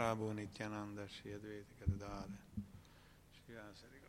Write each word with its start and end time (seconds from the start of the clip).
Prabhu 0.00 0.32
Nityananda 0.32 1.06
Shri 1.06 1.32
Advaita 1.32 1.74
Gadadara 1.78 2.24
Shri 3.36 3.99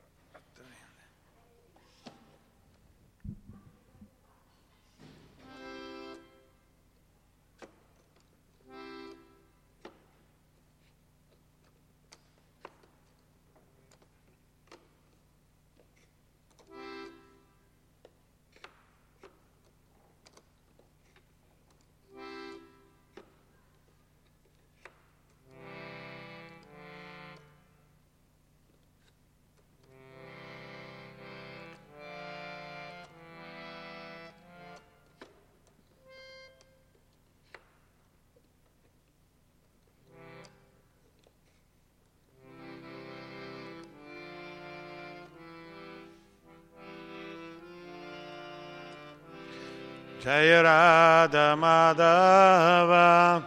Jaya 50.23 50.61
Radha 50.61 51.55
Madhava 51.57 53.41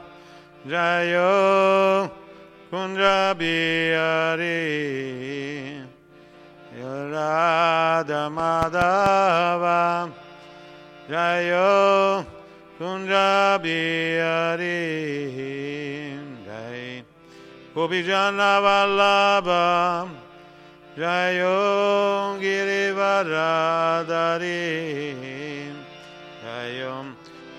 Jayo 0.66 2.10
Kunja 2.68 3.30
Bihari 3.38 4.58
Jaya 6.74 7.10
Radha 7.14 8.26
Madhava 8.28 10.10
Jayo 11.08 12.26
Kunja 12.76 13.62
Bihari 13.62 14.82
Jai 16.44 17.04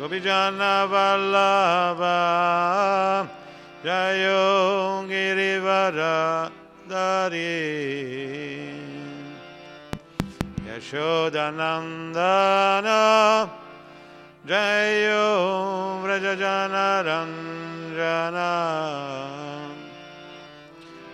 Gopijana 0.05 0.85
Jayo 0.85 0.87
Vallabha 0.87 3.25
Jayom 3.83 5.09
Girivara 5.09 6.45
Dari 6.87 7.65
Yashodanandana 10.61 13.49
Jayom 14.45 16.05
Vrajajana 16.05 17.01
Ranjana 17.01 18.53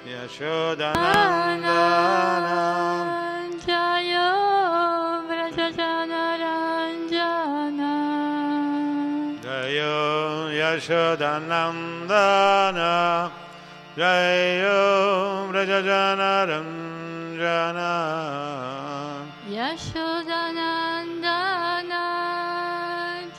Yashodanandana 0.03 2.90
Yashodanandana 10.71 13.27
Jayo 13.97 14.81
Vrajajana 15.51 16.31
Ranjana 16.47 17.91
Yashodanandana 19.51 22.03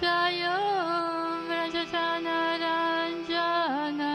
Jayo 0.01 0.59
Vrajajana 1.49 2.39
Ranjana 2.61 4.13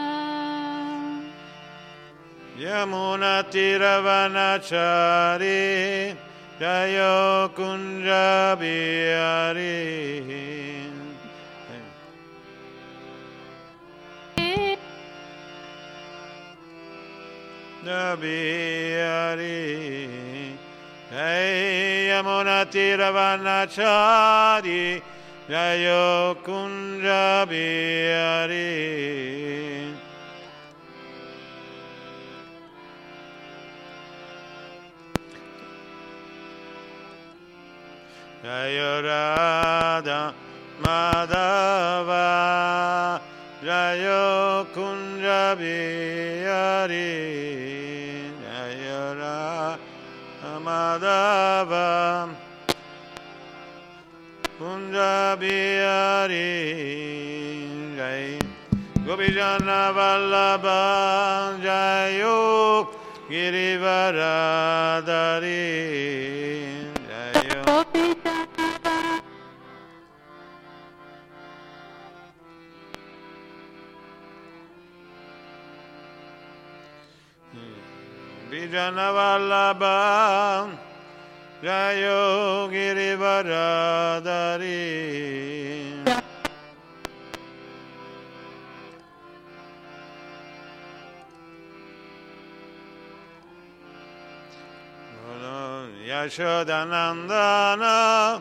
Yamuna 2.56 3.34
Tiravanachari 3.50 5.66
Jayo 17.88 17.88
Kunja 17.88 18.20
Bihari 18.20 19.40
Bihari 19.40 20.60
Jai 21.10 22.12
Yamuna 22.12 22.68
Tiravanachari 22.68 25.00
Jayo 25.48 26.36
Kunja 26.44 27.48
Bihari 27.48 28.68
Jayo 38.44 39.00
Radha 39.02 40.34
Madhava 40.82 42.28
Madhava 51.58 52.30
Kunja 54.58 55.36
Bihari 55.38 56.54
Jai. 57.96 58.38
Gopijana 59.04 59.92
Vallabha 59.92 61.58
Jayo 61.60 62.86
Girivaradari 63.28 64.06
Jayo 67.08 67.62
Vijanavallabha 78.98 80.87
Jayo 81.62 82.68
Girivaradari 82.70 84.78
Yashodanandana 96.06 98.38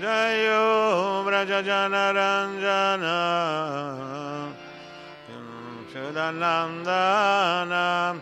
Jayo 0.00 1.24
Vrajajana 1.24 2.12
Ranjana 2.12 3.16
Yashodanandana 5.32 8.20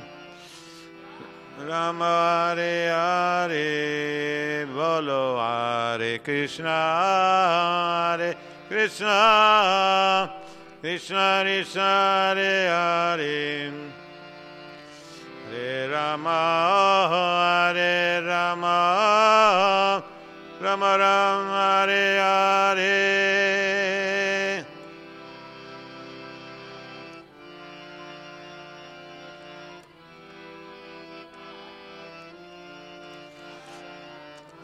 Rama 1.71 2.51
Hare 2.53 2.89
Hare 2.91 4.65
Bolo 4.65 5.37
Hare 5.37 6.19
Krishna 6.19 6.67
Hare 6.67 8.35
Krishna 8.67 10.29
Krishna 10.81 11.41
Krishna 11.43 11.81
Hare 12.35 12.67
Hare. 12.67 13.71
Hare 15.49 15.87
Rama 15.89 17.07
Hare 17.09 18.21
Rama 18.21 20.03
Rama 20.59 20.97
Rama 20.97 21.85
Hare 21.87 22.19
Hare 22.19 23.60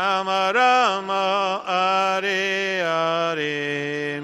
Rama 0.00 0.50
Rama 0.54 1.62
Hare 1.66 2.80
Hare 2.80 4.22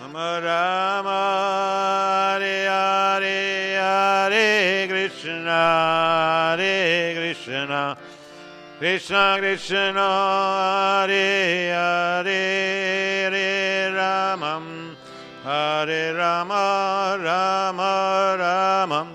Rama 0.00 0.40
Rama 0.40 1.18
Hare 2.38 2.58
Hare 2.70 3.74
Hare 3.74 4.86
Krishna 4.86 5.62
Hare 6.54 7.14
Krishna 7.16 7.96
Krishna 8.80 9.36
Krishna 9.38 11.04
Hare 11.06 11.68
Hare 11.68 13.30
Hare 13.30 13.92
Rama 13.94 14.52
Hare 15.44 16.14
Rama 16.14 17.18
Rama 17.20 18.36
Rama 18.38 19.06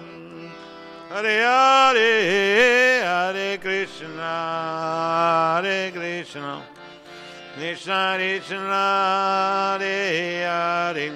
Hare 1.09 1.41
Hare 1.41 3.01
Hare 3.01 3.57
Krishna 3.57 5.61
Hare 5.63 5.91
Krishna. 5.91 6.61
Krishna 7.57 8.13
Krishna 8.17 9.77
Hare 9.79 10.45
Hare. 10.45 11.11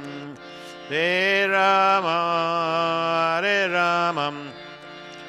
Hare 0.90 1.50
Rama 1.52 2.16
Hare 3.44 3.70
Rama 3.70 4.49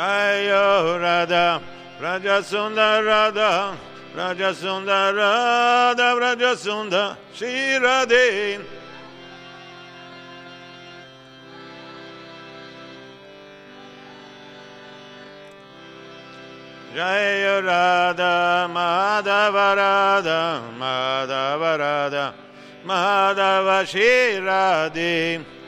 Jaya 0.00 0.98
Radha, 0.98 1.60
Raja 2.00 2.40
Sundar 2.40 3.04
Radha, 3.04 3.76
Raja 4.16 4.54
Sundar 4.54 5.14
Radha, 5.14 6.16
Raja 6.18 6.56
Sundar 6.56 7.18
Shri 7.34 7.76
Radhe. 7.78 8.64
Jaya 16.94 17.60
Radha, 17.60 18.70
Madhava 18.72 19.76
Radha, 19.76 20.62
Madhava 20.78 21.78
Radha, 21.78 22.34
Madhava 22.86 23.84
Shri 23.84 24.40
Radhe. 24.40 25.59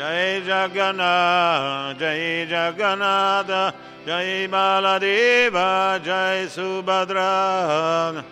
Jai 0.00 0.40
Jagannath, 0.40 1.98
Jai 1.98 2.46
Jagannath, 2.48 3.74
Jai 4.06 4.48
Baladeva, 4.48 6.00
Jai 6.02 6.46
Subhadra. 6.46 8.24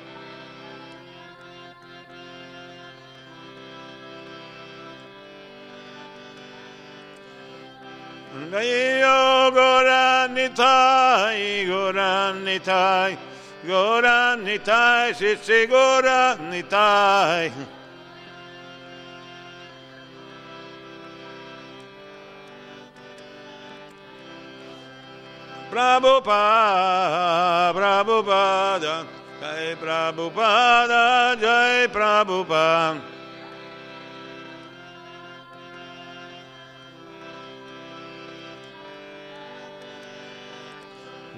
Jai 8.51 9.03
Goranitai, 9.53 11.67
Goranitai, 11.69 13.19
Goranitai, 13.67 15.13
Sitsi 15.13 15.67
Goranitai. 15.69 17.53
Prabhupada, 25.79 27.71
Prabhupada, 27.73 29.07
Jai 29.39 29.77
Prabhupada, 29.79 31.39
Jai 31.39 31.87
Prabhupada. 31.87 33.01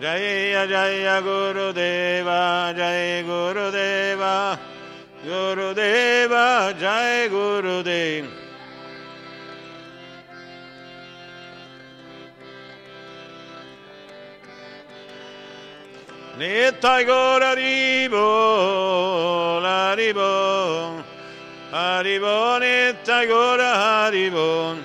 Jaya 0.01 0.67
Jaya 0.67 1.21
Guru 1.21 1.75
Deva, 1.75 2.73
Jai 2.75 3.23
Guru 3.23 3.71
Deva, 3.71 4.59
Guru 5.23 5.75
Deva, 5.75 6.75
Jai 6.81 7.29
Guru 7.29 7.83
Nitai 16.41 17.05
Gora 17.05 17.53
Haribo, 17.55 19.61
Haribo, 19.61 21.05
Haribo, 21.71 22.59
Nitai 22.59 23.27
Gora 23.29 23.77
Haribo. 23.77 24.79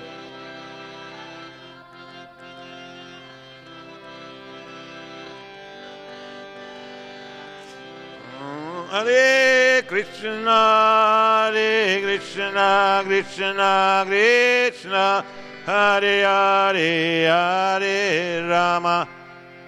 Hare 8.90 9.82
Krishna, 9.88 11.48
Hare 11.48 12.02
Krishna, 12.02 13.02
Krishna 13.02 14.04
Krishna, 14.06 15.24
Hare 15.64 16.22
Hare, 16.22 17.24
Hare 17.24 18.46
Rama, 18.46 19.08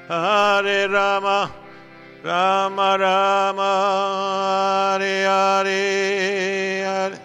Hare 0.07 0.87
Rama, 0.87 1.51
Rama 2.29 2.99
Rama 3.01 3.73
Hare 5.01 5.25
Hare 5.25 6.85
Hare. 6.85 7.21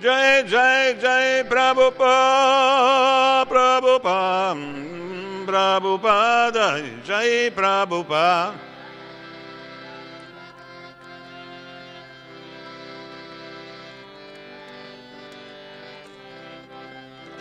Jai 0.00 0.46
Jai 0.46 0.94
Jai 1.02 1.42
Prabhupada 1.50 3.42
Prabhupada 3.50 4.54
Prabhupada 5.50 7.02
Jai 7.02 7.50
Prabhupada 7.50 8.67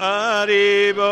Haribol, 0.08 1.04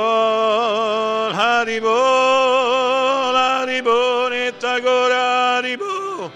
Haribol, 1.34 3.36
Haribol, 3.36 4.32
Nitagora 4.32 5.60
Haribol. 5.60 6.32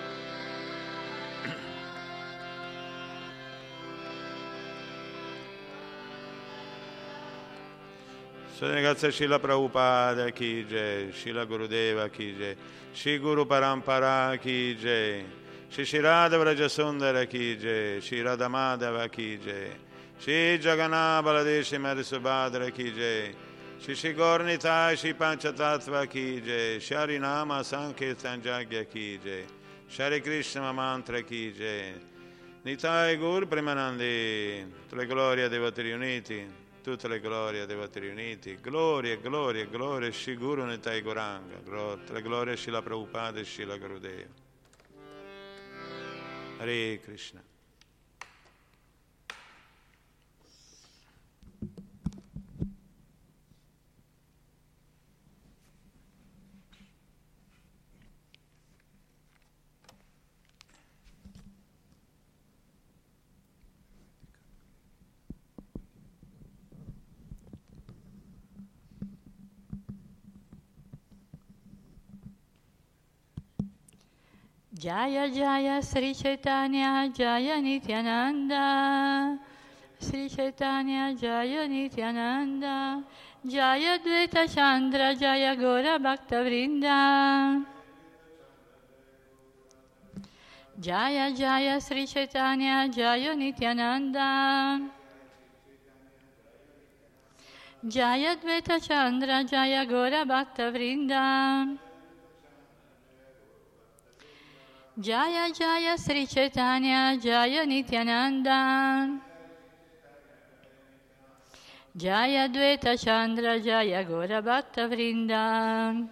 Grazie 8.59 9.11
Shila 9.11 9.39
Prabhupada 9.39 10.33
ki 10.33 10.65
Shila 11.13 11.45
Gurudeva 11.45 12.11
ki 12.11 12.35
jai, 12.37 12.55
Shri 12.93 13.19
Parampara 13.19 14.37
ki 14.41 14.75
jai, 14.75 15.23
Shri 15.69 15.85
Shirada 15.85 16.37
Vrajasundara 16.37 17.25
ki 17.29 17.55
jai, 17.55 18.01
Shri 18.01 18.21
Radhamadava 18.21 19.09
ki 19.09 19.39
Shri 20.19 20.59
Jagannath 20.59 21.23
Baladeshi 21.23 21.79
Madhusubhadra 21.79 22.73
ki 22.73 22.91
jai, 22.91 23.33
Shri 23.79 23.95
Shri 23.95 24.13
Gornita 24.13 24.93
Shri 24.97 25.13
Panchatattva 25.13 26.09
ki 26.09 26.41
jai, 26.41 26.79
Shri 26.79 27.17
Nama 27.17 27.63
Sankirtan 27.63 28.41
Jagya 28.41 28.83
ki 28.89 29.17
jai, 29.23 29.45
Shri 29.87 30.19
Krishna 30.19 30.73
Mantra 30.73 31.21
ki 31.23 31.53
jai, 31.57 31.93
Nitai 32.65 33.17
Gur 33.17 33.45
Premanandi, 33.45 34.65
tutte 34.89 34.95
le 34.95 35.05
glorie 35.05 35.47
dei 35.47 35.57
Vatri 35.57 35.93
Uniti, 35.93 36.45
tutte 36.83 37.07
le 37.07 37.21
glorie 37.21 37.65
dei 37.65 37.77
Vatri 37.77 38.09
Uniti, 38.09 38.57
glorie, 38.61 39.21
glorie, 39.21 39.69
glorie, 39.69 40.11
Shri 40.11 40.35
Guru 40.35 40.65
Nitai 40.65 41.01
Goranga, 41.01 41.63
tutte 41.63 42.11
le 42.11 42.21
glorie 42.21 42.57
Shila 42.57 42.81
Prabhupada 42.81 43.39
e 43.39 43.45
Shila 43.45 43.77
Gurudeva. 43.77 44.27
Hare 46.57 46.99
Krishna. 46.99 47.48
Jaya 74.79 75.27
Jaya 75.27 75.81
Sri 75.83 76.13
Chaitanya 76.13 77.11
Jaya 77.11 77.59
Nityananda. 77.59 79.37
Sri 79.99 80.29
Chaitanya 80.29 81.13
Jaya 81.19 81.67
Nityananda. 81.67 83.03
Jaya 83.45 83.99
Dvaita 83.99 84.47
Chandra 84.47 85.13
Jaya 85.19 85.53
Gora 85.57 85.99
Bhakta 85.99 86.37
Vrinda. 86.47 87.65
Jaya 90.79 91.29
Jaya 91.35 91.81
Sri 91.81 92.07
Chaitanya 92.07 92.87
Jaya 92.87 93.35
Nityananda. 93.35 94.79
Jaya 97.85 98.37
Dvaita 98.37 98.79
Chandra 98.79 99.43
Jaya 99.43 99.85
Gora 99.85 100.23
Bhakta 100.23 100.71
Vrinda 100.71 101.88
Jaya 104.99 105.49
Jaya 105.49 105.95
Sri 105.95 106.27
Chaitanya 106.27 107.15
Jaya 107.15 107.63
Nityananda 107.63 109.17
Jaya 111.95 112.49
Dvaita 112.49 112.97
Chandra 112.97 113.61
Jaya 113.61 114.03
Gora 114.03 114.41
Bhatta 114.41 114.89
Vrinda 114.89 116.05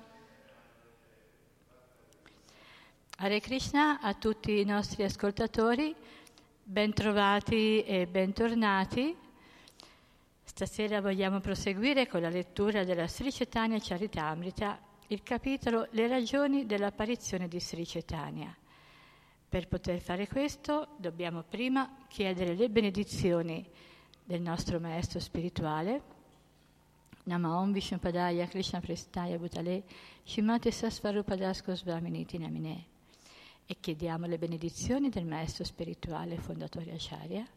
Hare 3.17 3.39
Krishna 3.41 4.00
a 4.00 4.13
tutti 4.13 4.62
i 4.62 4.63
nostri 4.63 5.04
ascoltatori, 5.04 5.93
bentrovati 6.63 7.84
e 7.84 8.08
bentornati. 8.08 9.13
Stasera 10.45 11.02
vogliamo 11.02 11.41
proseguire 11.41 12.08
con 12.08 12.21
la 12.21 12.30
lettura 12.30 12.86
della 12.86 13.08
Sri 13.08 13.34
Chaitanya 13.34 13.80
Charitamrita, 13.82 14.80
il 15.08 15.23
capitolo 15.23 15.88
Le 15.91 16.08
ragioni 16.08 16.65
dell'apparizione 16.65 17.50
di 17.50 17.60
Sri 17.60 17.86
Chaitanya. 17.86 18.56
Per 19.49 19.65
poter 19.69 20.01
fare 20.01 20.27
questo 20.27 20.89
dobbiamo 20.97 21.41
prima 21.41 22.03
chiedere 22.10 22.53
le 22.53 22.69
benedizioni 22.69 23.65
del 24.21 24.41
nostro 24.41 24.77
maestro 24.77 25.21
spirituale. 25.21 26.01
Nama 27.23 27.57
Om 27.57 27.71
Vishnupadaya 27.71 28.45
Krishna 28.47 28.81
Prestaya 28.81 29.38
Bhutale 29.38 29.83
Shimate 30.23 30.69
Sasvarupadasko 30.69 31.73
Svaminiti 31.75 32.38
Namine. 32.38 32.86
E 33.65 33.77
chiediamo 33.79 34.25
le 34.25 34.38
benedizioni 34.38 35.07
del 35.07 35.25
maestro 35.25 35.63
spirituale 35.63 36.38
fondatore 36.38 36.91
Acharya. 36.91 37.47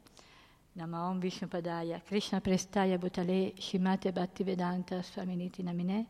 Nama 0.74 1.09
Om 1.09 1.18
Vishnupadaya 1.18 2.00
Krishna 2.03 2.40
Prestaya 2.40 2.98
Bhutale 2.98 3.55
Shimate 3.59 4.12
Bhaktivedanta 4.12 5.03
Svaminiti 5.03 5.64
Namine. 5.64 6.07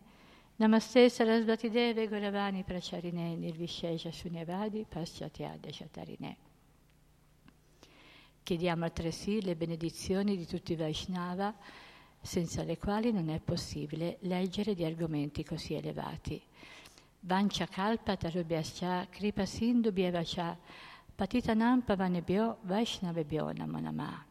Namaste 0.60 1.08
Sarasvati 1.08 1.70
Deve 1.70 2.06
Goravani 2.06 2.64
Pracharine 2.64 3.34
Nirvishesha 3.34 4.10
Shunyavadi 4.10 4.84
Paschatya 4.86 5.58
Chatarine. 5.58 6.36
Chiediamo 8.42 8.84
altresì 8.84 9.40
le 9.40 9.56
benedizioni 9.56 10.36
di 10.36 10.44
tutti 10.44 10.72
i 10.72 10.76
Vaishnava, 10.76 11.54
senza 12.20 12.62
le 12.62 12.76
quali 12.76 13.10
non 13.10 13.30
è 13.30 13.40
possibile 13.40 14.18
leggere 14.20 14.74
di 14.74 14.84
argomenti 14.84 15.44
così 15.44 15.72
elevati. 15.72 16.38
Vancha 17.20 17.66
Kalpa 17.66 18.18
Tarubhyascha 18.18 19.06
Kripa 19.08 19.46
Sindhu 19.46 19.92
Bhyevacha 19.92 20.58
Patitanam 21.14 21.80
Pavanebhyo 21.80 22.58
Vaishnavebhyo 22.64 23.52
Namonama. 23.52 24.26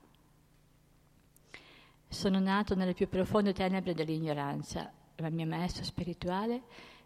Sono 2.08 2.40
nato 2.40 2.76
nelle 2.76 2.94
più 2.94 3.10
profonde 3.10 3.52
tenebre 3.52 3.96
dell'ignoranza 3.96 4.94
ma 5.22 5.28
il 5.28 5.34
mio 5.34 5.46
maestro 5.46 5.84
spirituale 5.84 6.62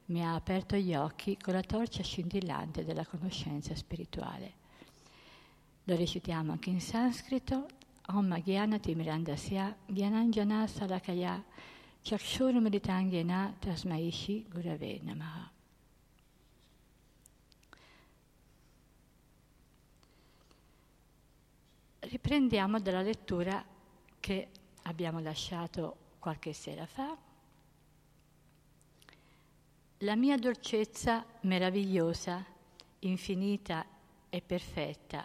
mi 0.05 0.23
ha 0.23 0.35
aperto 0.35 0.75
gli 0.75 0.93
occhi 0.93 1.37
con 1.37 1.53
la 1.53 1.61
torcia 1.61 2.03
scintillante 2.03 2.83
della 2.83 3.05
conoscenza 3.05 3.75
spirituale. 3.75 4.61
Lo 5.85 5.95
recitiamo 5.95 6.51
anche 6.53 6.69
in 6.69 6.81
sanscrito. 6.81 7.65
Om 8.05 8.41
Gyana 8.41 8.79
Timirandasya 8.79 9.77
Gyananjana 9.85 10.67
Salakaya 10.67 11.41
Chakshuru 12.01 12.59
Meditangyena 12.59 13.55
Tasmaishi 13.59 14.45
Gurave 14.49 14.99
Namaha. 15.01 15.51
Riprendiamo 21.99 22.81
dalla 22.81 23.01
lettura 23.01 23.63
che 24.19 24.49
abbiamo 24.83 25.19
lasciato 25.19 25.95
qualche 26.19 26.51
sera 26.51 26.85
fa 26.85 27.31
la 30.03 30.15
mia 30.17 30.35
dolcezza 30.35 31.23
meravigliosa, 31.41 32.43
infinita 32.99 33.85
e 34.29 34.41
perfetta, 34.41 35.23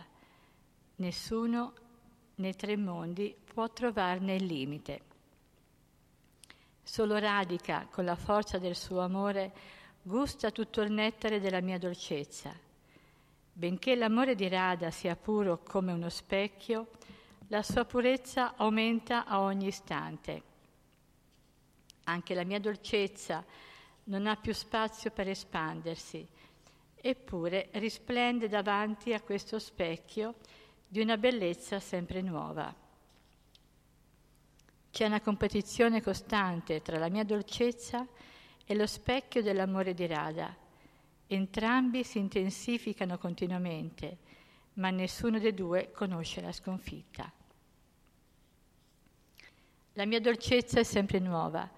nessuno 0.96 1.72
nei 2.36 2.54
tre 2.54 2.76
mondi 2.76 3.34
può 3.44 3.68
trovarne 3.70 4.36
il 4.36 4.44
limite. 4.44 5.00
Solo 6.80 7.18
radica 7.18 7.88
con 7.90 8.04
la 8.04 8.14
forza 8.14 8.58
del 8.58 8.76
suo 8.76 9.00
amore, 9.00 9.52
gusta 10.00 10.52
tutto 10.52 10.80
il 10.82 10.92
nettare 10.92 11.40
della 11.40 11.60
mia 11.60 11.78
dolcezza. 11.78 12.54
Benché 13.52 13.96
l'amore 13.96 14.36
di 14.36 14.46
Radha 14.46 14.92
sia 14.92 15.16
puro 15.16 15.58
come 15.58 15.92
uno 15.92 16.08
specchio, 16.08 16.90
la 17.48 17.64
sua 17.64 17.84
purezza 17.84 18.54
aumenta 18.54 19.26
a 19.26 19.40
ogni 19.40 19.66
istante. 19.66 20.42
Anche 22.04 22.34
la 22.34 22.44
mia 22.44 22.60
dolcezza 22.60 23.44
non 24.08 24.26
ha 24.26 24.36
più 24.36 24.52
spazio 24.52 25.10
per 25.10 25.28
espandersi, 25.28 26.26
eppure 26.94 27.68
risplende 27.72 28.48
davanti 28.48 29.12
a 29.12 29.20
questo 29.20 29.58
specchio 29.58 30.36
di 30.86 31.00
una 31.00 31.16
bellezza 31.16 31.80
sempre 31.80 32.20
nuova. 32.22 32.74
C'è 34.90 35.06
una 35.06 35.20
competizione 35.20 36.02
costante 36.02 36.82
tra 36.82 36.98
la 36.98 37.08
mia 37.08 37.24
dolcezza 37.24 38.06
e 38.64 38.74
lo 38.74 38.86
specchio 38.86 39.42
dell'amore 39.42 39.94
di 39.94 40.06
Radha. 40.06 40.54
Entrambi 41.26 42.02
si 42.04 42.18
intensificano 42.18 43.18
continuamente, 43.18 44.18
ma 44.74 44.90
nessuno 44.90 45.38
dei 45.38 45.52
due 45.52 45.90
conosce 45.92 46.40
la 46.40 46.52
sconfitta. 46.52 47.30
La 49.92 50.06
mia 50.06 50.20
dolcezza 50.20 50.80
è 50.80 50.84
sempre 50.84 51.18
nuova. 51.18 51.77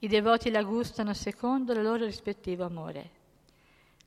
I 0.00 0.06
devoti 0.06 0.50
la 0.50 0.62
gustano 0.62 1.12
secondo 1.12 1.72
il 1.72 1.82
loro 1.82 2.04
rispettivo 2.04 2.64
amore. 2.64 3.10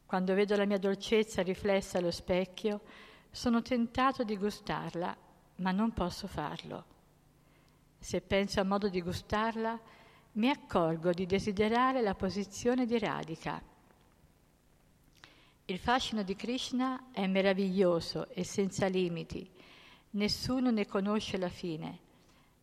Quando 0.05 0.33
vedo 0.33 0.55
la 0.55 0.65
mia 0.65 0.77
dolcezza 0.77 1.41
riflessa 1.41 1.97
allo 1.97 2.11
specchio, 2.11 2.81
sono 3.29 3.61
tentato 3.61 4.23
di 4.23 4.37
gustarla, 4.37 5.15
ma 5.55 5.71
non 5.71 5.91
posso 5.91 6.27
farlo. 6.27 6.85
Se 7.99 8.21
penso 8.21 8.61
a 8.61 8.63
modo 8.63 8.87
di 8.87 9.01
gustarla, 9.01 9.79
mi 10.33 10.49
accorgo 10.49 11.11
di 11.11 11.25
desiderare 11.25 12.01
la 12.01 12.15
posizione 12.15 12.85
di 12.85 12.97
radica. 12.97 13.61
Il 15.65 15.77
fascino 15.77 16.23
di 16.23 16.35
Krishna 16.35 17.11
è 17.11 17.27
meraviglioso 17.27 18.29
e 18.29 18.45
senza 18.45 18.87
limiti. 18.87 19.49
Nessuno 20.11 20.71
ne 20.71 20.85
conosce 20.85 21.37
la 21.37 21.49
fine. 21.49 21.99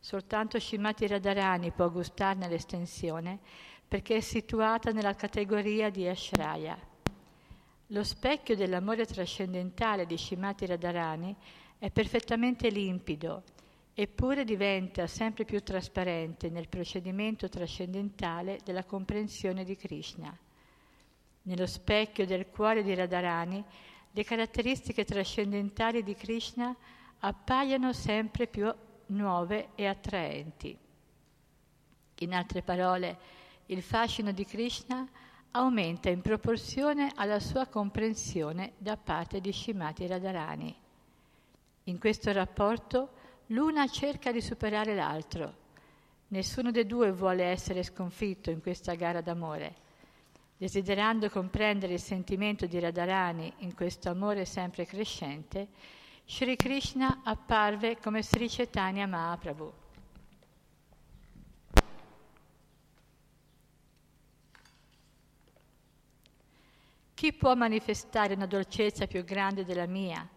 Soltanto 0.00 0.58
Shimati 0.58 1.06
Radharani 1.06 1.72
può 1.72 1.90
gustarne 1.90 2.48
l'estensione 2.48 3.38
perché 3.86 4.16
è 4.16 4.20
situata 4.20 4.92
nella 4.92 5.14
categoria 5.14 5.90
di 5.90 6.06
Ashraya. 6.06 6.78
Lo 7.88 8.04
specchio 8.04 8.54
dell'amore 8.54 9.06
trascendentale 9.06 10.06
di 10.06 10.16
Shimati 10.16 10.66
Radharani 10.66 11.34
è 11.78 11.90
perfettamente 11.90 12.68
limpido, 12.68 13.42
eppure 13.94 14.44
diventa 14.44 15.06
sempre 15.06 15.44
più 15.44 15.62
trasparente 15.62 16.50
nel 16.50 16.68
procedimento 16.68 17.48
trascendentale 17.48 18.60
della 18.62 18.84
comprensione 18.84 19.64
di 19.64 19.74
Krishna. 19.74 20.36
Nello 21.42 21.66
specchio 21.66 22.26
del 22.26 22.48
cuore 22.48 22.82
di 22.82 22.94
Radharani, 22.94 23.64
le 24.10 24.24
caratteristiche 24.24 25.04
trascendentali 25.04 26.02
di 26.02 26.14
Krishna 26.14 26.76
appaiono 27.20 27.92
sempre 27.92 28.46
più 28.46 28.72
nuove 29.08 29.68
e 29.74 29.86
attraenti. 29.86 30.76
In 32.20 32.34
altre 32.34 32.62
parole, 32.62 33.18
il 33.66 33.82
fascino 33.82 34.32
di 34.32 34.44
Krishna 34.44 35.06
aumenta 35.52 36.10
in 36.10 36.20
proporzione 36.20 37.12
alla 37.14 37.40
sua 37.40 37.66
comprensione 37.66 38.72
da 38.78 38.96
parte 38.96 39.40
di 39.40 39.52
Shimati 39.52 40.06
Radharani. 40.06 40.74
In 41.84 41.98
questo 41.98 42.32
rapporto 42.32 43.10
l'una 43.46 43.86
cerca 43.88 44.30
di 44.30 44.40
superare 44.40 44.94
l'altro. 44.94 45.66
Nessuno 46.28 46.70
dei 46.70 46.86
due 46.86 47.12
vuole 47.12 47.44
essere 47.44 47.82
sconfitto 47.82 48.50
in 48.50 48.60
questa 48.60 48.94
gara 48.94 49.22
d'amore. 49.22 49.86
Desiderando 50.58 51.30
comprendere 51.30 51.94
il 51.94 52.00
sentimento 52.00 52.66
di 52.66 52.78
Radharani 52.78 53.50
in 53.58 53.74
questo 53.74 54.10
amore 54.10 54.44
sempre 54.44 54.84
crescente, 54.84 55.68
Sri 56.30 56.56
Krishna 56.56 57.22
apparve 57.24 57.96
come 57.96 58.22
Sri 58.22 58.50
Chaitanya 58.50 59.06
Mahaprabhu. 59.06 59.72
Chi 67.14 67.32
può 67.32 67.54
manifestare 67.54 68.34
una 68.34 68.44
dolcezza 68.44 69.06
più 69.06 69.24
grande 69.24 69.64
della 69.64 69.86
mia, 69.86 70.28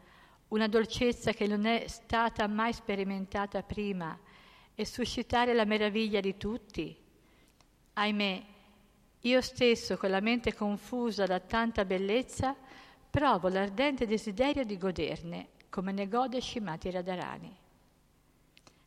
una 0.48 0.70
dolcezza 0.70 1.34
che 1.34 1.46
non 1.46 1.66
è 1.66 1.84
stata 1.90 2.48
mai 2.48 2.72
sperimentata 2.72 3.62
prima 3.62 4.18
e 4.74 4.86
suscitare 4.86 5.54
la 5.54 5.66
meraviglia 5.66 6.22
di 6.22 6.38
tutti? 6.38 6.98
Ahimè, 7.94 8.46
io 9.20 9.42
stesso, 9.42 9.98
con 9.98 10.10
la 10.10 10.22
mente 10.22 10.54
confusa 10.54 11.26
da 11.26 11.42
tanta 11.42 11.84
bellezza, 11.84 12.56
provo 13.10 13.50
l'ardente 13.50 14.08
desiderio 14.08 14.64
di 14.64 14.78
goderne, 14.78 15.60
come 15.72 15.92
ne 15.92 16.08
gode 16.08 16.40
Shimati 16.40 16.92
Radharani. 16.92 17.58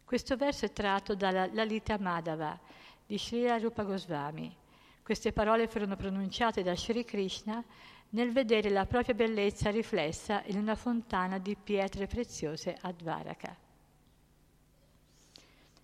Questo 0.05 0.37
verso 0.37 0.67
è 0.67 0.73
tratto 0.73 1.17
dalla 1.17 1.53
Lalita 1.53 1.99
Madhava 1.99 2.57
di 3.05 3.19
Sri 3.19 3.49
Rupa 3.59 3.83
Goswami 3.83 4.63
queste 5.05 5.33
parole 5.33 5.69
furono 5.69 5.97
pronunciate 5.97 6.63
da 6.63 6.75
Sri 6.75 7.05
Krishna 7.05 7.63
nel 8.11 8.33
vedere 8.33 8.71
la 8.71 8.87
propria 8.87 9.15
bellezza 9.15 9.69
riflessa 9.69 10.43
in 10.47 10.57
una 10.57 10.75
fontana 10.75 11.37
di 11.37 11.55
pietre 11.63 12.07
preziose 12.07 12.75
a 12.81 12.91
Dvaraka. 12.91 13.55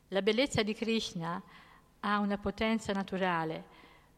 La 0.09 0.23
bellezza 0.23 0.63
di 0.63 0.73
Krishna 0.73 1.41
ha 2.01 2.19
una 2.19 2.39
potenza 2.39 2.95
naturale, 2.95 3.65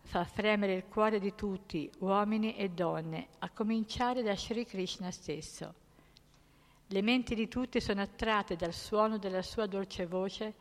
fa 0.02 0.22
fremere 0.22 0.74
il 0.74 0.84
cuore 0.86 1.18
di 1.18 1.34
tutti, 1.34 1.90
uomini 1.98 2.54
e 2.54 2.68
donne, 2.68 3.26
a 3.40 3.50
cominciare 3.50 4.22
da 4.22 4.36
Sri 4.36 4.64
Krishna 4.64 5.10
stesso. 5.10 5.74
Le 6.92 7.00
menti 7.00 7.34
di 7.34 7.48
tutti 7.48 7.80
sono 7.80 8.02
attratte 8.02 8.54
dal 8.54 8.74
suono 8.74 9.16
della 9.16 9.40
sua 9.40 9.64
dolce 9.64 10.04
voce 10.04 10.54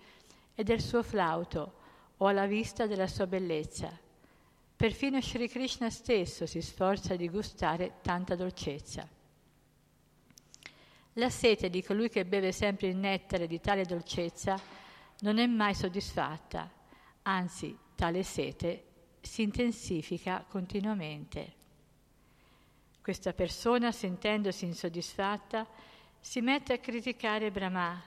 e 0.56 0.63
del 0.63 0.80
suo 0.80 1.04
flauto 1.04 1.74
o 2.15 2.26
alla 2.26 2.46
vista 2.46 2.88
della 2.88 3.08
sua 3.08 3.28
bellezza. 3.28 3.91
Perfino 4.74 5.20
Sri 5.22 5.50
Krishna 5.50 5.89
stesso 5.89 6.46
si 6.46 6.62
sforza 6.62 7.17
di 7.17 7.28
gustare 7.28 7.96
tanta 8.02 8.36
dolcezza. 8.36 9.06
La 11.15 11.30
sete 11.30 11.70
di 11.70 11.84
colui 11.84 12.08
che 12.08 12.24
beve 12.24 12.54
sempre 12.54 12.88
il 12.88 12.96
nettare 12.96 13.46
di 13.46 13.60
tale 13.60 13.84
dolcezza 13.84 14.58
non 15.20 15.38
è 15.38 15.46
mai 15.48 15.76
soddisfatta, 15.76 16.72
anzi 17.24 17.78
tale 17.94 18.24
sete 18.24 18.86
si 19.20 19.41
intensifica 19.41 20.46
continuamente. 20.48 21.56
Questa 23.02 23.34
persona, 23.34 23.91
sentendosi 23.91 24.63
insoddisfatta, 24.63 25.67
si 26.22 26.40
mette 26.40 26.74
a 26.74 26.78
criticare 26.78 27.50
Brahma, 27.50 28.00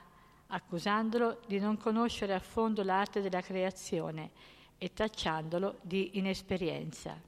accusandolo 0.46 1.40
di 1.46 1.58
non 1.58 1.76
conoscere 1.76 2.32
a 2.32 2.38
fondo 2.38 2.84
l'arte 2.84 3.20
della 3.20 3.42
creazione 3.42 4.30
e 4.78 4.92
tacciandolo 4.92 5.78
di 5.82 6.16
inesperienza. 6.16 7.20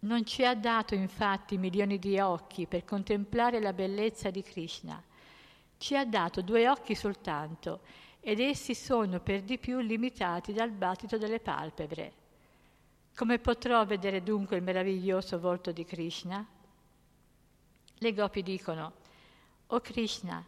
Non 0.00 0.26
ci 0.26 0.44
ha 0.44 0.54
dato 0.54 0.94
infatti 0.94 1.56
milioni 1.56 1.98
di 1.98 2.18
occhi 2.18 2.66
per 2.66 2.84
contemplare 2.84 3.60
la 3.60 3.72
bellezza 3.72 4.30
di 4.30 4.42
Krishna, 4.42 5.02
ci 5.78 5.96
ha 5.96 6.04
dato 6.04 6.42
due 6.42 6.68
occhi 6.68 6.94
soltanto 6.94 7.80
ed 8.20 8.40
essi 8.40 8.74
sono 8.74 9.20
per 9.20 9.42
di 9.42 9.58
più 9.58 9.78
limitati 9.78 10.52
dal 10.52 10.70
battito 10.70 11.18
delle 11.18 11.40
palpebre. 11.40 12.12
Come 13.14 13.38
potrò 13.38 13.84
vedere 13.86 14.22
dunque 14.22 14.56
il 14.56 14.62
meraviglioso 14.62 15.38
volto 15.38 15.70
di 15.70 15.84
Krishna? 15.84 16.44
Le 17.98 18.12
gopi 18.12 18.42
dicono, 18.42 18.92
O 19.68 19.80
Krishna, 19.80 20.44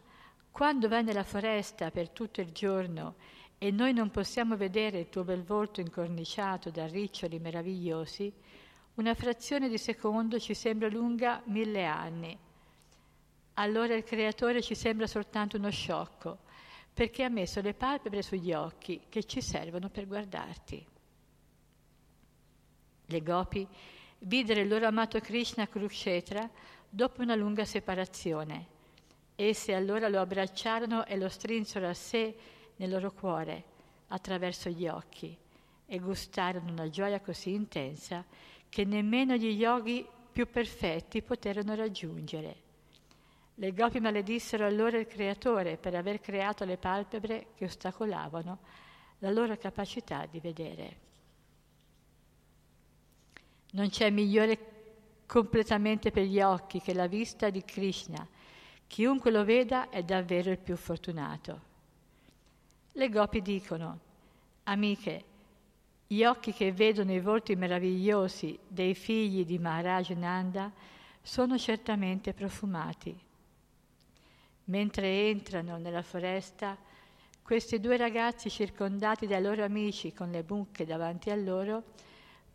quando 0.51 0.87
vai 0.87 1.03
nella 1.03 1.23
foresta 1.23 1.91
per 1.91 2.09
tutto 2.09 2.41
il 2.41 2.51
giorno 2.51 3.15
e 3.57 3.71
noi 3.71 3.93
non 3.93 4.11
possiamo 4.11 4.55
vedere 4.55 4.99
il 4.99 5.09
tuo 5.09 5.23
bel 5.23 5.43
volto 5.43 5.81
incorniciato 5.81 6.69
da 6.69 6.85
riccioli 6.85 7.39
meravigliosi, 7.39 8.31
una 8.95 9.13
frazione 9.13 9.69
di 9.69 9.77
secondo 9.77 10.39
ci 10.39 10.53
sembra 10.53 10.89
lunga 10.89 11.41
mille 11.45 11.85
anni. 11.85 12.37
Allora 13.55 13.95
il 13.95 14.03
Creatore 14.03 14.61
ci 14.61 14.75
sembra 14.75 15.07
soltanto 15.07 15.57
uno 15.57 15.69
sciocco, 15.71 16.39
perché 16.93 17.23
ha 17.23 17.29
messo 17.29 17.61
le 17.61 17.73
palpebre 17.73 18.21
sugli 18.21 18.53
occhi 18.53 19.01
che 19.09 19.23
ci 19.23 19.41
servono 19.41 19.89
per 19.89 20.07
guardarti. 20.07 20.85
Le 23.05 23.21
gopi 23.21 23.67
videro 24.19 24.61
il 24.61 24.67
loro 24.67 24.87
amato 24.87 25.19
Krishna 25.19 25.67
Kurukshetra 25.67 26.49
dopo 26.89 27.21
una 27.21 27.35
lunga 27.35 27.65
separazione. 27.65 28.75
Esse 29.35 29.73
allora 29.73 30.07
lo 30.07 30.19
abbracciarono 30.19 31.05
e 31.05 31.17
lo 31.17 31.29
strinsero 31.29 31.87
a 31.87 31.93
sé 31.93 32.35
nel 32.77 32.89
loro 32.89 33.11
cuore 33.11 33.63
attraverso 34.07 34.69
gli 34.69 34.87
occhi 34.87 35.35
e 35.85 35.99
gustarono 35.99 36.71
una 36.71 36.89
gioia 36.89 37.19
così 37.19 37.53
intensa 37.53 38.23
che 38.69 38.83
nemmeno 38.83 39.35
gli 39.35 39.49
yogi 39.49 40.05
più 40.31 40.49
perfetti 40.49 41.21
poterono 41.21 41.75
raggiungere. 41.75 42.65
Le 43.55 43.73
gopi 43.73 43.99
maledissero 43.99 44.65
allora 44.65 44.97
il 44.97 45.07
Creatore 45.07 45.77
per 45.77 45.95
aver 45.95 46.19
creato 46.19 46.63
le 46.63 46.77
palpebre 46.77 47.47
che 47.55 47.65
ostacolavano 47.65 48.59
la 49.19 49.31
loro 49.31 49.57
capacità 49.57 50.27
di 50.27 50.39
vedere. 50.39 50.97
Non 53.71 53.89
c'è 53.89 54.11
migliore 54.11 54.76
completamente 55.27 56.09
per 56.09 56.23
gli 56.23 56.41
occhi 56.41 56.81
che 56.81 56.93
la 56.93 57.07
vista 57.07 57.49
di 57.49 57.63
Krishna. 57.63 58.25
Chiunque 58.87 59.29
lo 59.29 59.43
veda 59.43 59.89
è 59.89 60.01
davvero 60.01 60.49
il 60.49 60.57
più 60.57 60.77
fortunato. 60.77 61.61
Le 62.93 63.09
gopi 63.09 63.41
dicono, 63.41 63.99
amiche, 64.63 65.23
gli 66.07 66.23
occhi 66.23 66.53
che 66.53 66.71
vedono 66.71 67.11
i 67.11 67.19
volti 67.19 67.55
meravigliosi 67.55 68.57
dei 68.65 68.95
figli 68.95 69.45
di 69.45 69.59
Maharaj 69.59 70.11
Nanda 70.11 70.71
sono 71.21 71.57
certamente 71.57 72.33
profumati. 72.33 73.15
Mentre 74.65 75.27
entrano 75.29 75.77
nella 75.77 76.01
foresta, 76.01 76.77
questi 77.41 77.79
due 77.81 77.97
ragazzi 77.97 78.49
circondati 78.49 79.27
dai 79.27 79.41
loro 79.41 79.63
amici 79.63 80.13
con 80.13 80.31
le 80.31 80.43
mucche 80.47 80.85
davanti 80.85 81.29
a 81.29 81.35
loro, 81.35 81.83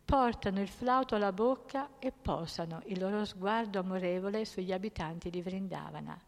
portano 0.05 0.61
il 0.61 0.69
flauto 0.69 1.15
alla 1.15 1.33
bocca 1.33 1.91
e 1.99 2.13
posano 2.13 2.83
il 2.87 2.99
loro 2.99 3.25
sguardo 3.25 3.79
amorevole 3.79 4.45
sugli 4.45 4.73
abitanti 4.73 5.31
di 5.31 5.43
Vrindavana. 5.43 6.19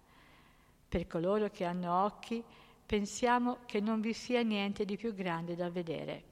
Per 0.88 1.06
coloro 1.06 1.50
che 1.50 1.64
hanno 1.64 2.04
occhi, 2.04 2.42
pensiamo 2.86 3.58
che 3.66 3.80
non 3.80 4.00
vi 4.00 4.12
sia 4.12 4.42
niente 4.42 4.84
di 4.84 4.96
più 4.96 5.14
grande 5.14 5.56
da 5.56 5.68
vedere. 5.70 6.22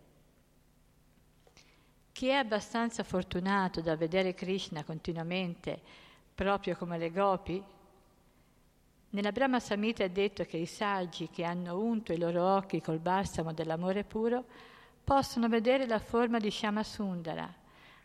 Chi 2.13 2.29
è 2.29 2.35
abbastanza 2.35 3.03
fortunato 3.03 3.81
da 3.81 3.97
vedere 3.97 4.35
Krishna 4.35 4.85
continuamente, 4.85 5.81
proprio 6.35 6.77
come 6.77 6.99
le 6.99 7.11
gopi, 7.11 7.63
nella 9.11 9.33
Brahma 9.33 9.61
Samhita 9.61 10.05
è 10.05 10.11
detto 10.11 10.45
che 10.45 10.57
i 10.57 10.67
saggi 10.67 11.29
che 11.29 11.45
hanno 11.45 11.79
unto 11.79 12.13
i 12.13 12.19
loro 12.19 12.45
occhi 12.45 12.81
col 12.81 12.99
balsamo 12.99 13.53
dell'amore 13.53 14.05
puro 14.05 14.45
possono 15.05 15.49
vedere 15.49 15.87
la 15.87 15.99
forma 15.99 16.39
di 16.39 16.51
Shama 16.51 16.83
Sundara 16.83 17.61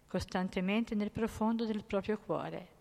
costantemente 0.08 0.96
nel 0.96 1.12
profondo 1.12 1.66
del 1.66 1.84
proprio 1.84 2.18
cuore. 2.18 2.76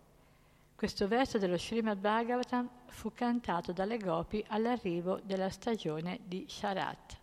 Questo 0.75 1.07
verso 1.07 1.37
dello 1.37 1.57
Srimad 1.57 1.97
Bhagavatam 1.97 2.69
fu 2.85 3.11
cantato 3.13 3.73
dalle 3.73 3.97
gopi 3.97 4.43
all'arrivo 4.47 5.19
della 5.23 5.49
stagione 5.49 6.19
di 6.23 6.45
Sharat. 6.47 7.17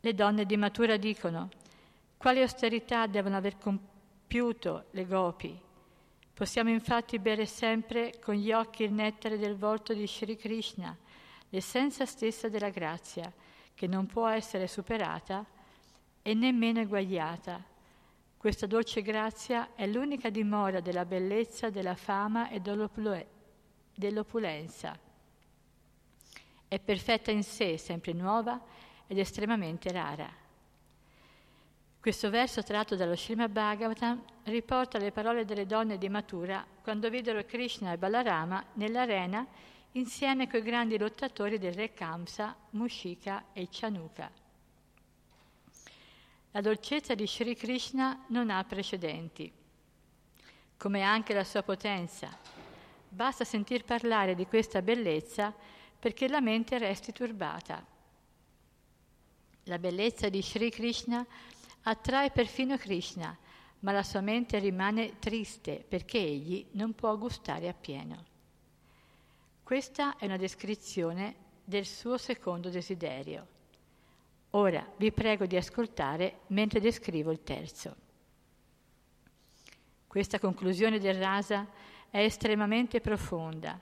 Le 0.00 0.14
donne 0.14 0.44
di 0.44 0.56
Matura 0.56 0.96
dicono, 0.96 1.48
quali 2.16 2.40
austerità 2.40 3.06
devono 3.06 3.36
aver 3.36 3.56
compiuto 3.58 4.86
le 4.90 5.06
gopi? 5.06 5.58
Possiamo 6.34 6.70
infatti 6.70 7.18
bere 7.18 7.46
sempre 7.46 8.18
con 8.22 8.34
gli 8.34 8.52
occhi 8.52 8.84
il 8.84 8.92
nettare 8.92 9.38
del 9.38 9.56
volto 9.56 9.94
di 9.94 10.06
Sri 10.06 10.36
Krishna, 10.36 10.96
l'essenza 11.50 12.04
stessa 12.04 12.48
della 12.48 12.70
grazia, 12.70 13.32
che 13.74 13.86
non 13.86 14.06
può 14.06 14.28
essere 14.28 14.66
superata 14.66 15.44
e 16.22 16.34
nemmeno 16.34 16.80
eguagliata. 16.80 17.62
Questa 18.36 18.66
dolce 18.66 19.02
grazia 19.02 19.74
è 19.74 19.86
l'unica 19.86 20.30
dimora 20.30 20.80
della 20.80 21.04
bellezza, 21.04 21.70
della 21.70 21.94
fama 21.94 22.48
e 22.48 22.60
dell'opulenza. 22.60 24.98
È 26.66 26.78
perfetta 26.80 27.30
in 27.30 27.42
sé, 27.42 27.76
sempre 27.76 28.12
nuova 28.12 28.60
ed 29.06 29.18
estremamente 29.18 29.92
rara. 29.92 30.40
Questo 32.00 32.30
verso 32.30 32.64
tratto 32.64 32.96
dallo 32.96 33.14
Srimad 33.14 33.52
Bhagavatam 33.52 34.24
riporta 34.44 34.98
le 34.98 35.12
parole 35.12 35.44
delle 35.44 35.66
donne 35.66 35.98
di 35.98 36.08
Mathura 36.08 36.66
quando 36.82 37.08
videro 37.08 37.44
Krishna 37.44 37.92
e 37.92 37.98
Balarama 37.98 38.64
nell'arena 38.72 39.46
insieme 39.92 40.48
coi 40.48 40.62
grandi 40.62 40.96
lottatori 40.96 41.58
del 41.58 41.74
re 41.74 41.92
Kamsa, 41.92 42.56
Mushika 42.70 43.46
e 43.52 43.68
Chanuka. 43.70 44.30
La 46.52 46.60
dolcezza 46.60 47.14
di 47.14 47.26
Sri 47.26 47.54
Krishna 47.54 48.24
non 48.28 48.50
ha 48.50 48.62
precedenti, 48.64 49.50
come 50.76 51.02
anche 51.02 51.34
la 51.34 51.44
sua 51.44 51.62
potenza. 51.62 52.36
Basta 53.08 53.44
sentir 53.44 53.84
parlare 53.84 54.34
di 54.34 54.46
questa 54.46 54.80
bellezza 54.80 55.54
perché 55.98 56.28
la 56.28 56.40
mente 56.40 56.78
resti 56.78 57.12
turbata. 57.12 57.84
La 59.64 59.78
bellezza 59.78 60.28
di 60.28 60.42
Sri 60.42 60.70
Krishna 60.70 61.24
attrae 61.82 62.30
perfino 62.30 62.76
Krishna, 62.76 63.36
ma 63.80 63.92
la 63.92 64.02
sua 64.02 64.20
mente 64.20 64.58
rimane 64.58 65.18
triste 65.18 65.84
perché 65.86 66.18
egli 66.18 66.66
non 66.72 66.94
può 66.94 67.16
gustare 67.16 67.68
appieno. 67.68 68.30
Questa 69.72 70.18
è 70.18 70.26
una 70.26 70.36
descrizione 70.36 71.34
del 71.64 71.86
suo 71.86 72.18
secondo 72.18 72.68
desiderio. 72.68 73.46
Ora 74.50 74.86
vi 74.98 75.10
prego 75.12 75.46
di 75.46 75.56
ascoltare 75.56 76.40
mentre 76.48 76.78
descrivo 76.78 77.30
il 77.30 77.42
terzo. 77.42 77.96
Questa 80.06 80.38
conclusione 80.38 80.98
del 80.98 81.14
Rasa 81.14 81.66
è 82.10 82.18
estremamente 82.18 83.00
profonda. 83.00 83.80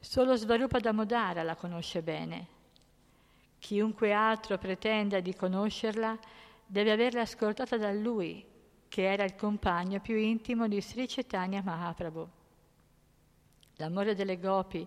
Solo 0.00 0.34
Svarupa 0.34 0.78
Damodara 0.78 1.42
la 1.42 1.56
conosce 1.56 2.00
bene. 2.00 2.46
Chiunque 3.58 4.14
altro 4.14 4.56
pretenda 4.56 5.20
di 5.20 5.34
conoscerla 5.34 6.18
deve 6.64 6.90
averla 6.90 7.20
ascoltata 7.20 7.76
da 7.76 7.92
lui, 7.92 8.42
che 8.88 9.12
era 9.12 9.24
il 9.24 9.34
compagno 9.34 10.00
più 10.00 10.16
intimo 10.16 10.68
di 10.68 10.80
Sri 10.80 11.06
Chaitanya 11.06 11.60
Mahaprabhu. 11.60 12.40
L'amore 13.82 14.14
delle 14.14 14.38
gopi, 14.38 14.86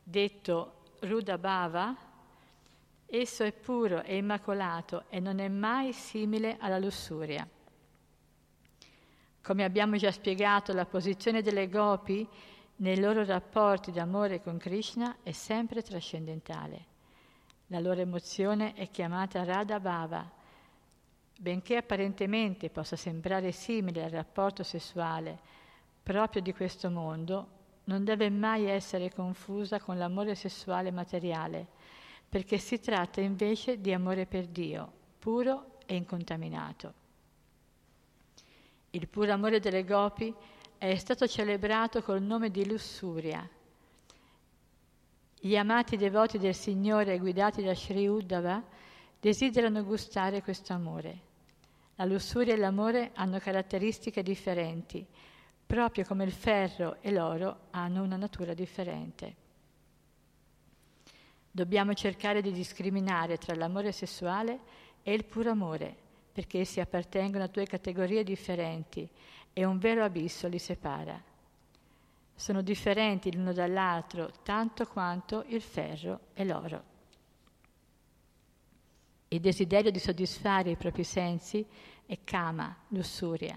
detto 0.00 0.74
Rudabhava, 1.00 2.06
Esso 3.10 3.42
è 3.42 3.52
puro 3.52 4.02
e 4.04 4.16
immacolato 4.16 5.04
e 5.08 5.18
non 5.18 5.40
è 5.40 5.48
mai 5.48 5.92
simile 5.92 6.56
alla 6.60 6.78
lussuria. 6.78 7.48
Come 9.42 9.64
abbiamo 9.64 9.96
già 9.96 10.12
spiegato, 10.12 10.72
la 10.72 10.84
posizione 10.84 11.42
delle 11.42 11.68
gopi 11.68 12.28
nei 12.76 13.00
loro 13.00 13.24
rapporti 13.24 13.90
d'amore 13.90 14.40
con 14.40 14.56
Krishna 14.56 15.16
è 15.24 15.32
sempre 15.32 15.82
trascendentale. 15.82 16.84
La 17.68 17.80
loro 17.80 18.00
emozione 18.00 18.74
è 18.74 18.88
chiamata 18.90 19.42
Radha 19.42 19.80
Bhava. 19.80 20.30
Benché 21.36 21.76
apparentemente 21.76 22.70
possa 22.70 22.94
sembrare 22.94 23.50
simile 23.50 24.04
al 24.04 24.10
rapporto 24.10 24.62
sessuale 24.62 25.38
proprio 26.02 26.40
di 26.40 26.52
questo 26.52 26.90
mondo, 26.90 27.56
non 27.88 28.04
deve 28.04 28.30
mai 28.30 28.66
essere 28.66 29.12
confusa 29.12 29.80
con 29.80 29.98
l'amore 29.98 30.34
sessuale 30.34 30.90
materiale 30.90 31.66
perché 32.28 32.58
si 32.58 32.78
tratta 32.78 33.20
invece 33.20 33.80
di 33.80 33.92
amore 33.92 34.26
per 34.26 34.46
Dio, 34.46 34.92
puro 35.18 35.78
e 35.86 35.96
incontaminato. 35.96 36.92
Il 38.90 39.08
puro 39.08 39.32
amore 39.32 39.60
delle 39.60 39.84
gopi 39.84 40.32
è 40.76 40.94
stato 40.96 41.26
celebrato 41.26 42.02
col 42.02 42.20
nome 42.20 42.50
di 42.50 42.66
lussuria. 42.66 43.48
Gli 45.40 45.56
amati 45.56 45.96
devoti 45.96 46.38
del 46.38 46.54
Signore 46.54 47.18
guidati 47.18 47.62
da 47.62 47.74
Sri 47.74 48.06
Uddhava 48.06 48.62
desiderano 49.18 49.82
gustare 49.82 50.42
questo 50.42 50.74
amore. 50.74 51.26
La 51.94 52.04
lussuria 52.04 52.52
e 52.52 52.58
l'amore 52.58 53.12
hanno 53.14 53.38
caratteristiche 53.38 54.22
differenti, 54.22 55.06
proprio 55.68 56.02
come 56.06 56.24
il 56.24 56.32
ferro 56.32 56.96
e 57.02 57.12
l'oro 57.12 57.66
hanno 57.72 58.02
una 58.02 58.16
natura 58.16 58.54
differente. 58.54 59.34
Dobbiamo 61.50 61.92
cercare 61.92 62.40
di 62.40 62.52
discriminare 62.52 63.36
tra 63.36 63.54
l'amore 63.54 63.92
sessuale 63.92 64.60
e 65.02 65.12
il 65.12 65.26
puro 65.26 65.50
amore, 65.50 65.94
perché 66.32 66.60
essi 66.60 66.80
appartengono 66.80 67.44
a 67.44 67.48
due 67.48 67.66
categorie 67.66 68.24
differenti 68.24 69.06
e 69.52 69.64
un 69.66 69.76
vero 69.76 70.04
abisso 70.04 70.48
li 70.48 70.58
separa. 70.58 71.22
Sono 72.34 72.62
differenti 72.62 73.34
l'uno 73.36 73.52
dall'altro 73.52 74.30
tanto 74.42 74.86
quanto 74.86 75.44
il 75.48 75.60
ferro 75.60 76.20
e 76.32 76.46
l'oro. 76.46 76.82
Il 79.28 79.40
desiderio 79.40 79.90
di 79.90 79.98
soddisfare 79.98 80.70
i 80.70 80.76
propri 80.76 81.04
sensi 81.04 81.62
è 82.06 82.18
kama, 82.24 82.74
lussuria, 82.88 83.54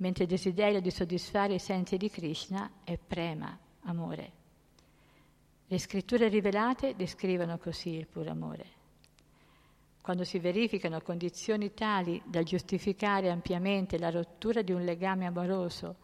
mentre 0.00 0.24
il 0.24 0.30
desiderio 0.30 0.80
di 0.80 0.90
soddisfare 0.90 1.54
i 1.54 1.58
sensi 1.58 1.96
di 1.96 2.10
Krishna 2.10 2.70
è 2.84 2.98
prema, 2.98 3.56
amore. 3.82 4.32
Le 5.66 5.78
scritture 5.78 6.28
rivelate 6.28 6.96
descrivono 6.96 7.58
così 7.58 7.90
il 7.90 8.06
puro 8.06 8.30
amore. 8.30 8.78
Quando 10.00 10.24
si 10.24 10.38
verificano 10.38 11.00
condizioni 11.02 11.74
tali 11.74 12.20
da 12.24 12.42
giustificare 12.42 13.30
ampiamente 13.30 13.98
la 13.98 14.10
rottura 14.10 14.62
di 14.62 14.72
un 14.72 14.84
legame 14.84 15.26
amoroso, 15.26 15.96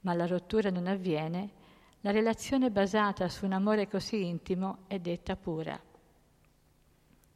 ma 0.00 0.12
la 0.12 0.26
rottura 0.26 0.70
non 0.70 0.88
avviene, 0.88 1.64
la 2.00 2.10
relazione 2.10 2.70
basata 2.70 3.28
su 3.28 3.44
un 3.44 3.52
amore 3.52 3.88
così 3.88 4.26
intimo 4.26 4.78
è 4.88 4.98
detta 4.98 5.36
pura. 5.36 5.80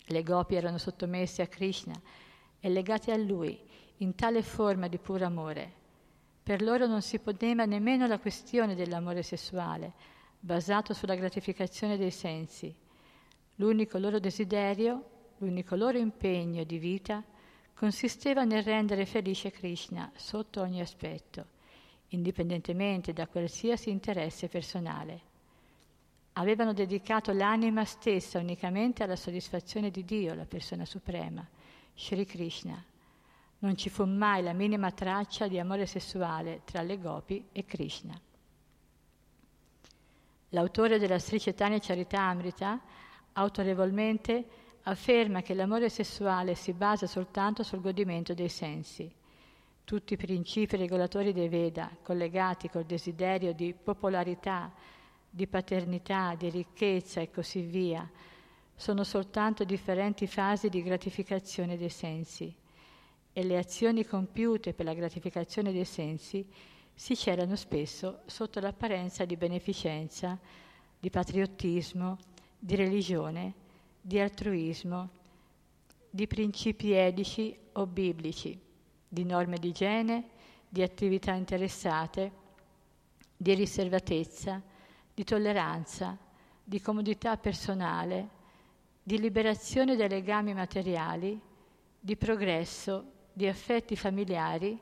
Le 0.04 0.22
gopi 0.24 0.56
erano 0.56 0.78
sottomesse 0.78 1.40
a 1.40 1.46
Krishna 1.46 1.98
e 2.58 2.68
legate 2.68 3.12
a 3.12 3.16
lui 3.16 3.58
in 3.98 4.14
tale 4.16 4.42
forma 4.42 4.88
di 4.88 4.98
puro 4.98 5.24
amore. 5.24 5.78
Per 6.42 6.62
loro 6.62 6.86
non 6.86 7.02
si 7.02 7.18
poneva 7.18 7.64
nemmeno 7.64 8.06
la 8.06 8.18
questione 8.18 8.74
dell'amore 8.74 9.22
sessuale, 9.22 9.92
basato 10.40 10.94
sulla 10.94 11.14
gratificazione 11.14 11.96
dei 11.96 12.10
sensi. 12.10 12.74
L'unico 13.56 13.98
loro 13.98 14.18
desiderio, 14.18 15.34
l'unico 15.38 15.76
loro 15.76 15.98
impegno 15.98 16.64
di 16.64 16.78
vita 16.78 17.22
consisteva 17.74 18.44
nel 18.44 18.62
rendere 18.62 19.06
felice 19.06 19.50
Krishna 19.50 20.10
sotto 20.14 20.60
ogni 20.60 20.80
aspetto, 20.80 21.46
indipendentemente 22.08 23.12
da 23.12 23.26
qualsiasi 23.26 23.90
interesse 23.90 24.48
personale. 24.48 25.28
Avevano 26.34 26.72
dedicato 26.72 27.32
l'anima 27.32 27.84
stessa 27.84 28.38
unicamente 28.38 29.02
alla 29.02 29.16
soddisfazione 29.16 29.90
di 29.90 30.04
Dio, 30.04 30.34
la 30.34 30.46
persona 30.46 30.84
suprema, 30.84 31.46
Sri 31.94 32.24
Krishna. 32.24 32.82
Non 33.62 33.76
ci 33.76 33.90
fu 33.90 34.06
mai 34.06 34.42
la 34.42 34.54
minima 34.54 34.90
traccia 34.90 35.46
di 35.46 35.58
amore 35.58 35.84
sessuale 35.84 36.62
tra 36.64 36.80
le 36.80 36.98
gopi 36.98 37.48
e 37.52 37.66
Krishna. 37.66 38.18
L'autore 40.50 40.98
della 40.98 41.18
Sri 41.18 41.38
Chaitanya 41.38 41.78
Charitamrita 41.78 42.80
autorevolmente 43.34 44.46
afferma 44.84 45.42
che 45.42 45.52
l'amore 45.52 45.90
sessuale 45.90 46.54
si 46.54 46.72
basa 46.72 47.06
soltanto 47.06 47.62
sul 47.62 47.82
godimento 47.82 48.32
dei 48.32 48.48
sensi. 48.48 49.12
Tutti 49.84 50.14
i 50.14 50.16
principi 50.16 50.76
regolatori 50.76 51.34
dei 51.34 51.48
Veda, 51.48 51.90
collegati 52.02 52.70
col 52.70 52.84
desiderio 52.84 53.52
di 53.52 53.74
popolarità 53.74 54.72
di 55.28 55.46
paternità, 55.46 56.34
di 56.34 56.48
ricchezza 56.48 57.20
e 57.20 57.30
così 57.30 57.60
via, 57.60 58.08
sono 58.74 59.04
soltanto 59.04 59.64
differenti 59.64 60.26
fasi 60.26 60.70
di 60.70 60.82
gratificazione 60.82 61.76
dei 61.76 61.90
sensi 61.90 62.56
e 63.32 63.44
le 63.44 63.58
azioni 63.58 64.04
compiute 64.04 64.74
per 64.74 64.84
la 64.84 64.94
gratificazione 64.94 65.72
dei 65.72 65.84
sensi 65.84 66.46
si 66.94 67.16
celano 67.16 67.56
spesso 67.56 68.20
sotto 68.26 68.60
l'apparenza 68.60 69.24
di 69.24 69.36
beneficenza, 69.36 70.38
di 70.98 71.08
patriottismo, 71.08 72.18
di 72.58 72.74
religione, 72.74 73.54
di 74.00 74.18
altruismo, 74.18 75.08
di 76.10 76.26
principi 76.26 76.92
etici 76.92 77.56
o 77.72 77.86
biblici, 77.86 78.58
di 79.08 79.24
norme 79.24 79.58
di 79.58 79.68
igiene, 79.68 80.28
di 80.68 80.82
attività 80.82 81.32
interessate, 81.32 82.32
di 83.36 83.54
riservatezza, 83.54 84.60
di 85.14 85.24
tolleranza, 85.24 86.16
di 86.62 86.80
comodità 86.80 87.36
personale, 87.36 88.28
di 89.02 89.18
liberazione 89.18 89.96
dai 89.96 90.08
legami 90.08 90.52
materiali, 90.52 91.40
di 91.98 92.16
progresso, 92.16 93.18
di 93.40 93.46
affetti 93.46 93.96
familiari 93.96 94.78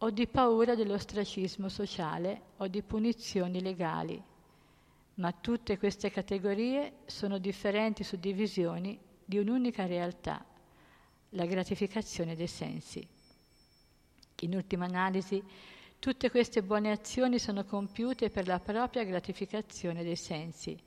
o 0.00 0.10
di 0.10 0.26
paura 0.26 0.74
dell'ostracismo 0.74 1.70
sociale 1.70 2.42
o 2.58 2.66
di 2.66 2.82
punizioni 2.82 3.62
legali. 3.62 4.22
Ma 5.14 5.32
tutte 5.32 5.78
queste 5.78 6.10
categorie 6.10 6.96
sono 7.06 7.38
differenti 7.38 8.04
suddivisioni 8.04 8.98
di 9.24 9.38
un'unica 9.38 9.86
realtà, 9.86 10.44
la 11.30 11.46
gratificazione 11.46 12.36
dei 12.36 12.48
sensi. 12.48 13.08
In 14.40 14.54
ultima 14.54 14.84
analisi, 14.84 15.42
tutte 15.98 16.30
queste 16.30 16.62
buone 16.62 16.90
azioni 16.90 17.38
sono 17.38 17.64
compiute 17.64 18.28
per 18.28 18.46
la 18.46 18.60
propria 18.60 19.04
gratificazione 19.04 20.04
dei 20.04 20.16
sensi, 20.16 20.78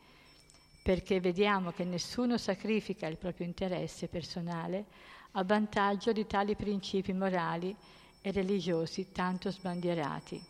perché 0.83 1.19
vediamo 1.19 1.71
che 1.71 1.85
nessuno 1.85 2.37
sacrifica 2.37 3.07
il 3.07 3.17
proprio 3.17 3.47
interesse 3.47 4.07
personale 4.07 5.17
a 5.31 5.43
vantaggio 5.43 6.11
di 6.11 6.25
tali 6.25 6.55
principi 6.55 7.13
morali 7.13 7.75
e 8.21 8.31
religiosi 8.31 9.11
tanto 9.11 9.51
sbandierati. 9.51 10.41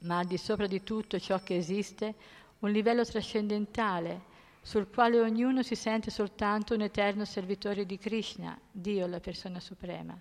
Ma 0.00 0.18
al 0.18 0.26
di 0.26 0.36
sopra 0.36 0.66
di 0.66 0.82
tutto 0.82 1.18
ciò 1.18 1.42
che 1.42 1.56
esiste, 1.56 2.14
un 2.60 2.70
livello 2.70 3.04
trascendentale 3.04 4.36
sul 4.62 4.88
quale 4.88 5.20
ognuno 5.20 5.62
si 5.62 5.74
sente 5.74 6.10
soltanto 6.10 6.74
un 6.74 6.82
eterno 6.82 7.24
servitore 7.24 7.86
di 7.86 7.98
Krishna, 7.98 8.58
Dio 8.70 9.06
la 9.06 9.20
persona 9.20 9.60
suprema 9.60 10.18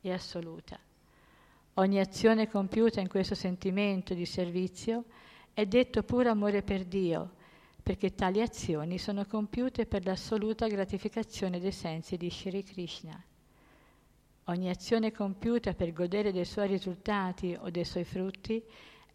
e 0.00 0.12
assoluta. 0.12 0.78
Ogni 1.74 2.00
azione 2.00 2.48
compiuta 2.48 3.00
in 3.00 3.08
questo 3.08 3.34
sentimento 3.34 4.14
di 4.14 4.26
servizio 4.26 5.04
è 5.54 5.64
detto 5.66 6.02
puro 6.02 6.30
amore 6.30 6.62
per 6.62 6.84
Dio, 6.84 7.30
perché 7.88 8.14
tali 8.14 8.42
azioni 8.42 8.98
sono 8.98 9.24
compiute 9.24 9.86
per 9.86 10.04
l'assoluta 10.04 10.66
gratificazione 10.66 11.58
dei 11.58 11.72
sensi 11.72 12.18
di 12.18 12.28
Shri 12.28 12.62
Krishna. 12.62 13.18
Ogni 14.44 14.68
azione 14.68 15.10
compiuta 15.10 15.72
per 15.72 15.94
godere 15.94 16.30
dei 16.30 16.44
suoi 16.44 16.68
risultati 16.68 17.56
o 17.58 17.70
dei 17.70 17.86
suoi 17.86 18.04
frutti 18.04 18.62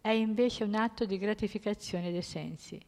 è 0.00 0.08
invece 0.08 0.64
un 0.64 0.74
atto 0.74 1.04
di 1.04 1.18
gratificazione 1.18 2.10
dei 2.10 2.22
sensi. 2.22 2.84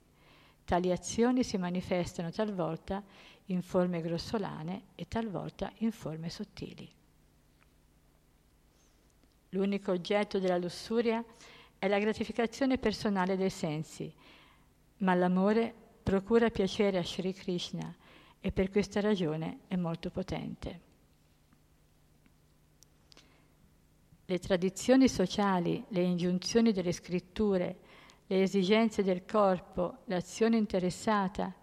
Tali 0.64 0.90
azioni 0.90 1.44
si 1.44 1.56
manifestano 1.56 2.32
talvolta 2.32 3.00
in 3.44 3.62
forme 3.62 4.00
grossolane 4.00 4.86
e 4.96 5.06
talvolta 5.06 5.70
in 5.78 5.92
forme 5.92 6.30
sottili. 6.30 6.90
L'unico 9.50 9.92
oggetto 9.92 10.40
della 10.40 10.58
lussuria 10.58 11.24
è 11.78 11.86
la 11.86 12.00
gratificazione 12.00 12.76
personale 12.76 13.36
dei 13.36 13.50
sensi, 13.50 14.12
ma 14.98 15.14
l'amore 15.14 15.74
procura 16.02 16.50
piacere 16.50 16.98
a 16.98 17.04
Sri 17.04 17.32
Krishna 17.32 17.94
e 18.40 18.52
per 18.52 18.70
questa 18.70 19.00
ragione 19.00 19.60
è 19.66 19.76
molto 19.76 20.10
potente. 20.10 20.80
Le 24.24 24.38
tradizioni 24.38 25.08
sociali, 25.08 25.84
le 25.88 26.02
ingiunzioni 26.02 26.72
delle 26.72 26.92
scritture, 26.92 27.78
le 28.26 28.42
esigenze 28.42 29.02
del 29.02 29.24
corpo, 29.24 29.98
l'azione 30.06 30.56
interessata, 30.56 31.54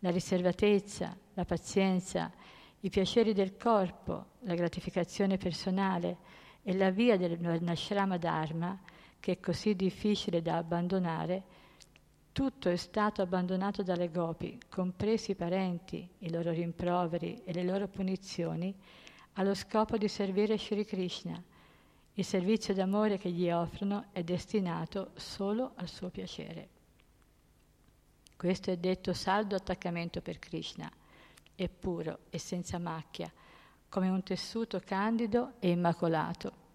la 0.00 0.10
riservatezza, 0.10 1.16
la 1.34 1.44
pazienza, 1.44 2.32
i 2.80 2.90
piaceri 2.90 3.32
del 3.32 3.56
corpo, 3.56 4.26
la 4.40 4.54
gratificazione 4.54 5.36
personale 5.36 6.16
e 6.62 6.74
la 6.76 6.90
via 6.90 7.16
del 7.16 7.38
Varnashrama 7.38 8.16
Dharma, 8.16 8.78
che 9.20 9.32
è 9.32 9.40
così 9.40 9.74
difficile 9.74 10.42
da 10.42 10.56
abbandonare, 10.56 11.42
tutto 12.32 12.68
è 12.68 12.76
stato 12.76 13.22
abbandonato 13.22 13.82
dalle 13.82 14.10
gopi, 14.10 14.58
compresi 14.68 15.32
i 15.32 15.36
parenti, 15.36 16.08
i 16.18 16.30
loro 16.30 16.50
rimproveri 16.50 17.42
e 17.44 17.52
le 17.52 17.64
loro 17.64 17.88
punizioni, 17.88 18.74
allo 19.34 19.54
scopo 19.54 19.96
di 19.96 20.08
servire 20.08 20.58
Sri 20.58 20.84
Krishna 20.84 21.42
il 22.20 22.26
servizio 22.26 22.74
d'amore 22.74 23.16
che 23.16 23.30
gli 23.30 23.50
offrono 23.50 24.06
è 24.12 24.22
destinato 24.22 25.12
solo 25.14 25.72
al 25.76 25.88
suo 25.88 26.10
piacere. 26.10 26.68
Questo 28.36 28.70
è 28.70 28.76
detto 28.76 29.14
saldo 29.14 29.54
attaccamento 29.54 30.20
per 30.20 30.38
Krishna, 30.38 30.90
è 31.54 31.68
puro 31.68 32.20
e 32.28 32.38
senza 32.38 32.78
macchia, 32.78 33.30
come 33.88 34.10
un 34.10 34.22
tessuto 34.22 34.80
candido 34.84 35.54
e 35.60 35.70
immacolato. 35.70 36.68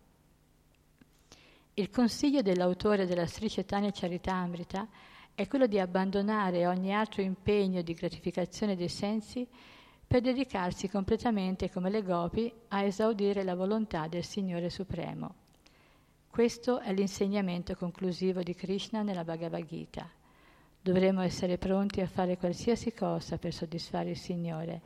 Il 1.75 1.89
consiglio 1.91 2.41
dell'autore 2.41 3.05
della 3.05 3.27
Sri 3.27 3.49
Chaitanya 3.49 3.91
Charitamrita 3.91 4.87
è 5.35 5.47
quello 5.47 5.67
di 5.67 5.79
abbandonare 5.79 6.65
ogni 6.65 6.93
altro 6.93 7.21
impegno 7.21 7.81
di 7.81 7.93
gratificazione 7.93 8.77
dei 8.77 8.87
sensi 8.87 9.45
per 10.07 10.21
dedicarsi 10.21 10.87
completamente 10.87 11.69
come 11.69 11.89
le 11.89 12.03
gopi 12.03 12.51
a 12.69 12.83
esaudire 12.83 13.43
la 13.43 13.53
volontà 13.53 14.07
del 14.07 14.23
Signore 14.23 14.69
Supremo. 14.69 15.35
Questo 16.29 16.79
è 16.79 16.93
l'insegnamento 16.93 17.75
conclusivo 17.75 18.43
di 18.43 18.55
Krishna 18.55 19.01
nella 19.01 19.25
Bhagavad 19.25 19.65
Gita. 19.65 20.09
Dovremmo 20.81 21.21
essere 21.21 21.57
pronti 21.57 21.99
a 21.99 22.07
fare 22.07 22.37
qualsiasi 22.37 22.93
cosa 22.93 23.37
per 23.37 23.53
soddisfare 23.53 24.11
il 24.11 24.17
Signore, 24.17 24.81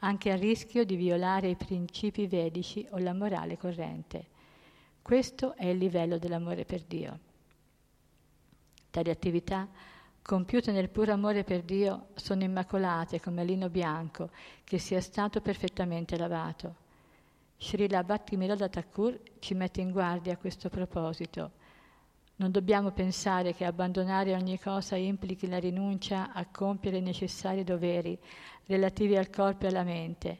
anche 0.00 0.30
a 0.30 0.36
rischio 0.36 0.84
di 0.84 0.96
violare 0.96 1.48
i 1.48 1.56
principi 1.56 2.26
vedici 2.26 2.86
o 2.90 2.98
la 2.98 3.14
morale 3.14 3.56
corrente. 3.56 4.26
Questo 5.00 5.54
è 5.54 5.66
il 5.66 5.78
livello 5.78 6.18
dell'amore 6.18 6.66
per 6.66 6.82
Dio. 6.82 7.25
Tali 8.96 9.10
attività 9.10 9.68
compiute 10.22 10.72
nel 10.72 10.88
puro 10.88 11.12
amore 11.12 11.44
per 11.44 11.60
Dio, 11.64 12.06
sono 12.14 12.44
immacolate 12.44 13.20
come 13.20 13.44
lino 13.44 13.68
bianco 13.68 14.30
che 14.64 14.78
sia 14.78 15.02
stato 15.02 15.42
perfettamente 15.42 16.16
lavato. 16.16 16.76
Srila 17.58 18.02
Bhakti 18.02 18.38
Thakur 18.38 19.20
ci 19.38 19.52
mette 19.52 19.82
in 19.82 19.90
guardia 19.90 20.32
a 20.32 20.38
questo 20.38 20.70
proposito. 20.70 21.50
Non 22.36 22.50
dobbiamo 22.50 22.90
pensare 22.92 23.52
che 23.52 23.66
abbandonare 23.66 24.32
ogni 24.32 24.58
cosa 24.58 24.96
implichi 24.96 25.46
la 25.46 25.58
rinuncia 25.58 26.32
a 26.32 26.46
compiere 26.46 26.96
i 26.96 27.02
necessari 27.02 27.64
doveri 27.64 28.18
relativi 28.64 29.14
al 29.14 29.28
corpo 29.28 29.66
e 29.66 29.68
alla 29.68 29.84
mente. 29.84 30.38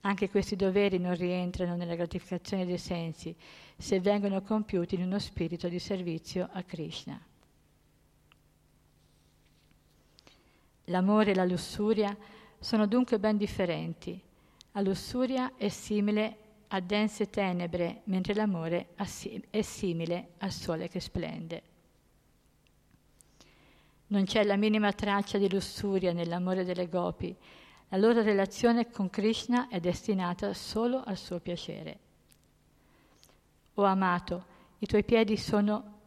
Anche 0.00 0.30
questi 0.30 0.56
doveri 0.56 0.96
non 0.96 1.14
rientrano 1.16 1.76
nella 1.76 1.96
gratificazione 1.96 2.64
dei 2.64 2.78
sensi 2.78 3.36
se 3.76 4.00
vengono 4.00 4.40
compiuti 4.40 4.94
in 4.94 5.02
uno 5.02 5.18
spirito 5.18 5.68
di 5.68 5.78
servizio 5.78 6.48
a 6.50 6.62
Krishna. 6.62 7.20
L'amore 10.90 11.30
e 11.30 11.34
la 11.34 11.44
lussuria 11.44 12.14
sono 12.58 12.86
dunque 12.86 13.18
ben 13.18 13.36
differenti. 13.36 14.20
La 14.72 14.80
lussuria 14.80 15.52
è 15.56 15.68
simile 15.68 16.36
a 16.68 16.80
dense 16.80 17.30
tenebre, 17.30 18.02
mentre 18.04 18.34
l'amore 18.34 18.88
è 19.50 19.62
simile 19.62 20.28
al 20.38 20.52
sole 20.52 20.88
che 20.88 21.00
splende. 21.00 21.62
Non 24.08 24.24
c'è 24.24 24.42
la 24.42 24.56
minima 24.56 24.92
traccia 24.92 25.38
di 25.38 25.48
lussuria 25.48 26.12
nell'amore 26.12 26.64
delle 26.64 26.88
gopi. 26.88 27.34
La 27.88 27.96
loro 27.96 28.22
relazione 28.22 28.90
con 28.90 29.10
Krishna 29.10 29.68
è 29.68 29.78
destinata 29.78 30.52
solo 30.54 31.02
al 31.04 31.16
suo 31.16 31.38
piacere. 31.38 31.98
O 33.74 33.84
amato, 33.84 34.44
i 34.78 34.86
tuoi 34.86 35.04
piedi 35.04 35.36
sono, 35.36 35.98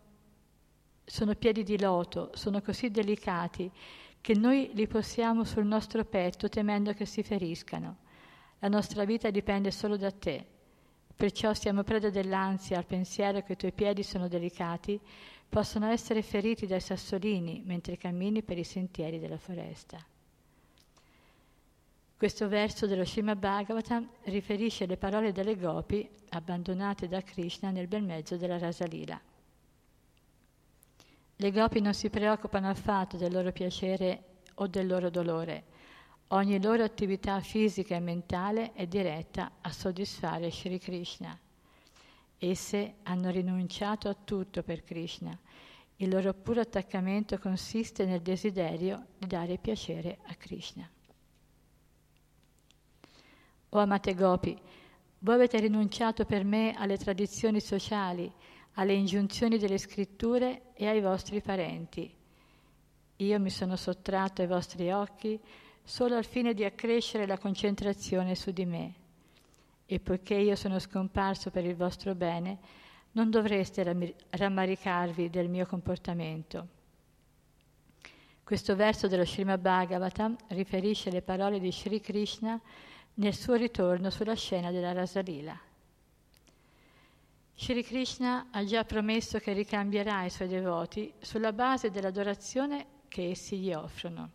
sono 1.05 1.35
piedi 1.35 1.63
di 1.63 1.79
loto, 1.79 2.31
sono 2.33 2.61
così 2.61 2.91
delicati 2.91 3.71
che 4.23 4.35
noi 4.35 4.71
li 4.73 4.87
possiamo 4.87 5.43
sul 5.43 5.65
nostro 5.65 6.05
petto 6.05 6.47
temendo 6.47 6.93
che 6.93 7.05
si 7.05 7.23
feriscano. 7.23 7.97
La 8.59 8.69
nostra 8.69 9.03
vita 9.03 9.29
dipende 9.29 9.69
solo 9.69 9.97
da 9.97 10.11
te. 10.11 10.45
Perciò 11.13 11.53
siamo 11.53 11.83
preda 11.83 12.09
dell'ansia 12.09 12.77
al 12.77 12.85
pensiero 12.85 13.41
che 13.41 13.51
i 13.51 13.55
tuoi 13.57 13.73
piedi 13.73 14.01
sono 14.01 14.29
delicati, 14.29 14.97
possono 15.49 15.87
essere 15.87 16.21
feriti 16.21 16.65
dai 16.65 16.79
sassolini 16.79 17.63
mentre 17.65 17.97
cammini 17.97 18.43
per 18.43 18.57
i 18.57 18.63
sentieri 18.63 19.19
della 19.19 19.37
foresta. 19.37 20.01
Questo 22.15 22.47
verso 22.47 22.87
dello 22.87 23.03
Srimad 23.03 23.37
Bhagavatam 23.39 24.07
riferisce 24.21 24.85
le 24.85 24.95
parole 24.95 25.33
delle 25.33 25.57
gopi 25.57 26.09
abbandonate 26.29 27.09
da 27.09 27.19
Krishna 27.19 27.71
nel 27.71 27.87
bel 27.89 28.03
mezzo 28.03 28.37
della 28.37 28.57
Rasalila. 28.57 29.19
Le 31.35 31.51
gopi 31.51 31.81
non 31.81 31.93
si 31.93 32.09
preoccupano 32.09 32.69
affatto 32.69 33.17
del 33.17 33.31
loro 33.31 33.51
piacere 33.51 34.23
o 34.55 34.67
del 34.67 34.87
loro 34.87 35.09
dolore. 35.09 35.65
Ogni 36.27 36.61
loro 36.61 36.83
attività 36.83 37.39
fisica 37.41 37.95
e 37.95 37.99
mentale 37.99 38.73
è 38.73 38.87
diretta 38.87 39.53
a 39.61 39.71
soddisfare 39.71 40.51
Sri 40.51 40.79
Krishna. 40.79 41.37
Esse 42.37 42.95
hanno 43.03 43.29
rinunciato 43.29 44.09
a 44.09 44.15
tutto 44.15 44.63
per 44.63 44.83
Krishna. 44.83 45.37
Il 45.97 46.09
loro 46.09 46.33
puro 46.33 46.61
attaccamento 46.61 47.37
consiste 47.39 48.05
nel 48.05 48.21
desiderio 48.21 49.07
di 49.17 49.27
dare 49.27 49.57
piacere 49.57 50.19
a 50.23 50.35
Krishna. 50.35 50.89
O 53.69 53.79
amate 53.79 54.13
Gopi, 54.13 54.59
voi 55.19 55.35
avete 55.35 55.59
rinunciato 55.59 56.25
per 56.25 56.43
me 56.43 56.73
alle 56.77 56.97
tradizioni 56.97 57.59
sociali, 57.59 58.31
alle 58.73 58.93
ingiunzioni 58.93 59.57
delle 59.57 59.77
scritture 59.77 60.73
e 60.73 60.87
ai 60.87 61.01
vostri 61.01 61.41
parenti. 61.41 62.11
Io 63.17 63.39
mi 63.39 63.49
sono 63.49 63.75
sottratto 63.75 64.41
ai 64.41 64.47
vostri 64.47 64.91
occhi 64.91 65.39
solo 65.83 66.15
al 66.15 66.25
fine 66.25 66.53
di 66.53 66.63
accrescere 66.63 67.27
la 67.27 67.37
concentrazione 67.37 68.35
su 68.35 68.51
di 68.51 68.65
me. 68.65 68.93
E 69.85 69.99
poiché 69.99 70.35
io 70.35 70.55
sono 70.55 70.79
scomparso 70.79 71.51
per 71.51 71.65
il 71.65 71.75
vostro 71.75 72.15
bene, 72.15 72.57
non 73.11 73.29
dovreste 73.29 73.83
rammaricarvi 74.29 75.29
del 75.29 75.49
mio 75.49 75.65
comportamento. 75.65 76.67
Questo 78.43 78.75
verso 78.75 79.07
dello 79.07 79.25
Srimad 79.25 79.59
Bhagavatam 79.59 80.35
riferisce 80.47 81.11
le 81.11 81.21
parole 81.21 81.59
di 81.59 81.71
Sri 81.71 82.01
Krishna 82.01 82.59
nel 83.15 83.35
suo 83.35 83.53
ritorno 83.53 84.09
sulla 84.09 84.35
scena 84.35 84.71
della 84.71 84.93
Rasalila. 84.93 85.57
Shri 87.55 87.83
Krishna 87.83 88.47
ha 88.51 88.63
già 88.65 88.83
promesso 88.83 89.39
che 89.39 89.53
ricambierà 89.53 90.25
i 90.25 90.29
suoi 90.29 90.47
devoti 90.47 91.13
sulla 91.19 91.53
base 91.53 91.91
dell'adorazione 91.91 92.87
che 93.07 93.29
essi 93.29 93.57
gli 93.57 93.71
offrono. 93.71 94.31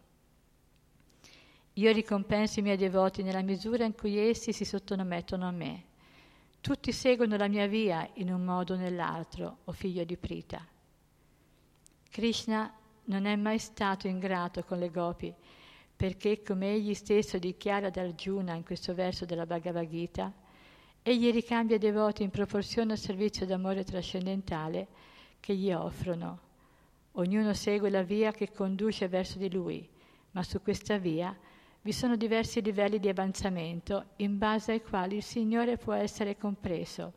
Io 1.75 1.93
ricompenso 1.93 2.61
i 2.61 2.63
miei 2.63 2.77
devoti 2.77 3.23
nella 3.23 3.43
misura 3.43 3.85
in 3.85 3.95
cui 3.95 4.17
essi 4.17 4.53
si 4.53 4.65
sottomettono 4.65 5.47
a 5.47 5.51
me. 5.51 5.85
Tutti 6.61 6.91
seguono 6.91 7.37
la 7.37 7.49
mia 7.49 7.67
via 7.67 8.09
in 8.15 8.33
un 8.33 8.45
modo 8.45 8.75
o 8.75 8.77
nell'altro, 8.77 9.59
o 9.65 9.73
figlio 9.73 10.05
di 10.05 10.17
Prita. 10.17 10.67
Krishna 12.11 12.73
non 13.05 13.27
è 13.27 13.37
mai 13.37 13.59
stato 13.59 14.09
ingrato 14.09 14.65
con 14.65 14.79
le 14.79 14.91
gopi, 14.91 15.33
perché 15.95 16.43
come 16.43 16.73
egli 16.73 16.95
stesso 16.95 17.39
dichiara 17.39 17.89
ad 17.89 17.97
Arjuna 17.97 18.55
in 18.55 18.65
questo 18.65 18.95
verso 18.95 19.25
della 19.25 19.47
Bhagavad 19.47 19.89
Gita, 19.89 20.33
Egli 21.09 21.33
ricambia 21.33 21.77
i 21.77 21.79
devoti 21.79 22.23
in 22.23 22.29
proporzione 22.29 22.93
al 22.93 22.99
servizio 22.99 23.47
d'amore 23.47 23.83
trascendentale 23.83 24.89
che 25.41 25.55
gli 25.55 25.73
offrono. 25.73 26.39
Ognuno 27.13 27.55
segue 27.55 27.89
la 27.89 28.03
via 28.03 28.31
che 28.31 28.53
conduce 28.53 29.09
verso 29.09 29.39
di 29.39 29.51
lui, 29.51 29.89
ma 30.33 30.43
su 30.43 30.61
questa 30.61 30.99
via 30.99 31.35
vi 31.81 31.93
sono 31.93 32.15
diversi 32.15 32.61
livelli 32.61 32.99
di 32.99 33.09
avanzamento 33.09 34.09
in 34.17 34.37
base 34.37 34.73
ai 34.73 34.83
quali 34.83 35.17
il 35.17 35.23
Signore 35.23 35.79
può 35.79 35.95
essere 35.95 36.37
compreso. 36.37 37.13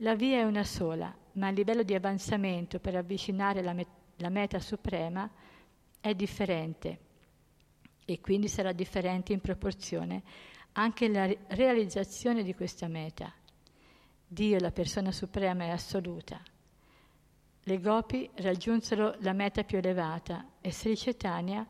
La 0.00 0.14
via 0.14 0.40
è 0.40 0.44
una 0.44 0.64
sola, 0.64 1.16
ma 1.32 1.48
il 1.48 1.54
livello 1.54 1.82
di 1.82 1.94
avanzamento 1.94 2.78
per 2.78 2.94
avvicinare 2.94 3.62
la, 3.62 3.72
met- 3.72 3.88
la 4.16 4.28
meta 4.28 4.60
suprema 4.60 5.26
è 5.98 6.14
differente 6.14 6.98
e 8.04 8.20
quindi 8.20 8.48
sarà 8.48 8.72
differente 8.72 9.32
in 9.32 9.40
proporzione 9.40 10.22
anche 10.78 11.08
la 11.08 11.30
realizzazione 11.48 12.42
di 12.42 12.54
questa 12.54 12.86
meta. 12.88 13.32
Dio, 14.26 14.58
la 14.58 14.72
persona 14.72 15.12
suprema 15.12 15.64
e 15.64 15.70
assoluta. 15.70 16.40
Le 17.62 17.80
gopi 17.80 18.28
raggiunsero 18.34 19.16
la 19.20 19.32
meta 19.32 19.64
più 19.64 19.78
elevata 19.78 20.44
e 20.60 20.72
Sri 20.72 20.94
Chaitanya 20.96 21.66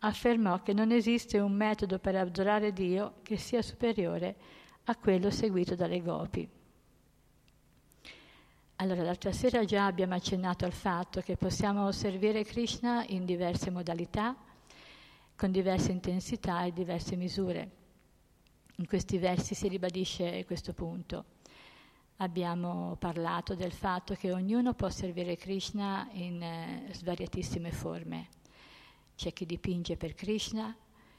affermò 0.00 0.62
che 0.62 0.72
non 0.72 0.92
esiste 0.92 1.38
un 1.38 1.52
metodo 1.52 1.98
per 1.98 2.16
adorare 2.16 2.72
Dio 2.72 3.14
che 3.22 3.36
sia 3.36 3.62
superiore 3.62 4.36
a 4.84 4.96
quello 4.96 5.30
seguito 5.30 5.74
dalle 5.74 6.02
gopi. 6.02 6.48
Allora, 8.76 9.02
l'altra 9.02 9.32
sera 9.32 9.64
già 9.64 9.86
abbiamo 9.86 10.14
accennato 10.14 10.64
al 10.64 10.72
fatto 10.72 11.20
che 11.20 11.36
possiamo 11.36 11.90
servire 11.92 12.44
Krishna 12.44 13.04
in 13.08 13.24
diverse 13.24 13.70
modalità, 13.70 14.36
con 15.36 15.50
diverse 15.50 15.92
intensità 15.92 16.64
e 16.64 16.72
diverse 16.72 17.16
misure. 17.16 17.79
In 18.80 18.86
questi 18.86 19.18
versi 19.18 19.54
si 19.54 19.68
ribadisce 19.68 20.42
questo 20.46 20.72
punto. 20.72 21.24
Abbiamo 22.16 22.96
parlato 22.98 23.54
del 23.54 23.72
fatto 23.72 24.14
che 24.14 24.32
ognuno 24.32 24.72
può 24.72 24.88
servire 24.88 25.36
Krishna 25.36 26.08
in 26.12 26.42
eh, 26.42 26.88
svariatissime 26.90 27.72
forme. 27.72 28.28
C'è 29.16 29.34
chi 29.34 29.44
dipinge 29.44 29.98
per 29.98 30.14
Krishna, 30.14 30.74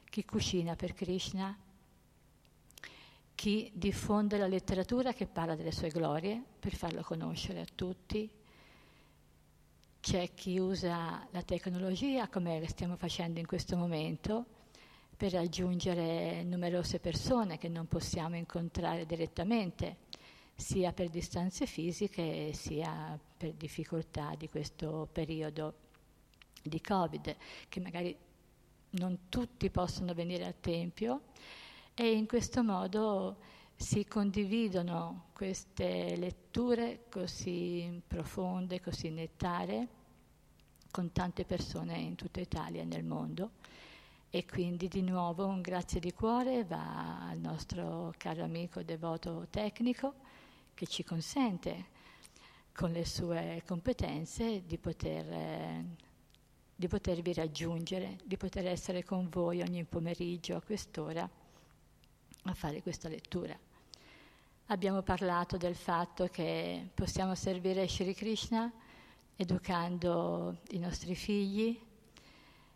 chi 0.09 0.26
cucina 0.26 0.76
per 0.76 0.95
Krishna, 0.95 1.55
chi 3.36 3.70
diffonde 3.76 4.39
la 4.39 4.47
letteratura 4.47 5.14
che 5.14 5.28
parla 5.28 5.53
delle 5.53 5.72
sue 5.72 5.89
glorie 5.89 6.43
per 6.59 6.74
farlo 6.74 7.03
conoscere 7.03 7.62
a 7.62 7.68
tutti. 7.76 8.28
C'è 9.99 10.34
chi 10.34 10.57
usa 10.57 11.28
la 11.30 11.43
tecnologia 11.43 12.28
come 12.28 12.66
stiamo 12.68 12.95
facendo 12.95 13.39
in 13.39 13.45
questo 13.45 13.78
momento 13.78 14.61
per 15.22 15.34
raggiungere 15.34 16.41
numerose 16.41 16.99
persone 16.99 17.59
che 17.59 17.69
non 17.69 17.86
possiamo 17.86 18.38
incontrare 18.38 19.05
direttamente, 19.05 19.97
sia 20.55 20.93
per 20.93 21.09
distanze 21.09 21.67
fisiche 21.67 22.53
sia 22.53 23.19
per 23.38 23.53
difficoltà 23.53 24.34
di 24.36 24.49
questo 24.49 25.07
periodo 25.11 25.76
di 26.63 26.82
Covid, 26.82 27.36
che 27.69 27.80
magari 27.80 28.17
non 28.93 29.30
tutti 29.30 29.69
possono 29.69 30.15
venire 30.15 30.43
al 30.43 30.59
Tempio 30.59 31.26
e 31.93 32.13
in 32.13 32.26
questo 32.26 32.63
modo 32.63 33.38
si 33.76 34.07
condividono 34.07 35.26
queste 35.34 36.15
letture 36.17 37.03
così 37.11 38.01
profonde, 38.07 38.82
così 38.82 39.11
nettare 39.11 39.88
con 40.89 41.11
tante 41.11 41.45
persone 41.45 41.99
in 41.99 42.15
tutta 42.15 42.39
Italia 42.39 42.82
e 42.82 42.86
nel 42.86 43.03
mondo 43.03 43.51
e 44.34 44.46
quindi 44.46 44.88
di 44.88 45.02
nuovo 45.02 45.46
un 45.46 45.60
grazie 45.60 46.00
di 46.00 46.14
cuore 46.14 46.64
va 46.64 47.28
al 47.28 47.38
nostro 47.38 48.14
caro 48.18 48.44
amico 48.44 48.82
devoto 48.82 49.46
tecnico 49.50 50.14
che 50.74 50.88
ci 50.88 51.04
consente 51.04 52.00
con 52.74 52.92
le 52.92 53.06
sue 53.06 53.62
competenze 53.68 54.66
di, 54.66 54.78
poter, 54.78 55.84
di 56.74 56.88
potervi 56.88 57.34
raggiungere, 57.34 58.20
di 58.24 58.38
poter 58.38 58.68
essere 58.68 59.04
con 59.04 59.28
voi 59.28 59.60
ogni 59.60 59.84
pomeriggio 59.84 60.56
a 60.56 60.62
quest'ora 60.62 61.30
a 62.44 62.54
fare 62.54 62.82
questa 62.82 63.10
lettura. 63.10 63.60
Abbiamo 64.68 65.02
parlato 65.02 65.58
del 65.58 65.76
fatto 65.76 66.28
che 66.28 66.88
possiamo 66.94 67.36
servire 67.36 67.86
Shri 67.86 68.16
Krishna 68.16 68.72
educando 69.36 70.60
i 70.70 70.80
nostri 70.80 71.16
figli. 71.16 71.78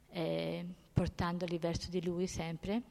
Eh, 0.09 0.65
portandoli 0.95 1.57
verso 1.57 1.89
di 1.89 2.01
lui 2.01 2.25
sempre. 2.25 2.81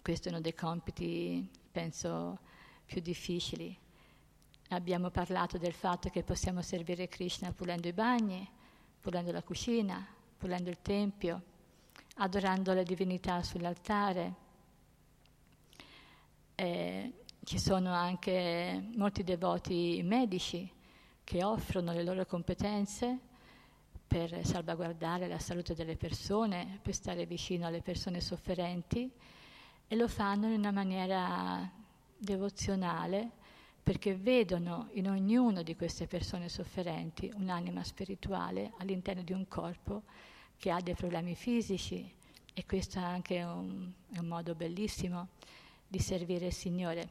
Questo 0.00 0.28
è 0.28 0.30
uno 0.30 0.40
dei 0.40 0.54
compiti, 0.54 1.46
penso, 1.70 2.38
più 2.86 3.02
difficili. 3.02 3.76
Abbiamo 4.70 5.10
parlato 5.10 5.58
del 5.58 5.74
fatto 5.74 6.08
che 6.08 6.22
possiamo 6.22 6.62
servire 6.62 7.06
Krishna 7.08 7.52
pulendo 7.52 7.88
i 7.88 7.92
bagni, 7.92 8.48
pulendo 9.02 9.32
la 9.32 9.42
cucina, 9.42 10.04
pulendo 10.38 10.70
il 10.70 10.80
tempio, 10.80 11.42
adorando 12.16 12.72
le 12.72 12.84
divinità 12.84 13.42
sull'altare. 13.42 14.34
Eh, 16.54 17.12
ci 17.44 17.58
sono 17.58 17.92
anche 17.92 18.82
molti 18.96 19.22
devoti 19.22 20.00
medici 20.02 20.72
che 21.22 21.44
offrono 21.44 21.92
le 21.92 22.02
loro 22.02 22.24
competenze 22.24 23.32
per 24.14 24.46
salvaguardare 24.46 25.26
la 25.26 25.40
salute 25.40 25.74
delle 25.74 25.96
persone, 25.96 26.78
per 26.80 26.94
stare 26.94 27.26
vicino 27.26 27.66
alle 27.66 27.80
persone 27.80 28.20
sofferenti 28.20 29.10
e 29.88 29.96
lo 29.96 30.06
fanno 30.06 30.46
in 30.46 30.60
una 30.60 30.70
maniera 30.70 31.68
devozionale 32.16 33.28
perché 33.82 34.14
vedono 34.14 34.88
in 34.92 35.08
ognuno 35.08 35.64
di 35.64 35.74
queste 35.74 36.06
persone 36.06 36.48
sofferenti 36.48 37.28
un'anima 37.34 37.82
spirituale 37.82 38.74
all'interno 38.78 39.24
di 39.24 39.32
un 39.32 39.48
corpo 39.48 40.02
che 40.58 40.70
ha 40.70 40.80
dei 40.80 40.94
problemi 40.94 41.34
fisici 41.34 42.08
e 42.54 42.64
questo 42.66 43.00
è 43.00 43.02
anche 43.02 43.42
un, 43.42 43.90
un 44.16 44.26
modo 44.28 44.54
bellissimo 44.54 45.26
di 45.88 45.98
servire 45.98 46.46
il 46.46 46.52
Signore. 46.52 47.08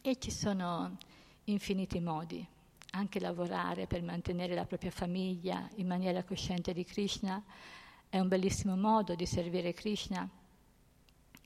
E 0.00 0.18
ci 0.18 0.32
sono 0.32 0.98
infiniti 1.44 2.00
modi 2.00 2.44
anche 2.94 3.20
lavorare 3.20 3.86
per 3.86 4.02
mantenere 4.02 4.54
la 4.54 4.64
propria 4.64 4.90
famiglia 4.90 5.68
in 5.76 5.86
maniera 5.86 6.24
cosciente 6.24 6.72
di 6.72 6.84
Krishna 6.84 7.42
è 8.08 8.18
un 8.18 8.28
bellissimo 8.28 8.76
modo 8.76 9.14
di 9.14 9.24
servire 9.24 9.72
Krishna. 9.72 10.28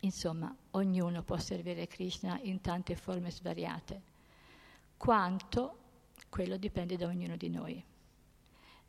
Insomma, 0.00 0.54
ognuno 0.72 1.22
può 1.22 1.38
servire 1.38 1.86
Krishna 1.86 2.40
in 2.42 2.60
tante 2.60 2.96
forme 2.96 3.30
svariate. 3.30 4.02
Quanto, 4.96 5.78
quello 6.28 6.56
dipende 6.56 6.96
da 6.96 7.06
ognuno 7.06 7.36
di 7.36 7.48
noi. 7.48 7.84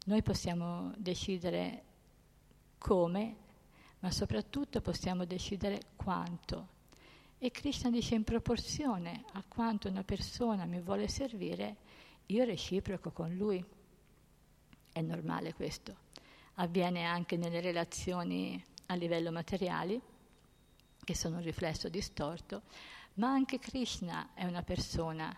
Noi 0.05 0.21
possiamo 0.23 0.91
decidere 0.97 1.83
come, 2.79 3.35
ma 3.99 4.09
soprattutto 4.09 4.81
possiamo 4.81 5.25
decidere 5.25 5.81
quanto. 5.95 6.75
E 7.37 7.51
Krishna 7.51 7.91
dice 7.91 8.15
in 8.15 8.23
proporzione 8.23 9.25
a 9.33 9.43
quanto 9.47 9.87
una 9.87 10.03
persona 10.03 10.65
mi 10.65 10.79
vuole 10.81 11.07
servire, 11.07 11.75
io 12.27 12.43
reciproco 12.43 13.11
con 13.11 13.33
lui. 13.35 13.63
È 14.91 15.01
normale 15.01 15.53
questo. 15.53 15.95
Avviene 16.55 17.05
anche 17.05 17.37
nelle 17.37 17.61
relazioni 17.61 18.61
a 18.87 18.95
livello 18.95 19.31
materiali, 19.31 20.01
che 21.03 21.15
sono 21.15 21.37
un 21.37 21.43
riflesso 21.43 21.87
distorto, 21.87 22.63
ma 23.15 23.29
anche 23.29 23.59
Krishna 23.59 24.33
è 24.33 24.45
una 24.45 24.63
persona 24.63 25.35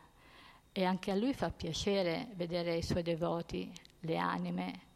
e 0.71 0.83
anche 0.83 1.11
a 1.11 1.15
lui 1.15 1.33
fa 1.33 1.51
piacere 1.51 2.29
vedere 2.35 2.77
i 2.77 2.83
suoi 2.83 3.03
devoti, 3.03 3.71
le 4.01 4.17
anime 4.17 4.87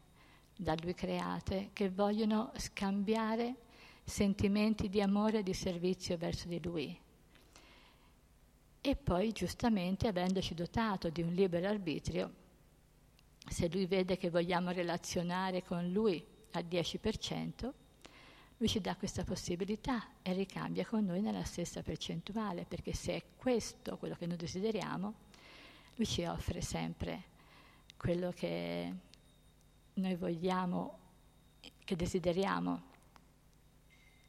da 0.56 0.74
lui 0.80 0.94
create, 0.94 1.70
che 1.72 1.90
vogliono 1.90 2.52
scambiare 2.56 3.56
sentimenti 4.04 4.88
di 4.88 5.00
amore 5.00 5.38
e 5.38 5.42
di 5.42 5.54
servizio 5.54 6.16
verso 6.16 6.48
di 6.48 6.60
lui. 6.62 7.03
E 8.86 8.96
poi, 8.96 9.32
giustamente, 9.32 10.08
avendoci 10.08 10.52
dotato 10.52 11.08
di 11.08 11.22
un 11.22 11.32
libero 11.32 11.66
arbitrio, 11.66 12.30
se 13.48 13.70
lui 13.70 13.86
vede 13.86 14.18
che 14.18 14.28
vogliamo 14.28 14.72
relazionare 14.72 15.62
con 15.64 15.90
lui 15.90 16.22
al 16.50 16.64
10%, 16.64 17.72
lui 18.58 18.68
ci 18.68 18.82
dà 18.82 18.94
questa 18.94 19.24
possibilità 19.24 20.08
e 20.20 20.34
ricambia 20.34 20.84
con 20.84 21.02
noi 21.02 21.22
nella 21.22 21.44
stessa 21.44 21.80
percentuale, 21.80 22.66
perché 22.66 22.92
se 22.92 23.14
è 23.14 23.22
questo 23.38 23.96
quello 23.96 24.16
che 24.16 24.26
noi 24.26 24.36
desideriamo, 24.36 25.14
lui 25.94 26.06
ci 26.06 26.26
offre 26.26 26.60
sempre 26.60 27.22
quello 27.96 28.32
che 28.32 28.94
noi 29.94 30.14
vogliamo, 30.14 30.98
che 31.82 31.96
desideriamo, 31.96 32.82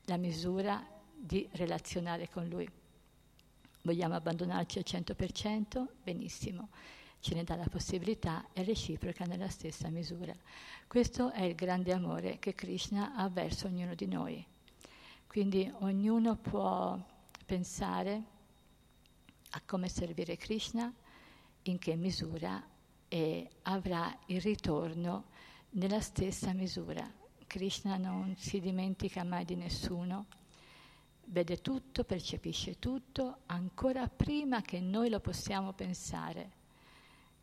la 0.05 0.15
misura 0.15 0.81
di 1.13 1.45
relazionare 1.51 2.29
con 2.29 2.47
lui. 2.47 2.83
Vogliamo 3.85 4.15
abbandonarci 4.15 4.79
al 4.79 4.83
100%? 4.87 5.85
Benissimo, 6.01 6.69
ce 7.19 7.35
ne 7.35 7.43
dà 7.43 7.55
la 7.55 7.67
possibilità 7.69 8.47
e 8.51 8.63
reciproca 8.63 9.25
nella 9.25 9.47
stessa 9.47 9.89
misura. 9.89 10.33
Questo 10.87 11.29
è 11.29 11.43
il 11.43 11.53
grande 11.53 11.93
amore 11.93 12.39
che 12.39 12.55
Krishna 12.55 13.13
ha 13.13 13.29
verso 13.29 13.67
ognuno 13.67 13.93
di 13.93 14.07
noi. 14.07 14.43
Quindi 15.27 15.71
ognuno 15.81 16.35
può 16.35 16.99
pensare 17.45 18.23
a 19.51 19.61
come 19.63 19.87
servire 19.87 20.35
Krishna 20.35 20.91
in 21.61 21.77
che 21.77 21.95
misura 21.95 22.67
e 23.07 23.47
avrà 23.61 24.17
il 24.25 24.41
ritorno 24.41 25.25
nella 25.73 26.01
stessa 26.01 26.53
misura. 26.53 27.07
Krishna 27.45 27.97
non 27.97 28.35
si 28.35 28.59
dimentica 28.59 29.23
mai 29.23 29.45
di 29.45 29.55
nessuno, 29.55 30.25
vede 31.25 31.61
tutto, 31.61 32.03
percepisce 32.03 32.79
tutto, 32.79 33.39
ancora 33.47 34.07
prima 34.07 34.61
che 34.61 34.79
noi 34.79 35.09
lo 35.09 35.19
possiamo 35.19 35.73
pensare. 35.73 36.63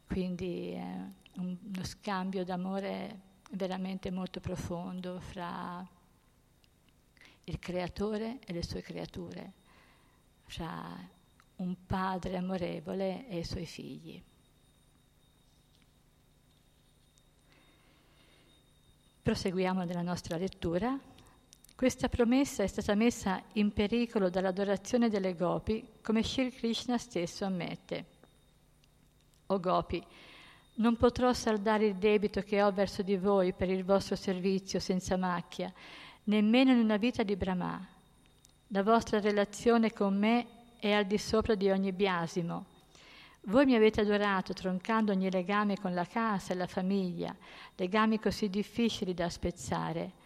Quindi 0.06 0.72
è 0.72 0.96
uno 1.36 1.84
scambio 1.84 2.44
d'amore 2.44 3.20
veramente 3.52 4.10
molto 4.10 4.40
profondo 4.40 5.20
fra 5.20 5.86
il 7.44 7.58
creatore 7.58 8.38
e 8.44 8.52
le 8.52 8.62
sue 8.62 8.82
creature, 8.82 9.52
fra 10.44 10.96
un 11.56 11.76
padre 11.86 12.36
amorevole 12.36 13.26
e 13.28 13.38
i 13.38 13.44
suoi 13.44 13.66
figli. 13.66 14.22
Proseguiamo 19.22 19.84
nella 19.84 20.02
nostra 20.02 20.36
lettura. 20.36 20.98
Questa 21.74 22.08
promessa 22.08 22.62
è 22.62 22.66
stata 22.66 22.94
messa 22.94 23.42
in 23.54 23.72
pericolo 23.72 24.30
dall'adorazione 24.30 25.08
delle 25.08 25.34
gopi, 25.34 25.84
come 26.00 26.22
Shri 26.22 26.52
Krishna 26.52 26.96
stesso 26.96 27.44
ammette. 27.44 28.04
O 29.46 29.58
gopi, 29.58 30.04
non 30.74 30.96
potrò 30.96 31.32
saldare 31.32 31.86
il 31.86 31.96
debito 31.96 32.40
che 32.40 32.62
ho 32.62 32.72
verso 32.72 33.02
di 33.02 33.16
voi 33.16 33.52
per 33.52 33.68
il 33.68 33.84
vostro 33.84 34.16
servizio 34.16 34.78
senza 34.78 35.16
macchia, 35.16 35.72
nemmeno 36.24 36.70
in 36.70 36.78
una 36.78 36.96
vita 36.96 37.22
di 37.22 37.36
Brahma. 37.36 37.84
La 38.68 38.82
vostra 38.82 39.20
relazione 39.20 39.92
con 39.92 40.16
me 40.16 40.46
è 40.78 40.92
al 40.92 41.04
di 41.04 41.18
sopra 41.18 41.54
di 41.54 41.68
ogni 41.68 41.92
biasimo. 41.92 42.66
Voi 43.46 43.66
mi 43.66 43.74
avete 43.74 44.00
adorato 44.00 44.52
troncando 44.52 45.10
ogni 45.10 45.30
legame 45.30 45.76
con 45.76 45.92
la 45.94 46.06
casa 46.06 46.52
e 46.52 46.56
la 46.56 46.68
famiglia, 46.68 47.34
legami 47.76 48.20
così 48.20 48.48
difficili 48.48 49.14
da 49.14 49.28
spezzare. 49.28 50.21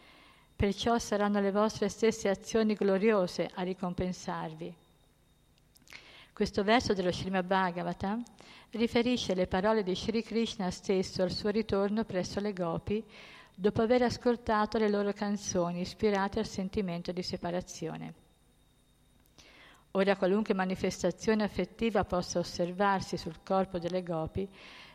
Perciò 0.57 0.98
saranno 0.98 1.38
le 1.40 1.52
vostre 1.52 1.90
stesse 1.90 2.30
azioni 2.30 2.72
gloriose 2.72 3.50
a 3.52 3.62
ricompensarvi. 3.62 4.74
Questo 6.32 6.64
verso 6.64 6.94
dello 6.94 7.12
Srimad 7.12 7.44
Bhagavatam 7.44 8.22
riferisce 8.70 9.34
le 9.34 9.46
parole 9.46 9.82
di 9.82 9.94
Sri 9.94 10.22
Krishna 10.22 10.70
stesso 10.70 11.22
al 11.22 11.30
suo 11.30 11.50
ritorno 11.50 12.04
presso 12.04 12.40
le 12.40 12.54
gopi 12.54 13.04
dopo 13.54 13.82
aver 13.82 14.02
ascoltato 14.02 14.78
le 14.78 14.88
loro 14.88 15.12
canzoni 15.12 15.80
ispirate 15.80 16.38
al 16.38 16.46
sentimento 16.46 17.12
di 17.12 17.22
separazione. 17.22 18.14
Ora 19.92 20.16
qualunque 20.16 20.54
manifestazione 20.54 21.42
affettiva 21.42 22.04
possa 22.04 22.38
osservarsi 22.38 23.18
sul 23.18 23.40
corpo 23.42 23.78
delle 23.78 24.02
gopi, 24.02 24.48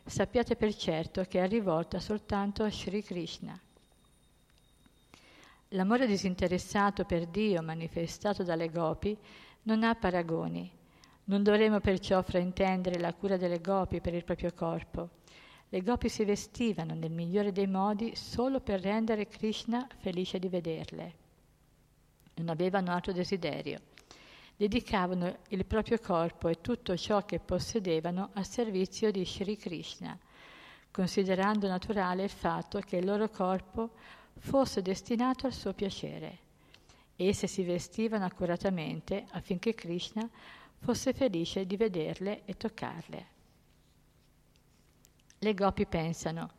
sappiate 0.06 0.56
per 0.56 0.76
certo 0.76 1.24
che 1.24 1.44
è 1.44 1.48
rivolta 1.48 2.00
soltanto 2.00 2.64
a 2.64 2.72
Sri 2.72 3.04
Krishna. 3.04 3.60
L'amore 5.74 6.08
disinteressato 6.08 7.06
per 7.06 7.28
Dio 7.28 7.62
manifestato 7.62 8.44
dalle 8.44 8.70
gopi 8.70 9.18
non 9.64 9.84
ha 9.84 9.96
paragoni. 9.96 10.70
Non 11.26 11.44
dovremo 11.44 11.80
perciò 11.80 12.22
fraintendere 12.22 13.00
la 13.00 13.14
cura 13.14 13.38
delle 13.38 13.62
gopi 13.62 14.02
per 14.02 14.14
il 14.14 14.24
proprio 14.24 14.52
corpo. 14.54 15.10
Le 15.70 15.82
gopi 15.82 16.10
si 16.10 16.26
vestivano 16.26 16.94
nel 16.94 17.12
migliore 17.12 17.52
dei 17.52 17.68
modi 17.68 18.16
solo 18.16 18.60
per 18.60 18.82
rendere 18.82 19.28
Krishna 19.28 19.88
felice 20.00 20.40
di 20.40 20.50
vederle. 20.50 21.14
Non 22.36 22.50
avevano 22.50 22.92
altro 22.92 23.14
desiderio 23.14 23.80
dedicavano 24.62 25.38
il 25.48 25.66
proprio 25.66 25.98
corpo 25.98 26.48
e 26.48 26.62
tutto 26.62 26.96
ciò 26.96 27.26
che 27.26 27.40
possedevano 27.40 28.30
al 28.34 28.46
servizio 28.46 29.10
di 29.10 29.26
Sri 29.26 29.58
Krishna, 29.58 30.16
considerando 30.92 31.68
naturale 31.68 32.26
il 32.26 32.30
fatto 32.30 32.78
che 32.78 32.98
il 32.98 33.06
loro 33.06 33.28
corpo 33.30 33.90
fosse 34.42 34.82
destinato 34.82 35.46
al 35.46 35.54
suo 35.54 35.74
piacere. 35.74 36.50
Esse 37.16 37.46
si 37.46 37.64
vestivano 37.64 38.26
accuratamente 38.26 39.26
affinché 39.32 39.76
Krishna 39.76 40.28
fosse 40.80 41.14
felice 41.14 41.68
di 41.68 41.78
vederle 41.78 42.42
e 42.46 42.58
toccarle. 42.58 43.26
Le 45.38 45.54
gopi 45.54 45.86
pensano, 45.86 46.54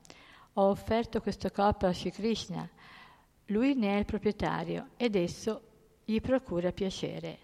ho 0.54 0.68
offerto 0.68 1.20
questo 1.20 1.50
corpo 1.50 1.86
a 1.86 1.92
Sri 1.92 2.12
Krishna, 2.12 2.68
lui 3.46 3.74
ne 3.74 3.96
è 3.96 3.98
il 3.98 4.04
proprietario 4.04 4.90
ed 4.96 5.16
esso 5.16 5.62
gli 6.04 6.20
procura 6.20 6.70
piacere. 6.72 7.38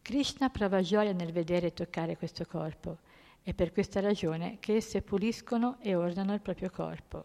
Krishna 0.00 0.48
prova 0.48 0.80
gioia 0.80 1.12
nel 1.12 1.32
vedere 1.32 1.68
e 1.68 1.74
toccare 1.74 2.16
questo 2.16 2.46
corpo. 2.46 2.98
È 3.42 3.52
per 3.52 3.72
questa 3.72 4.00
ragione 4.00 4.58
che 4.60 4.76
esse 4.76 5.02
puliscono 5.02 5.78
e 5.80 5.94
ordinano 5.96 6.34
il 6.34 6.40
proprio 6.40 6.70
corpo. 6.70 7.24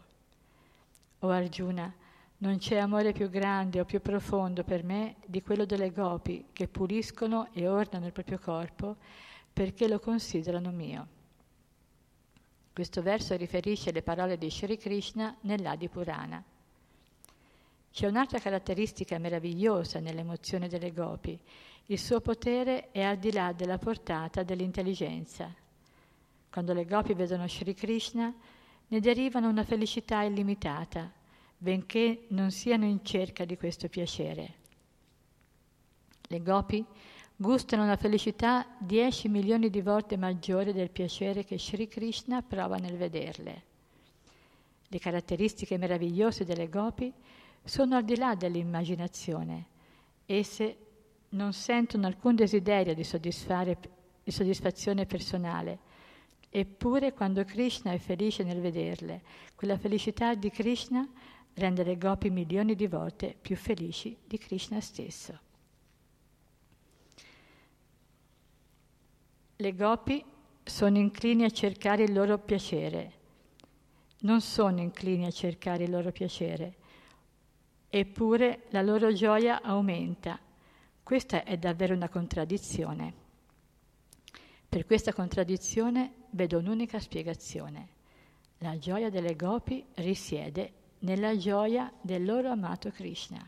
O 1.20 1.30
Arjuna, 1.30 1.94
non 2.38 2.58
c'è 2.58 2.78
amore 2.78 3.12
più 3.12 3.30
grande 3.30 3.80
o 3.80 3.84
più 3.84 4.00
profondo 4.00 4.62
per 4.64 4.84
me 4.84 5.16
di 5.26 5.42
quello 5.42 5.64
delle 5.64 5.90
gopi 5.90 6.46
che 6.52 6.68
puliscono 6.68 7.48
e 7.52 7.66
ordinano 7.66 8.06
il 8.06 8.12
proprio 8.12 8.38
corpo 8.38 8.96
perché 9.52 9.88
lo 9.88 9.98
considerano 9.98 10.70
mio. 10.70 11.06
Questo 12.72 13.00
verso 13.02 13.34
riferisce 13.36 13.90
le 13.90 14.02
parole 14.02 14.36
di 14.36 14.50
Sri 14.50 14.76
Krishna 14.76 15.34
nell'Adi 15.42 15.88
Purana. 15.88 16.42
C'è 17.90 18.06
un'altra 18.06 18.38
caratteristica 18.38 19.16
meravigliosa 19.18 19.98
nell'emozione 20.00 20.68
delle 20.68 20.92
gopi 20.92 21.40
il 21.88 22.00
suo 22.00 22.20
potere 22.20 22.90
è 22.90 23.02
al 23.02 23.16
di 23.16 23.30
là 23.30 23.52
della 23.52 23.78
portata 23.78 24.42
dell'intelligenza. 24.42 25.54
Quando 26.50 26.72
le 26.72 26.84
gopi 26.84 27.14
vedono 27.14 27.46
Sri 27.46 27.74
Krishna, 27.74 28.34
ne 28.88 29.00
derivano 29.00 29.48
una 29.48 29.62
felicità 29.62 30.22
illimitata, 30.22 31.08
benché 31.66 32.26
non 32.28 32.52
siano 32.52 32.84
in 32.84 33.04
cerca 33.04 33.44
di 33.44 33.56
questo 33.56 33.88
piacere. 33.88 34.54
Le 36.28 36.40
gopi 36.40 36.84
gustano 37.34 37.82
una 37.82 37.96
felicità 37.96 38.64
dieci 38.78 39.26
milioni 39.26 39.68
di 39.68 39.80
volte 39.80 40.16
maggiore 40.16 40.72
del 40.72 40.90
piacere 40.90 41.44
che 41.44 41.58
Sri 41.58 41.88
Krishna 41.88 42.40
prova 42.40 42.76
nel 42.76 42.96
vederle. 42.96 43.62
Le 44.86 44.98
caratteristiche 45.00 45.76
meravigliose 45.76 46.44
delle 46.44 46.68
gopi 46.68 47.12
sono 47.64 47.96
al 47.96 48.04
di 48.04 48.16
là 48.16 48.36
dell'immaginazione. 48.36 49.66
Esse 50.24 50.76
non 51.30 51.52
sentono 51.52 52.06
alcun 52.06 52.36
desiderio 52.36 52.94
di, 52.94 53.02
di 53.02 54.30
soddisfazione 54.30 55.04
personale, 55.04 55.80
Eppure 56.56 57.12
quando 57.12 57.44
Krishna 57.44 57.92
è 57.92 57.98
felice 57.98 58.42
nel 58.42 58.62
vederle, 58.62 59.20
quella 59.54 59.76
felicità 59.76 60.34
di 60.34 60.48
Krishna 60.48 61.06
rende 61.56 61.84
le 61.84 61.96
gopi 61.96 62.30
milioni 62.30 62.74
di 62.74 62.86
volte 62.86 63.34
più 63.40 63.56
felici 63.56 64.16
di 64.26 64.38
Krishna 64.38 64.80
stesso. 64.80 65.40
Le 69.56 69.74
gopi 69.74 70.22
sono 70.62 70.98
inclini 70.98 71.44
a 71.44 71.50
cercare 71.50 72.04
il 72.04 72.12
loro 72.12 72.38
piacere, 72.38 73.12
non 74.20 74.42
sono 74.42 74.80
inclini 74.80 75.24
a 75.24 75.30
cercare 75.30 75.84
il 75.84 75.90
loro 75.90 76.12
piacere, 76.12 76.74
eppure 77.88 78.64
la 78.70 78.82
loro 78.82 79.12
gioia 79.12 79.62
aumenta. 79.62 80.38
Questa 81.02 81.44
è 81.44 81.56
davvero 81.56 81.94
una 81.94 82.10
contraddizione. 82.10 83.24
Per 84.68 84.84
questa 84.84 85.14
contraddizione 85.14 86.12
vedo 86.30 86.58
un'unica 86.58 86.98
spiegazione. 86.98 87.88
La 88.58 88.76
gioia 88.78 89.08
delle 89.08 89.36
gopi 89.36 89.82
risiede 89.94 90.84
nella 91.00 91.36
gioia 91.36 91.92
del 92.00 92.24
loro 92.24 92.50
amato 92.50 92.90
Krishna. 92.90 93.46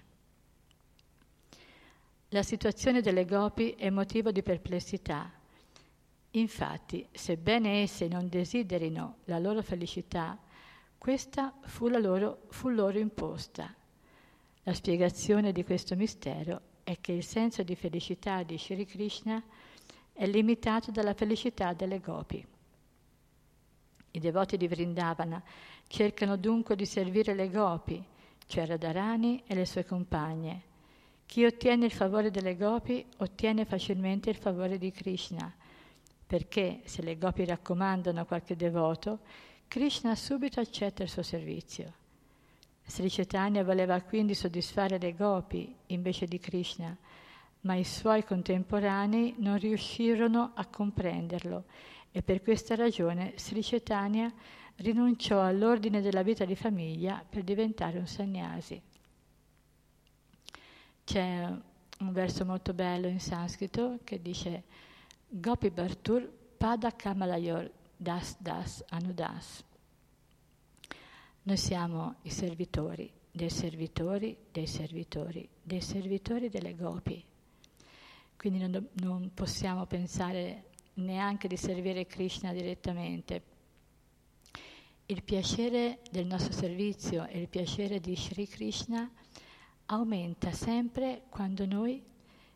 La 2.31 2.43
situazione 2.43 3.01
delle 3.01 3.25
gopi 3.25 3.71
è 3.71 3.89
motivo 3.89 4.31
di 4.31 4.43
perplessità. 4.43 5.33
Infatti, 6.33 7.07
sebbene 7.11 7.81
esse 7.81 8.07
non 8.07 8.29
desiderino 8.29 9.17
la 9.25 9.39
loro 9.39 9.63
felicità, 9.63 10.39
questa 10.99 11.55
fu, 11.63 11.89
loro, 11.89 12.43
fu 12.49 12.69
loro 12.69 12.99
imposta. 12.99 13.75
La 14.65 14.75
spiegazione 14.75 15.53
di 15.53 15.65
questo 15.65 15.97
mistero 15.97 16.61
è 16.83 16.99
che 17.01 17.13
il 17.13 17.25
senso 17.25 17.63
di 17.63 17.75
felicità 17.75 18.43
di 18.43 18.59
Sri 18.59 18.85
Krishna 18.85 19.43
è 20.13 20.27
limitato 20.27 20.91
dalla 20.91 21.15
felicità 21.15 21.73
delle 21.73 22.01
gopi. 22.01 22.45
I 24.11 24.21
devoti 24.21 24.57
di 24.57 24.69
Vrindavana 24.69 25.43
cercano 25.87 26.37
dunque 26.37 26.77
di 26.77 26.87
servire 26.87 27.35
le 27.35 27.51
gopi, 27.51 28.03
cioè 28.47 28.67
Radharani 28.67 29.43
e 29.47 29.55
le 29.55 29.67
sue 29.67 29.85
compagne. 29.85 30.63
Chi 31.27 31.45
ottiene 31.45 31.85
il 31.85 31.93
favore 31.93 32.31
delle 32.31 32.57
gopi 32.57 33.05
ottiene 33.19 33.65
facilmente 33.67 34.31
il 34.31 34.37
favore 34.37 34.79
di 34.79 34.91
Krishna, 34.91 35.53
perché 36.27 36.81
se 36.85 37.03
le 37.03 37.19
gopi 37.19 37.45
raccomandano 37.45 38.25
qualche 38.25 38.57
devoto, 38.57 39.19
Krishna 39.69 40.15
subito 40.15 40.61
accetta 40.61 41.03
il 41.03 41.11
suo 41.11 41.23
servizio. 41.23 41.93
Sri 42.87 43.11
Chaitanya 43.11 43.63
voleva 43.63 44.01
quindi 44.01 44.35
soddisfare 44.35 44.99
le 44.99 45.15
gopi 45.15 45.75
invece 45.89 46.27
di 46.27 46.39
Krishna, 46.39 46.97
ma 47.61 47.75
i 47.75 47.85
suoi 47.85 48.25
contemporanei 48.25 49.35
non 49.39 49.59
riuscirono 49.59 50.53
a 50.55 50.65
comprenderlo 50.65 51.65
e 52.11 52.23
per 52.23 52.43
questa 52.43 52.75
ragione 52.75 53.35
Sri 53.37 53.61
Chaitanya 53.63 54.33
rinunciò 54.77 55.43
all'ordine 55.43 56.01
della 56.01 56.23
vita 56.23 56.45
di 56.45 56.55
famiglia 56.55 57.25
per 57.29 57.43
diventare 57.43 57.99
un 57.99 58.07
sannyasi. 58.07 58.81
C'è 61.05 61.57
un 62.01 62.13
verso 62.13 62.45
molto 62.45 62.75
bello 62.75 63.07
in 63.09 63.21
sanscrito 63.21 63.99
che 64.05 64.21
dice 64.21 64.65
Gopi 65.27 65.71
Bhartur 65.71 66.31
Pada 66.57 66.95
Kamalayor 66.95 67.71
Das 67.97 68.37
Das 68.39 68.85
Anudas. 68.89 69.65
Noi 71.43 71.57
siamo 71.57 72.17
i 72.23 72.31
servitori 72.31 73.11
dei 73.31 73.51
servitori 73.51 74.37
dei 74.51 74.67
servitori 74.67 75.49
dei 75.63 75.81
servitori 75.81 76.49
delle 76.49 76.75
gopi. 76.75 77.25
Quindi 78.37 78.59
non, 78.61 78.89
non 78.95 79.31
possiamo 79.35 79.87
pensare 79.87 80.68
neanche 80.99 81.49
di 81.49 81.57
servire 81.57 82.07
Krishna 82.07 82.53
direttamente. 82.53 83.57
Il 85.07 85.23
piacere 85.23 86.01
del 86.11 86.27
nostro 86.27 86.53
servizio 86.53 87.27
e 87.27 87.41
il 87.41 87.49
piacere 87.49 88.01
di 88.01 88.15
Sri 88.17 88.47
Krishna 88.47 89.11
aumenta 89.87 90.53
sempre 90.53 91.23
quando 91.29 91.65
noi 91.65 92.03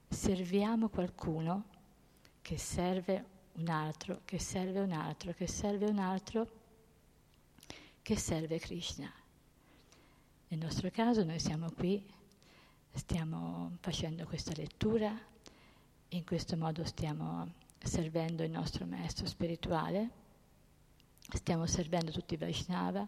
serviamo 0.09 0.88
qualcuno 0.88 1.64
che 2.43 2.59
serve 2.59 3.24
un 3.55 3.68
altro, 3.68 4.20
che 4.24 4.38
serve 4.38 4.80
un 4.80 4.93
altro, 4.93 5.32
che 5.32 5.47
serve 5.47 5.86
un 5.86 5.99
altro, 5.99 6.61
che 8.03 8.16
serve 8.16 8.59
Krishna. 8.59 9.11
Nel 10.49 10.61
nostro 10.61 10.90
caso 10.90 11.24
noi 11.24 11.38
siamo 11.38 11.70
qui, 11.70 12.05
stiamo 12.93 13.78
facendo 13.80 14.26
questa 14.26 14.53
lettura, 14.55 15.18
in 16.09 16.24
questo 16.24 16.59
modo 16.59 16.84
stiamo 16.84 17.61
servendo 17.83 18.43
il 18.43 18.51
nostro 18.51 18.87
maestro 18.87 19.26
spirituale, 19.26 20.11
stiamo 21.18 21.66
servendo 21.66 22.11
tutti 22.11 22.35
i 22.35 22.37
Vaishnava. 22.37 23.07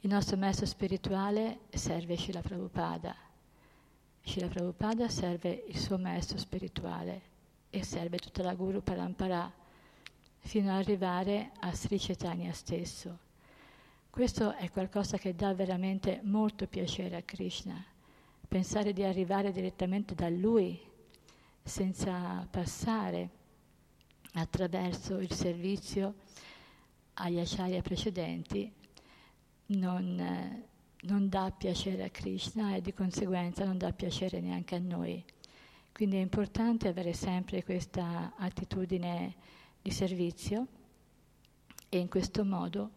Il 0.00 0.10
nostro 0.10 0.36
maestro 0.36 0.66
spirituale 0.66 1.60
serve 1.70 2.16
Shila 2.16 2.40
Prabhupada. 2.40 3.14
Shila 4.22 4.48
Prabhupada 4.48 5.08
serve 5.08 5.64
il 5.68 5.78
suo 5.78 5.98
maestro 5.98 6.38
spirituale 6.38 7.32
e 7.70 7.82
serve 7.82 8.18
tutta 8.18 8.42
la 8.42 8.54
Guru 8.54 8.82
Parampara 8.82 9.52
fino 10.38 10.70
ad 10.70 10.78
arrivare 10.78 11.52
a 11.60 11.74
Sri 11.74 11.98
Chaitanya 11.98 12.52
stesso. 12.52 13.18
Questo 14.10 14.52
è 14.52 14.70
qualcosa 14.70 15.18
che 15.18 15.34
dà 15.34 15.52
veramente 15.54 16.20
molto 16.22 16.66
piacere 16.66 17.16
a 17.16 17.22
Krishna, 17.22 17.84
pensare 18.46 18.92
di 18.92 19.02
arrivare 19.02 19.50
direttamente 19.50 20.14
da 20.14 20.28
Lui 20.28 20.80
senza 21.62 22.46
passare 22.50 23.42
attraverso 24.34 25.18
il 25.18 25.32
servizio 25.32 26.14
agli 27.14 27.38
acciaria 27.38 27.80
precedenti 27.82 28.72
non, 29.66 30.64
non 31.02 31.28
dà 31.28 31.52
piacere 31.56 32.04
a 32.04 32.10
Krishna 32.10 32.74
e 32.74 32.80
di 32.80 32.92
conseguenza 32.92 33.64
non 33.64 33.78
dà 33.78 33.92
piacere 33.92 34.40
neanche 34.40 34.74
a 34.74 34.80
noi. 34.80 35.24
Quindi 35.92 36.16
è 36.16 36.20
importante 36.20 36.88
avere 36.88 37.12
sempre 37.12 37.62
questa 37.62 38.34
attitudine 38.36 39.34
di 39.80 39.90
servizio 39.90 40.66
e 41.88 41.98
in 41.98 42.08
questo 42.08 42.44
modo 42.44 42.92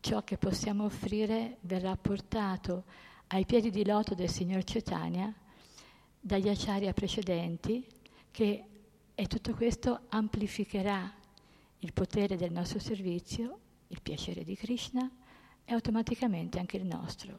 ciò 0.00 0.22
che 0.22 0.36
possiamo 0.36 0.84
offrire 0.84 1.56
verrà 1.60 1.96
portato 1.96 2.84
ai 3.28 3.46
piedi 3.46 3.70
di 3.70 3.86
loto 3.86 4.14
del 4.14 4.28
Signor 4.28 4.64
Cetania 4.64 5.32
dagli 6.20 6.48
acciaria 6.48 6.92
precedenti 6.92 7.86
che 8.30 8.64
e 9.22 9.28
tutto 9.28 9.54
questo 9.54 10.06
amplificherà 10.08 11.08
il 11.78 11.92
potere 11.92 12.34
del 12.34 12.50
nostro 12.50 12.80
servizio, 12.80 13.60
il 13.86 14.02
piacere 14.02 14.42
di 14.42 14.56
Krishna 14.56 15.08
e 15.64 15.72
automaticamente 15.72 16.58
anche 16.58 16.76
il 16.76 16.84
nostro. 16.84 17.38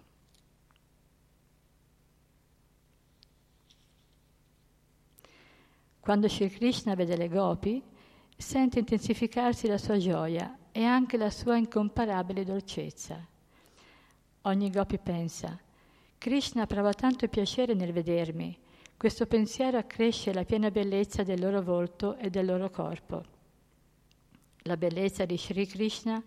Quando 6.00 6.30
Sri 6.30 6.50
Krishna 6.50 6.96
vede 6.96 7.18
le 7.18 7.28
gopi, 7.28 7.84
sente 8.38 8.80
intensificarsi 8.80 9.68
la 9.68 9.78
sua 9.78 9.98
gioia 9.98 10.58
e 10.72 10.86
anche 10.86 11.18
la 11.18 11.30
sua 11.30 11.58
incomparabile 11.58 12.46
dolcezza. 12.46 13.28
Ogni 14.44 14.70
gopi 14.70 14.98
pensa, 15.00 15.60
Krishna 16.18 16.66
prova 16.66 16.94
tanto 16.94 17.28
piacere 17.28 17.74
nel 17.74 17.92
vedermi, 17.92 18.58
questo 19.04 19.26
pensiero 19.26 19.78
accresce 19.78 20.32
la 20.32 20.46
piena 20.46 20.72
bellezza 20.72 21.24
del 21.24 21.42
loro 21.42 21.62
volto 21.62 22.16
e 22.16 22.30
del 22.30 22.46
loro 22.46 22.70
corpo. 22.70 23.22
La 24.60 24.78
bellezza 24.78 25.26
di 25.26 25.38
Sri 25.38 25.68
Krishna 25.68 26.24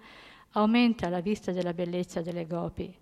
aumenta 0.51 1.09
la 1.09 1.23
vista 1.23 1.53
della 1.53 1.73
bellezza 1.73 2.21
delle 2.21 2.47
gopi. 2.47 2.95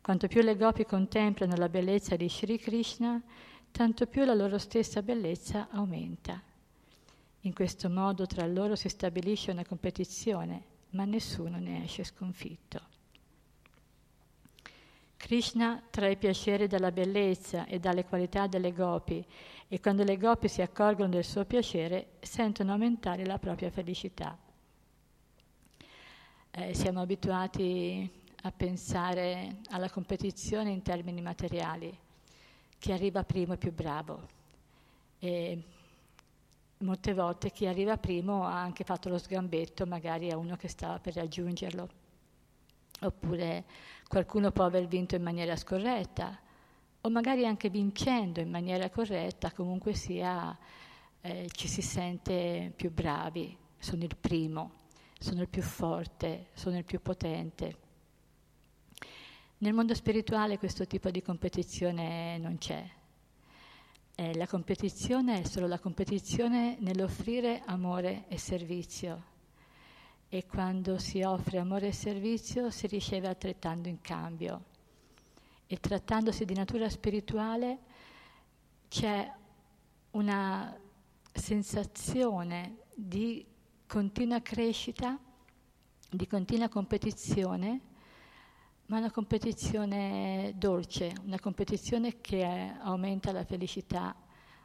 Quanto 0.00 0.28
più 0.28 0.40
le 0.40 0.56
gopi 0.56 0.86
contemplano 0.86 1.56
la 1.56 1.68
bellezza 1.68 2.16
di 2.16 2.26
Sri 2.26 2.56
Krishna, 2.58 3.22
tanto 3.70 4.06
più 4.06 4.24
la 4.24 4.32
loro 4.32 4.56
stessa 4.56 5.02
bellezza 5.02 5.68
aumenta. 5.72 6.42
In 7.40 7.52
questo 7.52 7.90
modo 7.90 8.24
tra 8.24 8.46
loro 8.46 8.76
si 8.76 8.88
stabilisce 8.88 9.50
una 9.50 9.66
competizione, 9.66 10.62
ma 10.92 11.04
nessuno 11.04 11.58
ne 11.58 11.84
esce 11.84 12.02
sconfitto. 12.02 12.87
Krishna 15.18 15.82
trae 15.90 16.16
piacere 16.16 16.68
dalla 16.68 16.92
bellezza 16.92 17.66
e 17.66 17.80
dalle 17.80 18.04
qualità 18.04 18.46
delle 18.46 18.72
gopi 18.72 19.22
e 19.66 19.80
quando 19.80 20.04
le 20.04 20.16
gopi 20.16 20.48
si 20.48 20.62
accorgono 20.62 21.10
del 21.10 21.24
suo 21.24 21.44
piacere 21.44 22.12
sentono 22.20 22.72
aumentare 22.72 23.26
la 23.26 23.38
propria 23.38 23.70
felicità. 23.70 24.38
Eh, 26.50 26.72
siamo 26.72 27.00
abituati 27.00 28.08
a 28.42 28.52
pensare 28.52 29.56
alla 29.70 29.90
competizione 29.90 30.70
in 30.70 30.82
termini 30.82 31.20
materiali, 31.20 31.94
chi 32.78 32.92
arriva 32.92 33.24
primo 33.24 33.54
è 33.54 33.58
più 33.58 33.72
bravo. 33.72 34.26
E 35.18 35.62
molte 36.78 37.12
volte 37.12 37.50
chi 37.50 37.66
arriva 37.66 37.96
primo 37.96 38.44
ha 38.44 38.60
anche 38.60 38.84
fatto 38.84 39.08
lo 39.08 39.18
sgambetto 39.18 39.84
magari 39.84 40.30
a 40.30 40.36
uno 40.36 40.56
che 40.56 40.68
stava 40.68 41.00
per 41.00 41.14
raggiungerlo. 41.14 42.06
Oppure 43.00 43.64
qualcuno 44.08 44.50
può 44.50 44.64
aver 44.64 44.86
vinto 44.86 45.14
in 45.14 45.22
maniera 45.22 45.54
scorretta 45.54 46.36
o 47.02 47.10
magari 47.10 47.46
anche 47.46 47.68
vincendo 47.70 48.40
in 48.40 48.50
maniera 48.50 48.90
corretta, 48.90 49.52
comunque 49.52 49.94
sia 49.94 50.56
eh, 51.20 51.48
ci 51.52 51.68
si 51.68 51.82
sente 51.82 52.72
più 52.74 52.90
bravi, 52.90 53.56
sono 53.78 54.02
il 54.02 54.16
primo, 54.16 54.72
sono 55.18 55.42
il 55.42 55.48
più 55.48 55.62
forte, 55.62 56.48
sono 56.54 56.76
il 56.76 56.84
più 56.84 57.00
potente. 57.00 57.86
Nel 59.58 59.72
mondo 59.74 59.94
spirituale 59.94 60.58
questo 60.58 60.86
tipo 60.86 61.10
di 61.10 61.22
competizione 61.22 62.38
non 62.38 62.58
c'è. 62.58 62.84
Eh, 64.14 64.36
la 64.36 64.46
competizione 64.46 65.40
è 65.40 65.44
solo 65.44 65.66
la 65.66 65.78
competizione 65.78 66.76
nell'offrire 66.80 67.62
amore 67.66 68.24
e 68.28 68.38
servizio. 68.38 69.36
E 70.28 70.46
quando 70.46 70.98
si 70.98 71.22
offre 71.22 71.58
amore 71.58 71.88
e 71.88 71.92
servizio 71.92 72.70
si 72.70 72.86
riceve 72.86 73.28
altrettanto 73.28 73.88
in 73.88 74.00
cambio. 74.00 74.64
E 75.66 75.78
trattandosi 75.78 76.44
di 76.44 76.54
natura 76.54 76.88
spirituale 76.88 77.78
c'è 78.88 79.32
una 80.12 80.78
sensazione 81.32 82.78
di 82.94 83.44
continua 83.86 84.40
crescita, 84.40 85.18
di 86.10 86.26
continua 86.26 86.68
competizione 86.68 87.80
ma 88.88 88.98
una 88.98 89.10
competizione 89.10 90.54
dolce, 90.56 91.12
una 91.24 91.38
competizione 91.38 92.22
che 92.22 92.42
aumenta 92.80 93.32
la 93.32 93.44
felicità, 93.44 94.16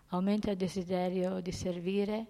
aumenta 0.07 0.51
il 0.51 0.55
desiderio 0.57 1.41
di 1.41 1.51
servire 1.51 2.28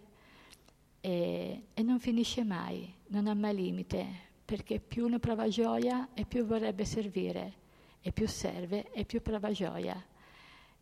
e, 1.05 1.63
e, 1.73 1.81
non 1.81 1.99
finisce 1.99 2.45
mai, 2.45 2.93
non 3.07 3.27
ha 3.27 3.33
mai 3.33 3.55
limite, 3.55 4.05
perché 4.45 4.79
più 4.79 5.05
uno 5.05 5.19
prova 5.19 5.49
gioia 5.49 6.09
e 6.13 6.25
più 6.25 6.45
vorrebbe 6.45 6.85
servire, 6.85 7.53
e 8.01 8.13
più 8.13 8.27
serve 8.27 8.89
e 8.91 9.03
più 9.03 9.21
prova 9.21 9.51
gioia. 9.51 10.01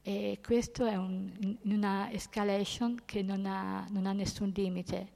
E 0.04 0.40
questo 0.46 0.86
è 0.86 0.96
un, 0.96 1.58
una 1.64 2.12
escalation 2.12 3.02
che 3.06 3.24
non 3.24 3.46
ha, 3.46 3.88
non 3.90 4.06
ha 4.06 4.14
nessun 4.14 4.52
limite, 4.54 5.10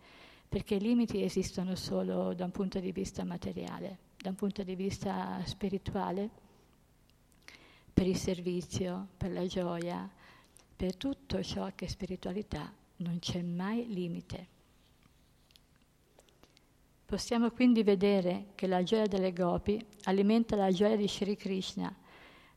perché 0.50 0.76
i 0.76 0.80
limiti 0.80 1.22
esistono 1.22 1.76
solo 1.76 2.34
da 2.34 2.46
un 2.46 2.52
punto 2.52 2.80
di 2.80 2.92
vista 2.92 3.24
materiale 3.24 4.06
da 4.26 4.32
un 4.32 4.38
punto 4.38 4.64
di 4.64 4.74
vista 4.74 5.40
spirituale, 5.46 6.30
per 7.94 8.08
il 8.08 8.18
servizio, 8.18 9.10
per 9.18 9.32
la 9.32 9.46
gioia, 9.46 10.10
per 10.76 10.96
tutto 10.96 11.44
ciò 11.44 11.72
che 11.76 11.86
è 11.86 11.88
spiritualità, 11.88 12.74
non 12.98 13.20
c'è 13.20 13.44
mai 13.44 13.86
limite. 13.88 14.48
Possiamo 17.06 17.52
quindi 17.52 17.84
vedere 17.84 18.48
che 18.56 18.66
la 18.66 18.82
gioia 18.82 19.06
delle 19.06 19.32
gopi 19.32 19.80
alimenta 20.06 20.56
la 20.56 20.72
gioia 20.72 20.96
di 20.96 21.08
Sri 21.08 21.36
Krishna. 21.36 21.96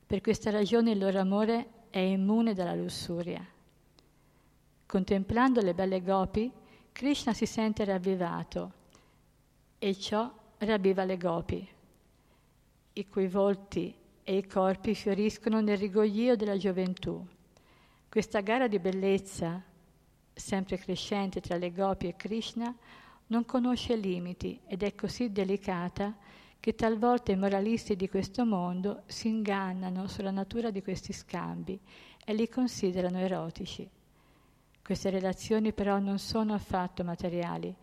Per 0.07 0.23
questa 0.23 0.51
ragione 0.51 0.93
il 0.93 0.99
loro 0.99 1.21
amore 1.21 1.67
è 1.91 1.99
immune 1.99 2.55
dalla 2.55 2.75
lussuria. 2.75 3.47
Contemplando 4.87 5.61
le 5.61 5.75
belle 5.75 6.03
gopi, 6.03 6.51
Krishna 6.93 7.35
si 7.35 7.45
sente 7.45 7.85
ravvivato 7.85 8.73
e 9.79 9.95
ciò 9.95 10.33
ravviva 10.57 11.05
le 11.05 11.19
gopi, 11.19 11.69
i 12.95 13.07
cui 13.07 13.29
volti 13.29 13.95
e 14.25 14.37
i 14.37 14.47
corpi 14.47 14.95
fioriscono 14.95 15.61
nel 15.61 15.77
rigoglio 15.77 16.37
della 16.37 16.57
gioventù. 16.57 17.23
Questa 18.09 18.41
gara 18.41 18.67
di 18.67 18.79
bellezza, 18.79 19.63
sempre 20.33 20.79
crescente 20.79 21.43
tra 21.43 21.57
le 21.57 21.71
gopi 21.71 22.09
e 22.09 22.17
Krishna, 22.17 22.75
non 23.29 23.45
conosce 23.45 23.97
limiti 23.97 24.61
ed 24.67 24.83
è 24.83 24.95
così 24.95 25.33
delicata 25.33 26.15
che 26.61 26.75
talvolta 26.75 27.33
i 27.33 27.37
moralisti 27.37 27.97
di 27.97 28.09
questo 28.09 28.45
mondo 28.45 29.03
si 29.07 29.29
ingannano 29.29 30.07
sulla 30.09 30.31
natura 30.31 30.71
di 30.71 30.83
questi 30.83 31.13
scambi 31.13 31.79
e 32.25 32.35
li 32.35 32.49
considerano 32.49 33.19
erotici. 33.19 33.89
Queste 34.83 35.11
relazioni 35.11 35.73
però 35.73 35.99
non 35.99 36.19
sono 36.19 36.55
affatto 36.55 37.05
materiali, 37.05 37.75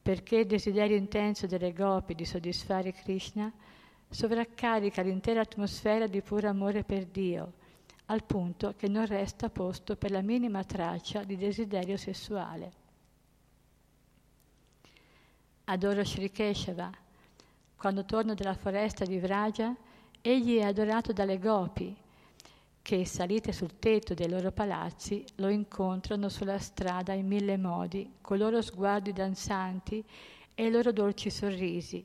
perché 0.00 0.36
il 0.36 0.46
desiderio 0.46 0.96
intenso 0.96 1.46
delle 1.46 1.72
gopi 1.72 2.14
di 2.14 2.24
soddisfare 2.24 2.92
Krishna 2.92 3.52
sovraccarica 4.08 5.00
l'intera 5.00 5.40
atmosfera 5.40 6.06
di 6.06 6.20
puro 6.20 6.48
amore 6.48 6.84
per 6.84 7.06
Dio, 7.06 7.52
al 8.06 8.24
punto 8.24 8.74
che 8.76 8.88
non 8.88 9.06
resta 9.06 9.48
posto 9.48 9.96
per 9.96 10.10
la 10.10 10.20
minima 10.20 10.62
traccia 10.64 11.24
di 11.24 11.36
desiderio 11.36 11.96
sessuale. 11.96 12.81
Adoro 15.66 16.04
Sri 16.04 16.30
Keshava. 16.32 16.90
Quando 17.76 18.04
torno 18.04 18.34
dalla 18.34 18.54
foresta 18.54 19.04
di 19.04 19.18
Vraja, 19.18 19.74
egli 20.20 20.58
è 20.58 20.62
adorato 20.62 21.12
dalle 21.12 21.38
gopi, 21.38 21.96
che, 22.82 23.06
salite 23.06 23.52
sul 23.52 23.78
tetto 23.78 24.12
dei 24.12 24.28
loro 24.28 24.50
palazzi, 24.50 25.24
lo 25.36 25.48
incontrano 25.48 26.28
sulla 26.28 26.58
strada 26.58 27.12
in 27.12 27.28
mille 27.28 27.56
modi, 27.56 28.14
con 28.20 28.36
i 28.36 28.40
loro 28.40 28.60
sguardi 28.60 29.12
danzanti 29.12 30.04
e 30.52 30.66
i 30.66 30.70
loro 30.70 30.90
dolci 30.90 31.30
sorrisi. 31.30 32.04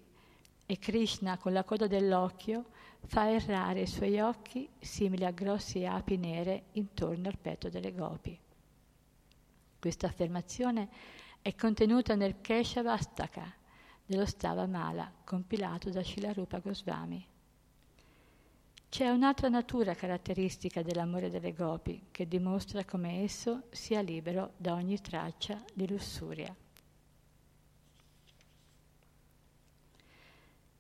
E 0.66 0.78
Krishna, 0.78 1.38
con 1.38 1.52
la 1.52 1.64
coda 1.64 1.88
dell'occhio, 1.88 2.66
fa 3.06 3.32
errare 3.32 3.82
i 3.82 3.88
suoi 3.88 4.20
occhi, 4.20 4.70
simili 4.80 5.26
a 5.26 5.32
grossi 5.32 5.84
api 5.84 6.18
nere, 6.18 6.66
intorno 6.74 7.28
al 7.28 7.40
petto 7.40 7.70
delle 7.70 7.94
gopi. 7.94 8.38
Questa 9.80 10.06
affermazione 10.06 10.90
è 11.48 11.56
contenuta 11.56 12.14
nel 12.16 12.42
Keshavastaka 12.42 13.56
dello 14.06 14.26
Stava 14.26 14.66
Mala, 14.66 15.10
compilato 15.24 15.90
da 15.90 16.04
Shilarupa 16.04 16.60
Goswami. 16.60 17.26
C'è 18.90 19.08
un'altra 19.08 19.48
natura 19.48 19.96
caratteristica 19.96 20.82
dell'amore 20.82 21.30
delle 21.30 21.54
gopi 21.54 22.08
che 22.12 22.28
dimostra 22.28 22.84
come 22.84 23.24
esso 23.24 23.68
sia 23.70 24.02
libero 24.02 24.56
da 24.58 24.74
ogni 24.74 25.00
traccia 25.00 25.64
di 25.74 25.88
lussuria. 25.88 26.54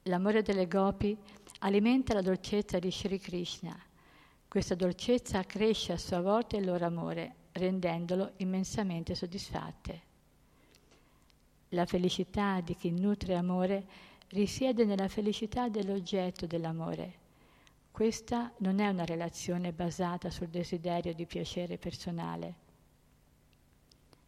L'amore 0.03 0.41
delle 0.41 0.67
gopi 0.67 1.17
alimenta 1.59 2.13
la 2.13 2.21
dolcezza 2.21 2.77
di 2.77 2.91
Sri 2.91 3.19
Krishna. 3.19 3.73
Questa 4.49 4.75
dolcezza 4.75 5.39
accresce 5.39 5.93
a 5.93 5.97
sua 5.97 6.19
volta 6.19 6.57
il 6.57 6.65
loro 6.65 6.85
amore, 6.85 7.35
rendendolo 7.53 8.33
immensamente 8.39 9.15
soddisfatte. 9.15 10.06
La 11.69 11.85
felicità 11.85 12.61
di 12.61 12.75
chi 12.75 12.91
nutre 12.91 13.35
amore 13.35 13.85
risiede 14.29 14.85
nella 14.85 15.07
felicità 15.07 15.69
dell'oggetto 15.69 16.45
dell'amore 16.45 17.25
questa 17.97 18.53
non 18.57 18.77
è 18.77 18.87
una 18.89 19.05
relazione 19.05 19.73
basata 19.73 20.29
sul 20.29 20.49
desiderio 20.49 21.15
di 21.15 21.25
piacere 21.25 21.79
personale. 21.79 22.53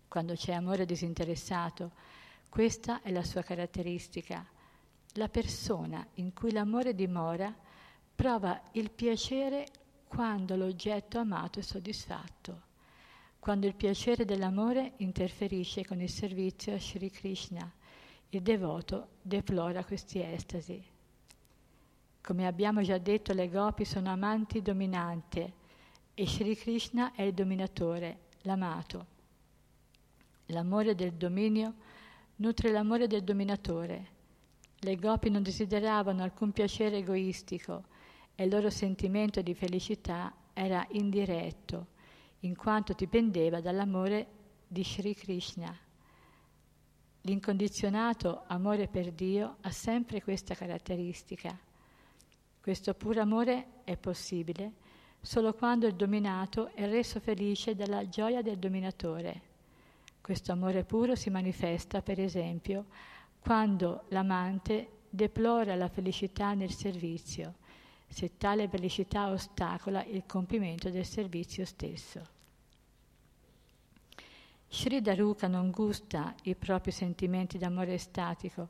Quando 0.07 0.33
c'è 0.33 0.53
amore 0.53 0.87
disinteressato, 0.87 1.91
questa 2.49 3.03
è 3.03 3.11
la 3.11 3.23
sua 3.23 3.43
caratteristica. 3.43 4.43
La 5.13 5.29
persona 5.29 6.03
in 6.15 6.33
cui 6.33 6.51
l'amore 6.51 6.95
dimora 6.95 7.55
prova 8.15 8.59
il 8.71 8.89
piacere 8.89 9.67
quando 10.07 10.55
l'oggetto 10.55 11.19
amato 11.19 11.59
è 11.59 11.61
soddisfatto, 11.61 12.61
quando 13.39 13.65
il 13.65 13.75
piacere 13.75 14.25
dell'amore 14.25 14.93
interferisce 14.97 15.85
con 15.85 16.01
il 16.01 16.09
servizio 16.09 16.75
a 16.75 16.79
Sri 16.79 17.09
Krishna. 17.09 17.71
Il 18.29 18.41
devoto 18.41 19.07
deplora 19.21 19.83
questi 19.83 20.21
estasi. 20.21 20.83
Come 22.21 22.45
abbiamo 22.45 22.81
già 22.81 22.97
detto, 22.97 23.33
le 23.33 23.49
gopi 23.49 23.85
sono 23.85 24.11
amanti 24.11 24.61
dominanti 24.61 25.51
e 26.13 26.27
Sri 26.27 26.55
Krishna 26.55 27.13
è 27.13 27.23
il 27.23 27.33
dominatore, 27.33 28.19
l'amato. 28.41 29.05
L'amore 30.47 30.93
del 30.93 31.13
dominio 31.13 31.73
nutre 32.35 32.71
l'amore 32.71 33.07
del 33.07 33.23
dominatore. 33.23 34.17
Le 34.79 34.95
gopi 34.95 35.29
non 35.29 35.43
desideravano 35.43 36.23
alcun 36.23 36.51
piacere 36.51 36.97
egoistico 36.97 37.83
e 38.35 38.43
il 38.43 38.49
loro 38.49 38.69
sentimento 38.69 39.41
di 39.41 39.53
felicità 39.53 40.33
era 40.53 40.85
indiretto, 40.91 41.87
in 42.41 42.55
quanto 42.55 42.93
dipendeva 42.93 43.61
dall'amore 43.61 44.27
di 44.67 44.83
Sri 44.83 45.13
Krishna. 45.15 45.75
L'incondizionato 47.21 48.43
amore 48.47 48.87
per 48.87 49.11
Dio 49.11 49.57
ha 49.61 49.71
sempre 49.71 50.21
questa 50.21 50.55
caratteristica 50.55 51.67
questo 52.61 52.93
puro 52.93 53.21
amore 53.21 53.81
è 53.83 53.95
possibile 53.97 54.73
solo 55.21 55.53
quando 55.53 55.87
il 55.87 55.95
dominato 55.95 56.69
è 56.75 56.87
reso 56.87 57.19
felice 57.19 57.73
dalla 57.73 58.07
gioia 58.09 58.41
del 58.41 58.57
dominatore. 58.57 59.41
Questo 60.21 60.51
amore 60.51 60.83
puro 60.83 61.15
si 61.15 61.29
manifesta, 61.29 62.01
per 62.01 62.19
esempio, 62.19 62.85
quando 63.39 64.03
l'amante 64.09 64.99
deplora 65.09 65.75
la 65.75 65.87
felicità 65.87 66.53
nel 66.53 66.71
servizio, 66.71 67.55
se 68.09 68.37
tale 68.37 68.67
felicità 68.67 69.29
ostacola 69.29 70.03
il 70.03 70.23
compimento 70.25 70.89
del 70.89 71.05
servizio 71.05 71.63
stesso. 71.63 72.37
Sri 74.67 75.01
Daruka 75.01 75.47
non 75.47 75.71
gusta 75.71 76.35
i 76.43 76.55
propri 76.55 76.91
sentimenti 76.91 77.57
d'amore 77.57 77.93
estatico 77.93 78.69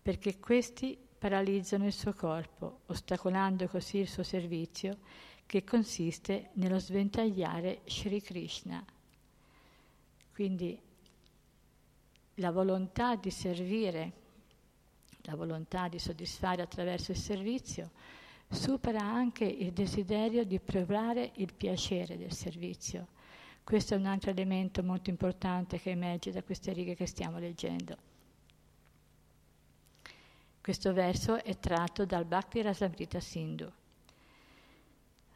perché 0.00 0.38
questi 0.38 0.96
paralizzano 1.18 1.86
il 1.86 1.92
suo 1.92 2.12
corpo, 2.14 2.80
ostacolando 2.86 3.66
così 3.66 3.98
il 3.98 4.08
suo 4.08 4.22
servizio 4.22 4.98
che 5.46 5.64
consiste 5.64 6.50
nello 6.54 6.78
sventagliare 6.78 7.80
Sri 7.86 8.20
Krishna. 8.22 8.84
Quindi 10.32 10.78
la 12.34 12.50
volontà 12.50 13.16
di 13.16 13.30
servire 13.30 14.24
la 15.26 15.34
volontà 15.34 15.88
di 15.88 15.98
soddisfare 15.98 16.62
attraverso 16.62 17.10
il 17.10 17.16
servizio, 17.16 17.90
supera 18.48 19.00
anche 19.00 19.44
il 19.44 19.72
desiderio 19.72 20.44
di 20.44 20.58
provare 20.60 21.32
il 21.36 21.52
piacere 21.54 22.16
del 22.16 22.32
servizio. 22.32 23.08
Questo 23.64 23.94
è 23.94 23.96
un 23.96 24.06
altro 24.06 24.30
elemento 24.30 24.82
molto 24.82 25.10
importante 25.10 25.80
che 25.80 25.90
emerge 25.90 26.30
da 26.30 26.42
queste 26.42 26.72
righe 26.72 26.94
che 26.94 27.06
stiamo 27.06 27.38
leggendo. 27.38 27.96
Questo 30.60 30.92
verso 30.92 31.42
è 31.42 31.58
tratto 31.58 32.04
dal 32.04 32.24
Bhakti 32.24 32.62
Rasamrita 32.62 33.20
Sindhu. 33.20 33.70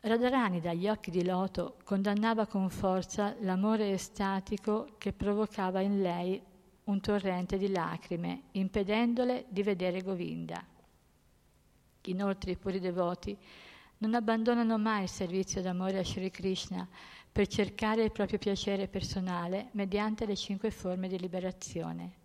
Radharani 0.02 0.60
dagli 0.60 0.88
occhi 0.88 1.10
di 1.10 1.24
loto 1.24 1.76
condannava 1.84 2.46
con 2.46 2.70
forza 2.70 3.36
l'amore 3.40 3.92
estatico 3.92 4.94
che 4.96 5.12
provocava 5.12 5.80
in 5.80 6.00
lei 6.00 6.40
un 6.84 7.00
torrente 7.00 7.58
di 7.58 7.68
lacrime, 7.68 8.44
impedendole 8.52 9.44
di 9.48 9.62
vedere 9.62 10.02
Govinda. 10.02 10.64
Inoltre 12.10 12.52
i 12.52 12.56
puri 12.56 12.80
devoti 12.80 13.36
non 13.98 14.14
abbandonano 14.14 14.78
mai 14.78 15.04
il 15.04 15.08
servizio 15.08 15.62
d'amore 15.62 15.98
a 15.98 16.04
Sri 16.04 16.30
Krishna 16.30 16.86
per 17.30 17.46
cercare 17.46 18.02
il 18.02 18.12
proprio 18.12 18.38
piacere 18.38 18.88
personale 18.88 19.68
mediante 19.72 20.26
le 20.26 20.36
cinque 20.36 20.70
forme 20.70 21.08
di 21.08 21.18
liberazione. 21.18 22.18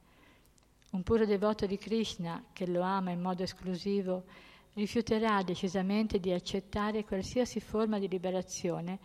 Un 0.92 1.04
puro 1.04 1.26
devoto 1.26 1.66
di 1.66 1.78
Krishna, 1.78 2.44
che 2.54 2.66
lo 2.66 2.82
ama 2.82 3.12
in 3.12 3.22
modo 3.22 3.44
esclusivo, 3.44 4.24
rifiuterà 4.74 5.42
decisamente 5.44 6.20
di 6.20 6.32
accettare 6.32 7.04
qualsiasi 7.04 7.60
forma 7.60 8.00
di 8.00 8.08
liberazione 8.08 9.00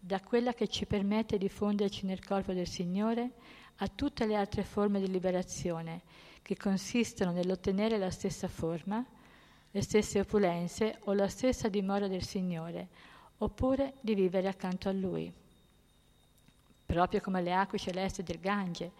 da 0.00 0.20
quella 0.20 0.52
che 0.52 0.68
ci 0.68 0.86
permette 0.86 1.38
di 1.38 1.48
fonderci 1.48 2.04
nel 2.06 2.24
corpo 2.24 2.52
del 2.52 2.66
Signore 2.66 3.30
a 3.76 3.88
tutte 3.88 4.26
le 4.26 4.34
altre 4.34 4.62
forme 4.62 5.00
di 5.00 5.08
liberazione, 5.08 6.02
che 6.42 6.56
consistono 6.56 7.32
nell'ottenere 7.32 7.96
la 7.96 8.10
stessa 8.10 8.48
forma, 8.48 9.04
le 9.74 9.82
stesse 9.82 10.20
opulenze 10.20 10.98
o 11.06 11.14
la 11.14 11.26
stessa 11.26 11.68
dimora 11.68 12.06
del 12.06 12.22
Signore, 12.22 12.86
oppure 13.38 13.94
di 14.00 14.14
vivere 14.14 14.46
accanto 14.46 14.88
a 14.88 14.92
Lui. 14.92 15.32
Proprio 16.86 17.20
come 17.20 17.42
le 17.42 17.52
acque 17.52 17.76
celesti 17.76 18.22
del 18.22 18.38
Gange 18.38 18.92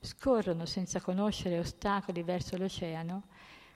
scorrono 0.00 0.66
senza 0.66 1.00
conoscere 1.00 1.58
ostacoli 1.58 2.22
verso 2.22 2.58
l'oceano, 2.58 3.22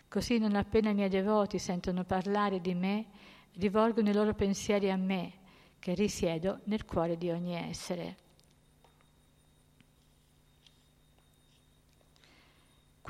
così 0.09 0.37
non 0.37 0.55
appena 0.55 0.91
i 0.91 0.95
miei 0.95 1.09
devoti 1.09 1.59
sentono 1.59 2.05
parlare 2.05 2.61
di 2.61 2.75
me, 2.75 3.07
rivolgono 3.55 4.11
i 4.11 4.13
loro 4.13 4.35
pensieri 4.35 4.91
a 4.91 4.97
me, 4.97 5.33
che 5.79 5.95
risiedo 5.95 6.61
nel 6.65 6.85
cuore 6.85 7.17
di 7.17 7.31
ogni 7.31 7.55
essere. 7.55 8.17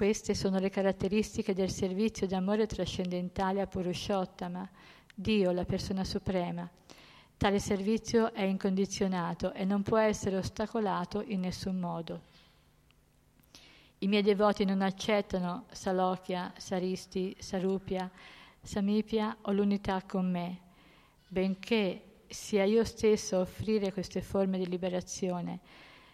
Queste 0.02 0.34
sono 0.34 0.58
le 0.58 0.68
caratteristiche 0.68 1.54
del 1.54 1.70
servizio 1.70 2.26
d'amore 2.26 2.66
trascendentale 2.66 3.60
a 3.60 3.68
Purushottama, 3.68 4.68
Dio, 5.14 5.52
la 5.52 5.64
persona 5.64 6.02
suprema. 6.02 6.68
Tale 7.36 7.60
servizio 7.60 8.32
è 8.32 8.42
incondizionato 8.42 9.52
e 9.52 9.64
non 9.64 9.82
può 9.82 9.98
essere 9.98 10.38
ostacolato 10.38 11.22
in 11.24 11.38
nessun 11.38 11.78
modo. 11.78 12.20
I 13.98 14.08
miei 14.08 14.22
devoti 14.22 14.64
non 14.64 14.82
accettano 14.82 15.66
Salokya, 15.70 16.52
Saristi, 16.56 17.36
Sarupya, 17.38 18.10
Samipya 18.60 19.36
o 19.42 19.52
l'unità 19.52 20.02
con 20.02 20.28
me, 20.28 20.58
benché 21.28 22.22
sia 22.26 22.64
io 22.64 22.82
stesso 22.82 23.36
a 23.36 23.42
offrire 23.42 23.92
queste 23.92 24.20
forme 24.20 24.58
di 24.58 24.66
liberazione, 24.66 25.60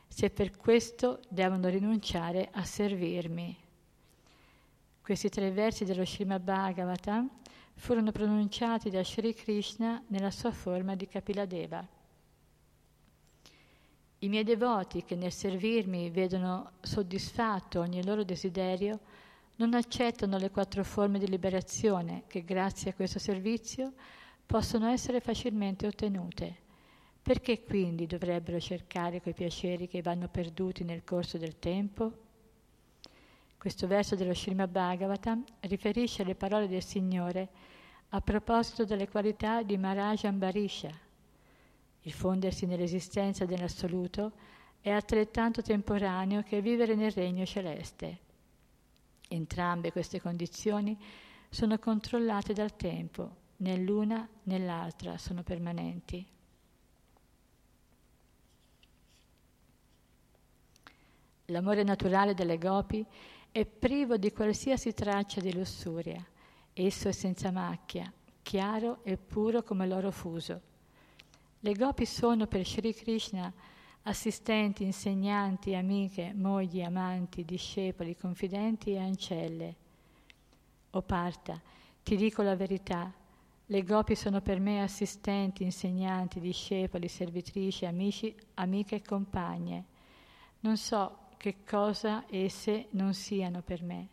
se 0.07 0.29
per 0.29 0.59
questo 0.59 1.21
devono 1.31 1.71
rinunciare 1.71 2.51
a 2.53 2.63
servirmi. 2.65 3.65
Questi 5.09 5.31
tre 5.31 5.51
versi 5.51 5.87
dello 5.87 6.05
Srimad 6.05 6.43
Bhagavatam 6.43 7.31
furono 7.77 8.13
pronunciati 8.13 8.91
da 8.91 9.03
Sri 9.03 9.33
Krishna 9.33 10.05
nella 10.09 10.31
sua 10.31 10.51
forma 10.51 10.97
di 10.97 11.09
Kapiladeva. 11.09 11.83
I 14.19 14.29
miei 14.29 14.45
devoti 14.45 15.05
che 15.05 15.17
nel 15.17 15.33
servirmi 15.33 16.11
vedono 16.11 16.73
soddisfatto 16.83 17.81
ogni 17.81 18.05
loro 18.05 18.23
desiderio 18.23 19.01
non 19.57 19.73
accettano 19.73 20.37
le 20.37 20.51
quattro 20.51 20.85
forme 20.85 21.19
di 21.19 21.27
liberazione 21.27 22.25
che 22.27 22.45
grazie 22.45 22.91
a 22.91 22.95
questo 22.95 23.19
servizio 23.19 23.95
possono 24.45 24.89
essere 24.89 25.21
facilmente 25.21 25.87
ottenute. 25.87 26.55
Perché 27.23 27.65
quindi 27.65 28.07
dovrebbero 28.07 28.61
cercare 28.61 29.23
quei 29.23 29.33
piaceri 29.33 29.89
che 29.89 30.03
vanno 30.03 30.29
perduti 30.29 30.85
nel 30.85 31.03
corso 31.03 31.39
del 31.39 31.59
tempo? 31.59 32.27
Questo 33.59 33.89
verso 33.89 34.15
dello 34.15 34.35
Srimad 34.35 34.71
Bhagavatam 34.71 35.43
riferisce 35.63 36.23
le 36.23 36.37
parole 36.37 36.69
del 36.69 36.85
Signore 36.85 37.49
a 38.11 38.21
proposito 38.21 38.85
delle 38.85 39.09
qualità 39.09 39.65
di 39.65 39.77
Maharaj 39.77 40.25
Ambarisha. 40.27 40.97
Il 42.03 42.13
fondersi 42.13 42.67
nell'esistenza 42.67 43.47
dell'assoluto 43.47 44.31
è 44.81 44.91
altrettanto 44.91 45.61
temporaneo 45.61 46.45
che 46.45 46.63
vivere 46.63 46.95
nel 46.95 47.11
regno 47.11 47.45
celeste. 47.45 48.19
Entrambe 49.27 49.91
queste 49.91 50.21
condizioni 50.21 50.97
sono 51.51 51.81
controllate 51.81 52.53
dal 52.53 52.77
tempo, 52.77 53.37
né 53.57 53.77
l'una 53.77 54.27
né 54.45 54.59
l'altra 54.61 55.19
sono 55.19 55.43
permanenti. 55.43 56.25
L'amore 61.47 61.83
naturale 61.83 62.35
delle 62.35 62.57
gopi 62.57 63.05
è 63.59 63.67
privo 63.67 64.17
di 64.17 64.31
qualsiasi 64.31 64.95
traccia 64.95 65.41
di 65.41 65.53
lussuria. 65.53 66.25
Esso 66.73 67.09
è 67.09 67.13
senza 67.13 67.51
macchia, 67.51 68.13
chiaro 68.41 69.01
e 69.03 69.17
puro 69.17 69.65
come 69.65 69.85
l'oro 69.89 70.13
fuso. 70.13 70.61
Le 71.59 71.73
gopi 71.73 72.07
sono 72.07 72.47
per 72.47 72.65
Sri 72.65 72.95
Krishna 72.95 73.53
assistenti, 74.03 74.85
insegnanti, 74.85 75.75
amiche, 75.75 76.33
mogli, 76.35 76.83
amanti, 76.83 77.45
discepoli, 77.45 78.17
confidenti 78.17 78.93
e 78.93 78.99
ancelle. 78.99 79.77
O 80.91 81.03
parta, 81.03 81.61
ti 82.05 82.15
dico 82.15 82.43
la 82.43 82.55
verità, 82.55 83.13
le 83.67 83.83
gopi 83.83 84.15
sono 84.15 84.41
per 84.41 84.61
me 84.61 84.85
assistenti, 84.85 85.65
insegnanti, 85.65 86.39
discepoli, 86.39 87.09
servitrici, 87.09 87.87
amici, 87.87 88.33
amiche 88.55 88.95
e 88.95 89.03
compagne. 89.03 89.85
Non 90.61 90.77
so 90.77 91.27
che 91.39 91.65
cosa 91.65 92.25
esse 92.29 92.89
non 92.91 93.15
siano 93.15 93.63
per 93.63 93.83
me. 93.83 94.09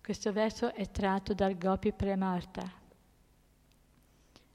Questo 0.00 0.32
verso 0.32 0.72
è 0.72 0.90
tratto 0.90 1.34
dal 1.34 1.58
Gopi 1.58 1.92
Premarta. 1.92 2.72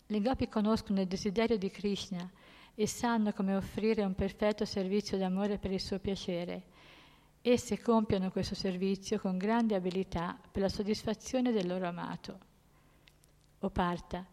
Le 0.08 0.22
Gopi 0.22 0.48
conoscono 0.48 1.02
il 1.02 1.08
desiderio 1.08 1.58
di 1.58 1.70
Krishna 1.70 2.28
e 2.74 2.88
sanno 2.88 3.34
come 3.34 3.56
offrire 3.56 4.04
un 4.04 4.16
perfetto 4.16 4.66
servizio 4.66 5.18
d'amore 5.18 5.60
per 5.60 5.72
il 5.72 5.80
suo 5.80 6.00
piacere. 6.00 6.64
Esse 7.42 7.80
compiono 7.80 8.32
questo 8.32 8.56
servizio 8.56 9.20
con 9.20 9.38
grande 9.38 9.76
abilità 9.76 10.40
per 10.50 10.62
la 10.62 10.70
soddisfazione 10.70 11.52
del 11.52 11.68
loro 11.68 11.86
amato. 11.86 12.40
O 13.60 13.70
parta, 13.70 14.26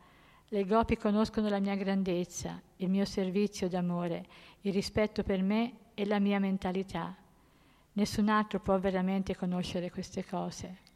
le 0.49 0.65
gopi 0.65 0.97
conoscono 0.97 1.49
la 1.49 1.59
mia 1.59 1.75
grandezza, 1.75 2.61
il 2.77 2.89
mio 2.89 3.05
servizio 3.05 3.69
d'amore, 3.69 4.27
il 4.63 4.73
rispetto 4.73 5.23
per 5.23 5.43
me 5.43 5.90
e 6.01 6.07
la 6.07 6.19
mia 6.19 6.39
mentalità. 6.39 7.15
Nessun 7.93 8.31
altro 8.31 8.59
può 8.59 8.79
veramente 8.79 9.37
conoscere 9.37 9.91
queste 9.91 10.25
cose. 10.25 10.89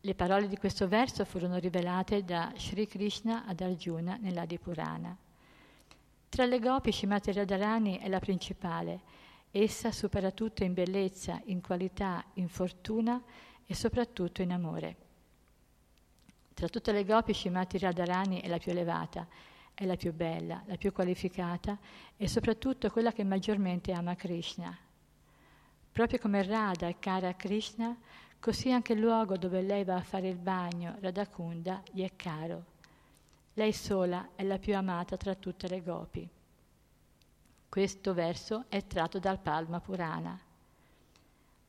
Le 0.00 0.14
parole 0.14 0.46
di 0.46 0.58
questo 0.58 0.86
verso 0.86 1.24
furono 1.24 1.56
rivelate 1.56 2.22
da 2.22 2.52
Sri 2.54 2.86
Krishna 2.86 3.46
ad 3.46 3.62
Arjuna 3.62 4.18
nell'Adipurana. 4.20 5.16
Tra 6.28 6.44
le 6.44 6.58
gopi 6.60 6.92
Shimati 6.92 7.32
Radharani 7.32 7.96
è 7.96 8.08
la 8.08 8.20
principale. 8.20 9.00
Essa 9.50 9.90
supera 9.90 10.30
tutto 10.32 10.64
in 10.64 10.74
bellezza, 10.74 11.40
in 11.46 11.62
qualità, 11.62 12.22
in 12.34 12.50
fortuna 12.50 13.22
e 13.66 13.74
soprattutto 13.74 14.42
in 14.42 14.52
amore. 14.52 14.96
Tra 16.54 16.68
tutte 16.68 16.92
le 16.92 17.04
gopi 17.04 17.34
Shimati 17.34 17.78
Radharani 17.78 18.40
è 18.40 18.48
la 18.48 18.58
più 18.58 18.70
elevata, 18.72 19.26
è 19.74 19.84
la 19.84 19.96
più 19.96 20.14
bella, 20.14 20.62
la 20.66 20.76
più 20.76 20.90
qualificata 20.92 21.76
e 22.16 22.28
soprattutto 22.28 22.90
quella 22.90 23.12
che 23.12 23.24
maggiormente 23.24 23.92
ama 23.92 24.14
Krishna. 24.14 24.74
Proprio 25.92 26.18
come 26.18 26.42
Radha 26.42 26.86
è 26.88 26.98
cara 26.98 27.28
a 27.28 27.34
Krishna, 27.34 27.94
così 28.40 28.70
anche 28.70 28.94
il 28.94 29.00
luogo 29.00 29.36
dove 29.36 29.60
lei 29.60 29.84
va 29.84 29.96
a 29.96 30.02
fare 30.02 30.28
il 30.28 30.38
bagno, 30.38 30.96
Radhakunda, 31.00 31.82
gli 31.92 32.02
è 32.02 32.12
caro. 32.16 32.64
Lei 33.54 33.72
sola 33.72 34.30
è 34.34 34.42
la 34.42 34.58
più 34.58 34.76
amata 34.76 35.16
tra 35.16 35.34
tutte 35.34 35.68
le 35.68 35.82
gopi. 35.82 36.28
Questo 37.68 38.14
verso 38.14 38.64
è 38.68 38.86
tratto 38.86 39.18
dal 39.18 39.40
Palma 39.40 39.80
Purana 39.80 40.45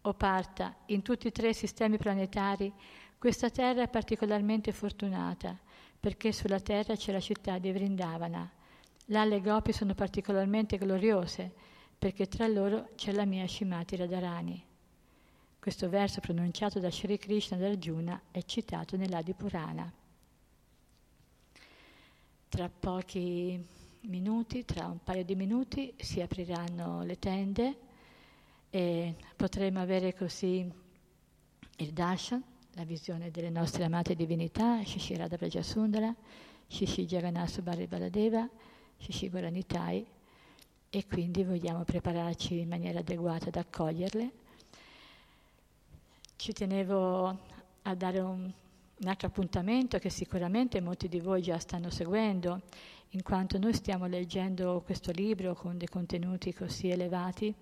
o 0.07 0.13
parta 0.13 0.75
in 0.87 1.01
tutti 1.01 1.27
e 1.27 1.31
tre 1.31 1.49
i 1.49 1.53
sistemi 1.53 1.97
planetari, 1.97 2.71
questa 3.17 3.49
Terra 3.49 3.83
è 3.83 3.89
particolarmente 3.89 4.71
fortunata, 4.71 5.57
perché 5.99 6.31
sulla 6.31 6.59
terra 6.59 6.95
c'è 6.95 7.11
la 7.11 7.19
città 7.19 7.57
di 7.57 7.71
Vrindavana. 7.71 8.49
Là 9.05 9.25
le 9.25 9.41
gopi 9.41 9.73
sono 9.73 9.93
particolarmente 9.93 10.77
gloriose, 10.77 11.51
perché 11.97 12.27
tra 12.27 12.47
loro 12.47 12.89
c'è 12.95 13.11
la 13.11 13.25
mia 13.25 13.47
Shimati 13.47 13.95
Radharani. 13.95 14.63
Questo 15.59 15.89
verso 15.89 16.21
pronunciato 16.21 16.79
da 16.79 16.91
Sri 16.91 17.17
Krishna 17.17 17.57
da 17.57 17.67
Arjuna 17.67 18.21
è 18.31 18.43
citato 18.43 18.95
nell'Adi 18.95 19.33
Purana. 19.33 19.91
Tra 22.49 22.69
pochi 22.69 23.65
minuti, 24.01 24.63
tra 24.63 24.85
un 24.85 24.99
paio 25.03 25.25
di 25.25 25.35
minuti, 25.35 25.93
si 25.97 26.21
apriranno 26.21 27.03
le 27.03 27.17
tende 27.17 27.77
e 28.69 29.15
potremo 29.35 29.79
avere 29.79 30.13
così 30.13 30.69
il 31.77 31.93
darshan, 31.93 32.43
la 32.73 32.83
visione 32.83 33.31
delle 33.31 33.49
nostre 33.49 33.83
amate 33.83 34.15
divinità, 34.15 34.83
Shishirada 34.83 35.37
Prajasundara, 35.37 36.13
Shishi 36.67 37.05
Jagannasu 37.05 37.61
Bharri 37.61 37.87
Baladeva, 37.87 38.47
Shishi 38.97 39.29
Goranitai 39.29 40.05
e 40.89 41.05
quindi 41.07 41.43
vogliamo 41.43 41.83
prepararci 41.83 42.59
in 42.59 42.67
maniera 42.67 42.99
adeguata 42.99 43.47
ad 43.47 43.55
accoglierle. 43.55 44.31
Ci 46.35 46.53
tenevo 46.53 47.39
a 47.81 47.95
dare 47.95 48.19
un, 48.19 48.51
un 48.99 49.07
altro 49.07 49.27
appuntamento 49.27 49.97
che 49.97 50.09
sicuramente 50.09 50.81
molti 50.81 51.07
di 51.07 51.19
voi 51.19 51.41
già 51.41 51.57
stanno 51.57 51.89
seguendo, 51.89 52.61
in 53.11 53.23
quanto 53.23 53.57
noi 53.57 53.73
stiamo 53.73 54.05
leggendo 54.05 54.81
questo 54.85 55.11
libro 55.11 55.55
con 55.55 55.77
dei 55.77 55.87
contenuti 55.87 56.53
così 56.53 56.89
elevati 56.89 57.55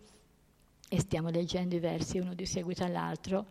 e 0.89 0.99
stiamo 0.99 1.29
leggendo 1.29 1.75
i 1.75 1.79
versi 1.79 2.19
uno 2.19 2.33
di 2.33 2.45
seguito 2.45 2.83
all'altro 2.83 3.45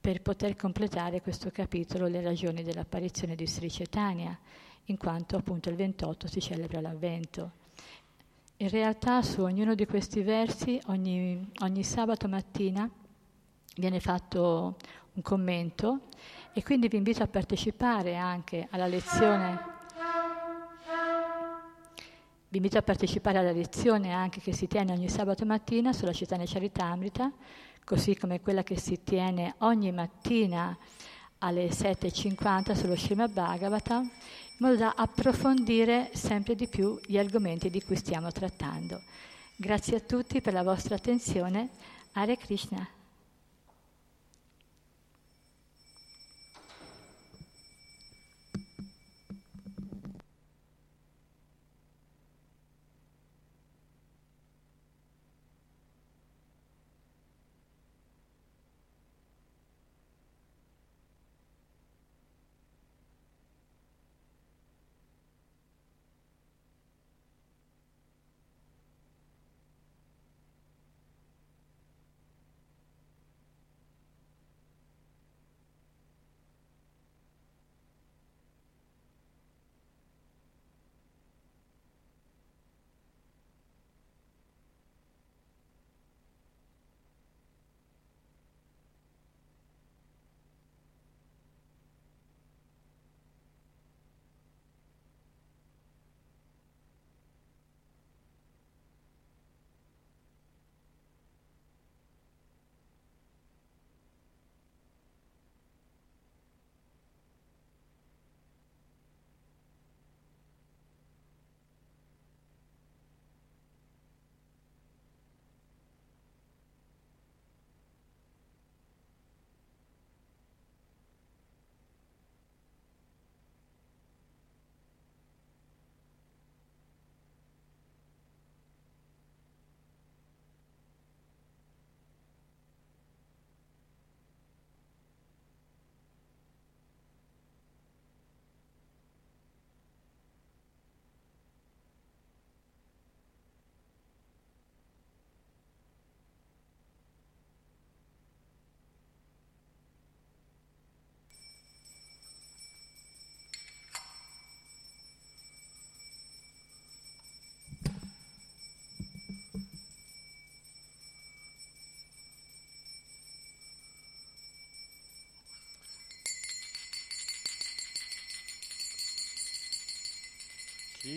per 0.00 0.22
poter 0.22 0.56
completare 0.56 1.20
questo 1.20 1.50
capitolo 1.50 2.06
le 2.06 2.22
ragioni 2.22 2.62
dell'apparizione 2.62 3.34
di 3.34 3.46
Sri 3.46 3.68
Chaitanya, 3.68 4.36
in 4.86 4.96
quanto 4.96 5.36
appunto 5.36 5.68
il 5.68 5.76
28 5.76 6.26
si 6.26 6.40
celebra 6.40 6.80
l'avvento. 6.80 7.58
In 8.56 8.68
realtà 8.70 9.22
su 9.22 9.42
ognuno 9.42 9.74
di 9.74 9.86
questi 9.86 10.22
versi, 10.22 10.80
ogni, 10.86 11.50
ogni 11.60 11.82
sabato 11.84 12.28
mattina, 12.28 12.88
viene 13.76 14.00
fatto 14.00 14.76
un 15.12 15.22
commento 15.22 16.00
e 16.52 16.62
quindi 16.62 16.88
vi 16.88 16.96
invito 16.96 17.22
a 17.22 17.26
partecipare 17.26 18.16
anche 18.16 18.68
alla 18.70 18.86
lezione. 18.86 19.79
Vi 22.50 22.56
invito 22.56 22.78
a 22.78 22.82
partecipare 22.82 23.38
alla 23.38 23.52
lezione 23.52 24.12
anche 24.12 24.40
che 24.40 24.52
si 24.52 24.66
tiene 24.66 24.90
ogni 24.90 25.08
sabato 25.08 25.46
mattina 25.46 25.92
sulla 25.92 26.10
Chaitanya 26.12 26.46
Charitamrita, 26.48 27.30
così 27.84 28.16
come 28.16 28.40
quella 28.40 28.64
che 28.64 28.76
si 28.76 29.04
tiene 29.04 29.54
ogni 29.58 29.92
mattina 29.92 30.76
alle 31.38 31.68
7.50 31.68 32.74
sullo 32.74 32.96
Srimad 32.96 33.30
Bhagavatam, 33.30 34.02
in 34.02 34.10
modo 34.58 34.74
da 34.74 34.94
approfondire 34.96 36.10
sempre 36.12 36.56
di 36.56 36.66
più 36.66 36.98
gli 37.06 37.18
argomenti 37.18 37.70
di 37.70 37.84
cui 37.84 37.94
stiamo 37.94 38.32
trattando. 38.32 39.00
Grazie 39.54 39.98
a 39.98 40.00
tutti 40.00 40.40
per 40.40 40.52
la 40.52 40.64
vostra 40.64 40.96
attenzione. 40.96 41.68
Hare 42.14 42.36
Krishna. 42.36 42.84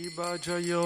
Shiva 0.04 0.38
Jayo 0.38 0.84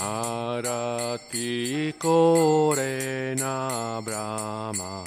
Harati 0.05 1.95
Korena 1.97 4.05
Brahma 4.05 5.03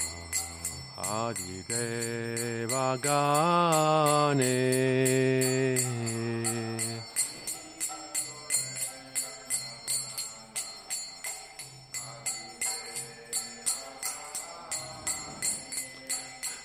Adideva 0.98 2.98
Gane. 2.99 4.57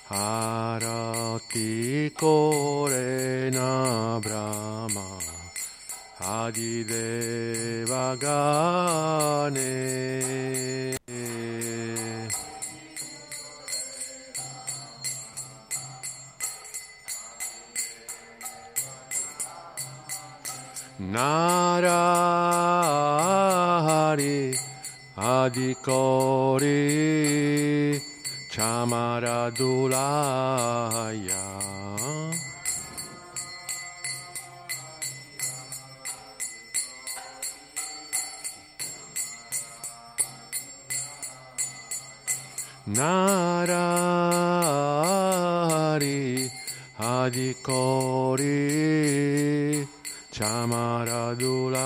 Harati 0.09 2.11
Korena 2.17 4.19
Brahma 4.23 5.42
아기대바가네 6.25 7.83
나라리 21.13 21.75
아디거리 25.17 26.63
자마라둘라야 28.53 29.43
나라리 42.95 44.49
하디거리 46.97 48.43
자마라둘라야 50.31 51.83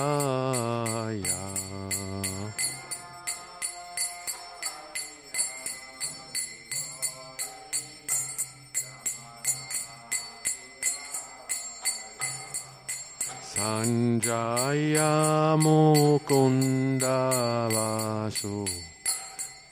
산자야 13.57 15.57
모콘다바수 15.63 16.27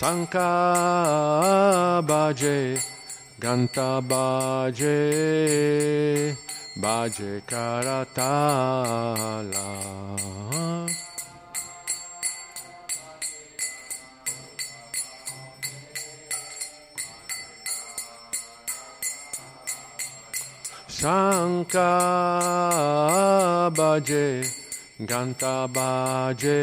Sanka 0.00 2.00
Baje, 2.08 2.80
Ganta 3.38 4.00
Baje, 4.00 4.96
Baje 6.74 7.42
Karatala. 7.44 8.08
Sanka 20.88 21.92
Baje, 23.76 24.48
Ganta 25.04 25.68
Baje, 25.68 26.56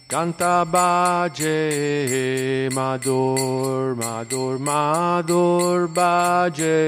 Cantabaje, 0.10 1.70
Madur, 2.74 3.96
Madur, 3.96 4.58
Madur 4.58 5.88
Baje. 5.88 6.88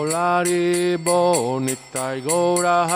laribo, 0.09 1.59
nitai 1.61 2.23
gora 2.23 2.87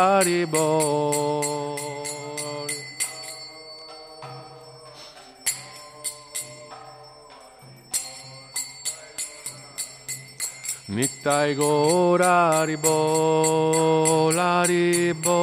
haribo. 11.25 11.25
Nitai 11.25 11.55
gora 11.57 12.65
ribo, 12.67 14.31
laribo, 14.31 15.39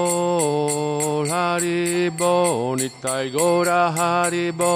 laribo, 1.26 2.76
nitai 2.78 3.32
gora 3.32 3.92
haribo. 3.92 4.72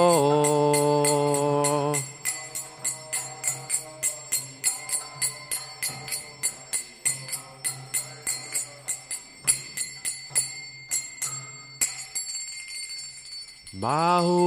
Bahu 13.86 14.42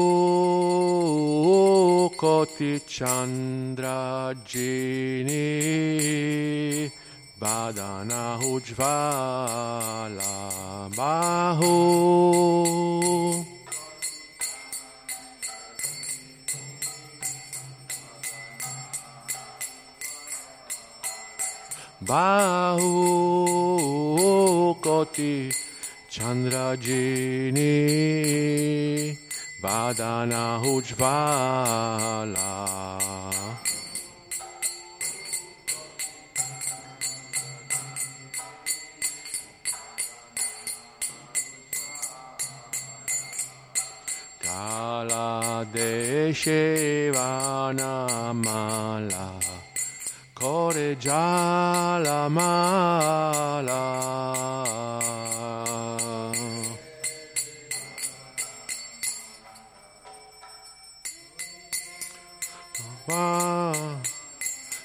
koti 2.21 2.73
chandra 2.95 4.35
jini 4.51 5.47
badana 7.39 8.25
ujvala 8.53 10.35
bahu 10.99 11.75
bahu 22.11 22.91
koti 24.83 25.35
chandra 26.11 26.67
jini 26.77 27.79
badana 29.63 30.61
ujvala 30.63 32.51
Kala 44.43 45.67
deshe 45.75 47.11
mala 48.35 49.27
Kore 50.35 50.95
jala 50.97 52.29
mala 52.31 53.83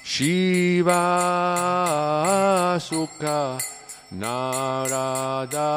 Shiva 0.02 1.04
Sukha 2.80 3.60
Narada 4.12 5.68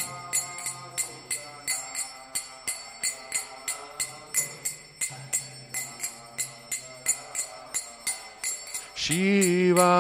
Shiva 8.95 9.93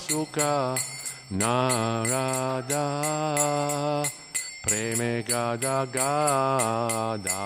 Sukha 0.00 0.99
Narada 1.32 2.82
Preme 4.66 5.24
Gada 5.24 5.86
Gada. 5.86 7.38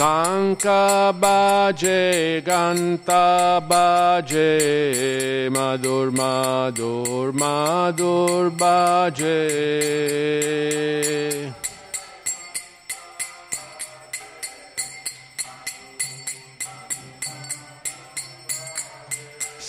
Sanka 0.00 1.12
baje 1.12 2.40
ganta 2.42 3.60
baje 3.68 4.56
madur 5.52 6.08
madur 6.10 7.32
madur 7.40 8.48
baje 8.60 9.40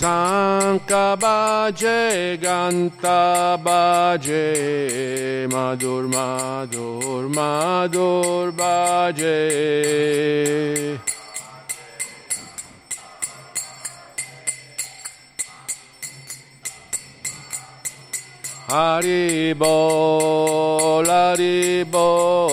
Sanka 0.02 1.14
baje 1.16 2.34
ganta 2.42 3.54
baje 3.66 5.46
madur 5.54 6.10
madur 6.10 7.30
madur 7.30 8.52
baje 8.52 9.38
Haribol, 18.72 19.86
Haribol, 21.06 22.50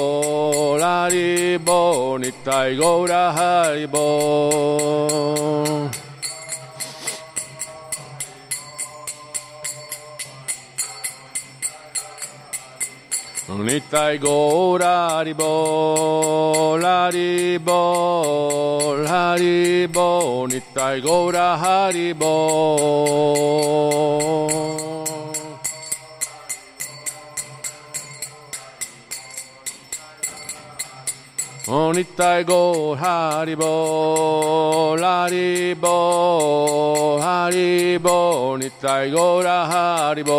Haribol, 0.84 2.20
Nitai 2.20 2.76
Gora 13.48 13.48
Haribol. 13.48 13.64
Nitai 13.64 14.20
Gora 14.20 15.08
Haribol, 15.08 16.82
Haribol, 16.82 19.06
Haribol, 19.06 20.48
Nitai 20.48 21.00
Gora 21.02 21.56
Haribol. 21.56 23.08
Onitai 31.68 32.44
go 32.46 32.96
haribo, 32.96 34.96
haribo, 34.98 35.96
haribo, 37.20 38.56
nitai 38.56 39.10
go 39.12 39.42
haribo. 39.44 40.38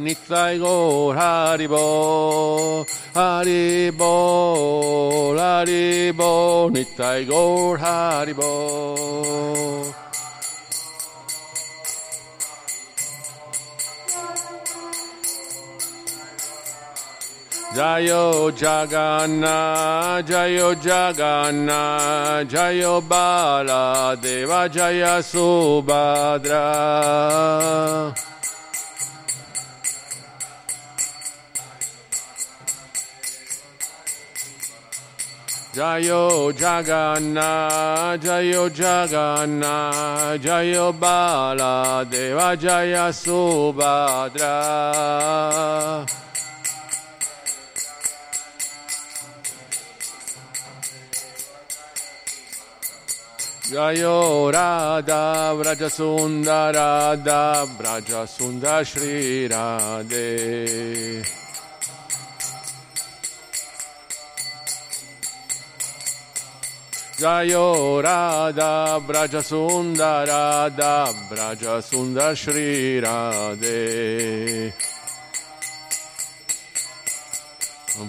Nitai 0.00 0.58
Gaur 0.58 1.14
Haribo, 1.14 2.86
Haribo, 3.14 4.14
Haribo, 5.36 6.70
Nitai 6.70 7.26
Gaur 7.28 7.78
Haribo. 7.78 8.50
Jayo 17.74 18.50
Jaganna, 18.50 20.22
Jayo 20.26 20.74
Jaganna, 20.74 22.42
Jayo 22.48 23.00
Bala 23.06 24.16
Deva 24.20 24.68
Jaya 24.68 25.22
Subhadra. 25.22 26.66
Jayo 35.72 36.50
Jaganna, 36.52 38.18
Jayo 38.18 38.68
Jaganna, 38.74 40.36
Jayo 40.42 40.92
Bala 40.98 42.04
Deva 42.10 42.56
Jaya 42.56 43.12
Subhadra. 43.12 44.50
Jayo 53.70 54.50
Radha 54.52 55.54
Vraja 55.54 55.88
Sundar 55.88 56.74
Radha 56.74 57.64
Vraja 57.78 58.26
Sundar 58.26 58.84
Shri 58.84 59.46
Radhe 59.48 61.22
Jayo 67.20 68.00
Radha 68.02 68.98
Vraja 69.06 69.42
Sundar 69.42 70.26
Radha 70.26 71.12
Vraja 71.28 71.82
Sundar 71.82 72.34
Shri 72.34 72.98
Radhe. 72.98 74.72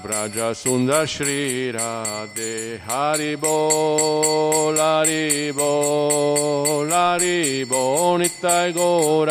Vraja 0.01 0.55
Sundar 0.55 1.05
Shri 1.05 1.73
Radhe. 1.73 2.79
Hari 2.88 3.35
Bol 3.35 4.77
Hari 4.77 5.51
Bol 5.51 6.89
Hari 6.89 7.65
Bol 7.65 8.17
Nittai 8.17 8.71
Gaur 8.71 9.27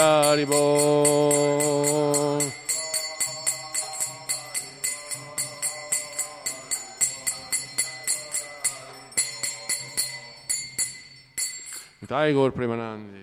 Gaur 12.10 12.50
Premanandi 12.50 13.22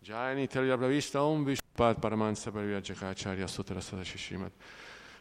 Jai 0.00 0.36
Nitya 0.36 0.76
Pravista 0.78 1.18
Om 1.18 1.44
Vishpat 1.44 1.98
Paramansa 1.98 2.52
Parivajjakacharya 2.52 3.48
Sutra 3.48 3.80
Sada 3.80 4.04
Shishimat. 4.04 4.52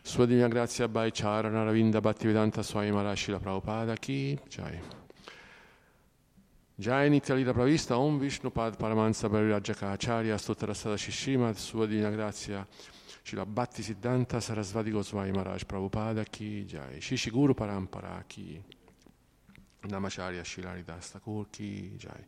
Sua 0.03 0.28
Divina 0.28 0.48
Grazia 0.48 0.88
Bhai 0.88 1.10
Charana 1.10 1.66
Ravinda 1.66 1.99
Bhaktivedanta 1.99 2.64
Swami 2.64 2.91
Marashila 2.91 3.40
Prabhupada 3.40 3.99
Ki 3.99 4.38
Jai. 4.48 4.80
Jai 6.78 7.10
Nityalila 7.10 7.53
Pravista 7.53 7.98
Om 7.98 8.20
Vishnu 8.20 8.52
Pad 8.52 8.78
Paramansa 8.78 9.30
Parivajjakacharya 9.30 10.40
Sutra 10.40 10.76
Sada 10.76 10.95
Shishimat. 10.95 11.57
Sua 11.57 11.88
Divina 11.88 12.12
Grazia 12.12 12.68
Shila 13.24 13.48
Bhakti 13.48 13.82
Siddhanta 13.82 14.38
Sarasvati 14.40 14.91
Goswami 14.91 15.32
Maharaj 15.32 15.64
Prabhupada 15.64 16.24
Ki 16.30 16.66
Jai. 16.66 16.99
Shishi 16.99 17.32
Guru 17.32 17.56
Parampara 17.56 18.24
Ki 18.28 18.62
Namacharya 19.88 20.44
Shilari 20.44 20.84
Dastakur 20.84 21.48
Ki 21.52 21.94
Jai 21.98 22.24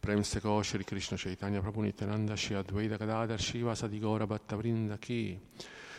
Prem 0.00 0.22
se 0.22 0.40
Shri 0.40 0.84
Krishna 0.84 1.16
Chaitanya 1.16 1.60
Prabhu 1.60 1.82
Nityananda 1.82 2.36
Shri 2.36 2.54
Advaita 2.54 2.96
Gadadhar 2.96 3.38
Shiva 3.38 3.74
Sadigora 3.74 4.26
Bhatta 4.26 4.56
Vrinda 4.56 4.98
Ki. 4.98 5.38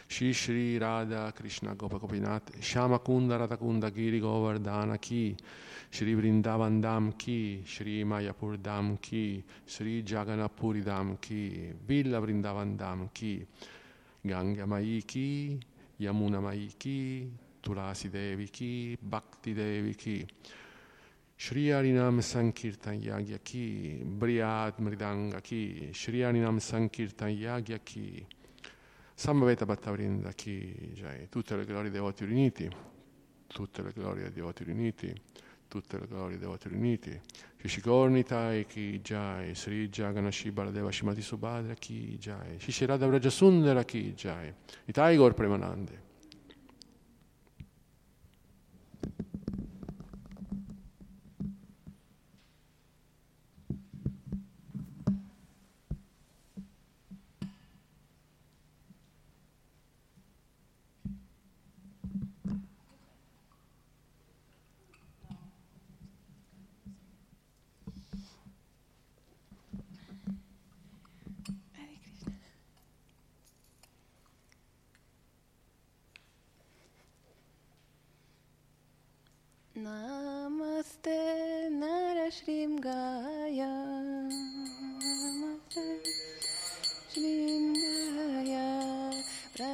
Shri 0.08 0.32
Shri 0.32 0.78
Radha 0.78 1.32
Krishna 1.34 1.76
Gopa 1.76 2.00
Gopinath 2.00 2.62
Shama 2.62 3.00
Kunda 3.00 3.38
Radha 3.38 3.58
Kunda 3.58 3.92
Giri 3.94 4.20
Govardhana 4.20 5.00
Ki. 5.00 5.36
Shri 5.90 6.16
Vrindavan 6.16 6.82
Dham 6.82 7.18
Ki. 7.18 7.62
Shri 7.66 8.04
Mayapur 8.04 8.58
Dham 8.58 9.00
Ki. 9.00 9.44
Shri 9.66 10.02
Jagannath 10.04 10.58
Dham 10.84 11.20
Ki. 11.20 11.74
Villa 11.86 12.20
Vrindavan 12.20 12.78
Dham 12.78 13.10
Ki. 13.14 13.46
Ganga 14.26 14.66
Mai 14.66 15.04
Ki. 15.06 15.60
Yamuna 16.00 16.42
Mai 16.42 16.70
Ki. 16.80 17.30
Tulasi 17.62 18.10
Devi 18.10 18.48
Ki. 18.48 18.98
Bhakti 19.02 19.54
Devi 19.54 19.94
Ki 19.94 20.28
Shri 21.42 21.68
Harinam 21.68 22.22
Sankirtan 22.22 23.00
Yagya 23.00 23.40
Ki, 23.42 24.04
Brihad 24.04 24.74
Mridanga 24.82 25.40
Ki, 25.42 25.88
Shri 25.94 26.20
Harinam 26.20 26.60
Sankirtan 26.60 27.30
Yagya 27.30 27.80
Ki, 27.82 28.28
Samaveta 29.16 29.66
Bhattavrinda 29.66 30.34
Ki, 30.36 30.92
Jai, 30.94 31.30
tutte 31.30 31.56
le 31.56 31.64
glorie 31.64 31.90
dei 31.90 32.02
devoti 32.02 32.26
riuniti, 32.26 32.70
tutte 33.48 33.82
le 33.82 33.94
glorie 33.94 34.24
dei 34.24 34.34
devoti 34.34 34.66
riuniti, 34.66 35.16
tutte 35.70 35.98
le 35.98 36.08
glorie 36.08 36.32
dei 36.32 36.40
devoti 36.40 36.68
riuniti, 36.68 37.22
Shishikornitai 37.56 38.66
Ki, 38.68 39.00
Jai, 39.02 39.56
Sri 39.56 39.88
Jaganashi 39.88 40.52
Baladeva 40.52 40.92
Shimati 40.92 41.22
Subhadra 41.22 41.74
Ki, 41.76 42.18
Jai, 42.20 42.58
Shishirada 42.58 43.08
Vrajasundara 43.08 43.86
Ki, 43.86 44.14
Jai, 44.14 44.54
Itai 44.88 45.16
Gaur 45.16 45.34
Premanande. 45.34 46.09
la 89.60 89.68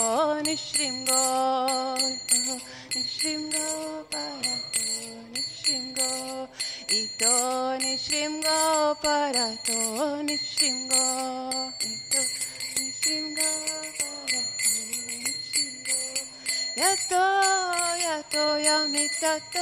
निश्रीं 0.50 0.96
गो 1.10 1.24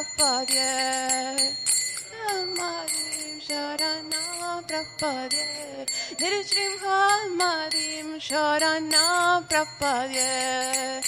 Draupadiye 0.00 1.36
Hamadim 2.24 3.36
Sharanam 3.46 4.62
Draupadiye 4.68 5.86
Nirjrim 6.20 6.74
Hamadim 6.84 8.08
Sharanam 8.28 9.40
Draupadiye 9.50 11.02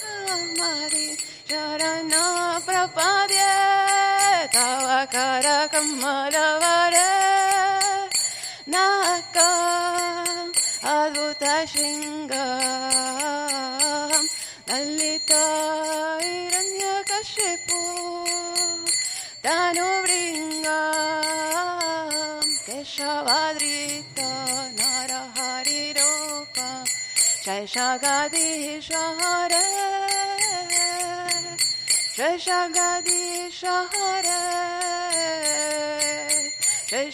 Hamadim 0.00 1.16
Sharanam 1.48 2.60
Draupadiye 2.66 3.52
Shingam 11.72 12.40
Nalitam 14.68 16.11
Danu 19.42 19.86
Vringam 20.06 20.62
Keshavadrita 22.64 24.30
Narahari 24.78 25.82
Rupa 25.98 26.68
Jai 27.44 27.64
Shagadisha 27.66 29.02
Hare 29.18 29.66
Jai 32.16 32.36
Shagadisha 32.38 33.76
Hare 33.92 34.42
Jai 36.88 37.10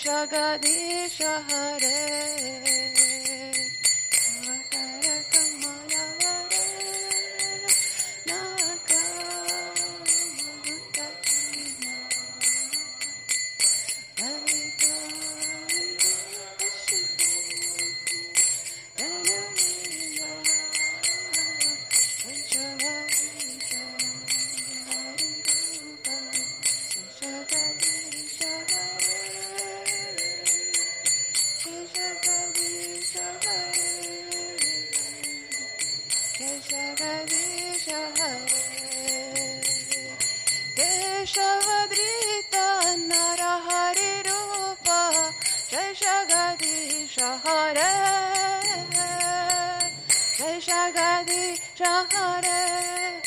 Jai 50.58 50.90
Shagadisha 50.92 51.92
Hare 52.12 53.22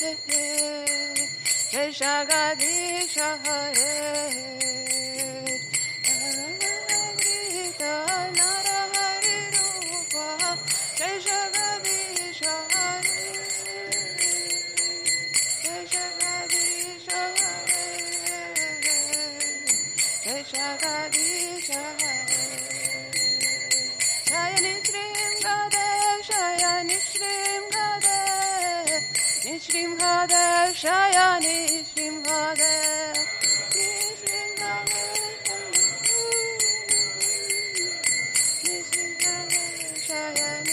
Jai 1.71 1.91
Shagadisha 1.91 3.29
Neşrim 27.21 27.69
kader, 27.69 29.03
neşrim 29.45 29.97
kader, 29.97 30.73
şaya 30.73 31.35
neşrim 31.35 32.23
kader. 32.23 33.17
Neşrim 33.75 34.55
kader, 34.55 35.19
neşrim 38.63 39.17
kader, 39.17 39.95
şaya 40.07 40.63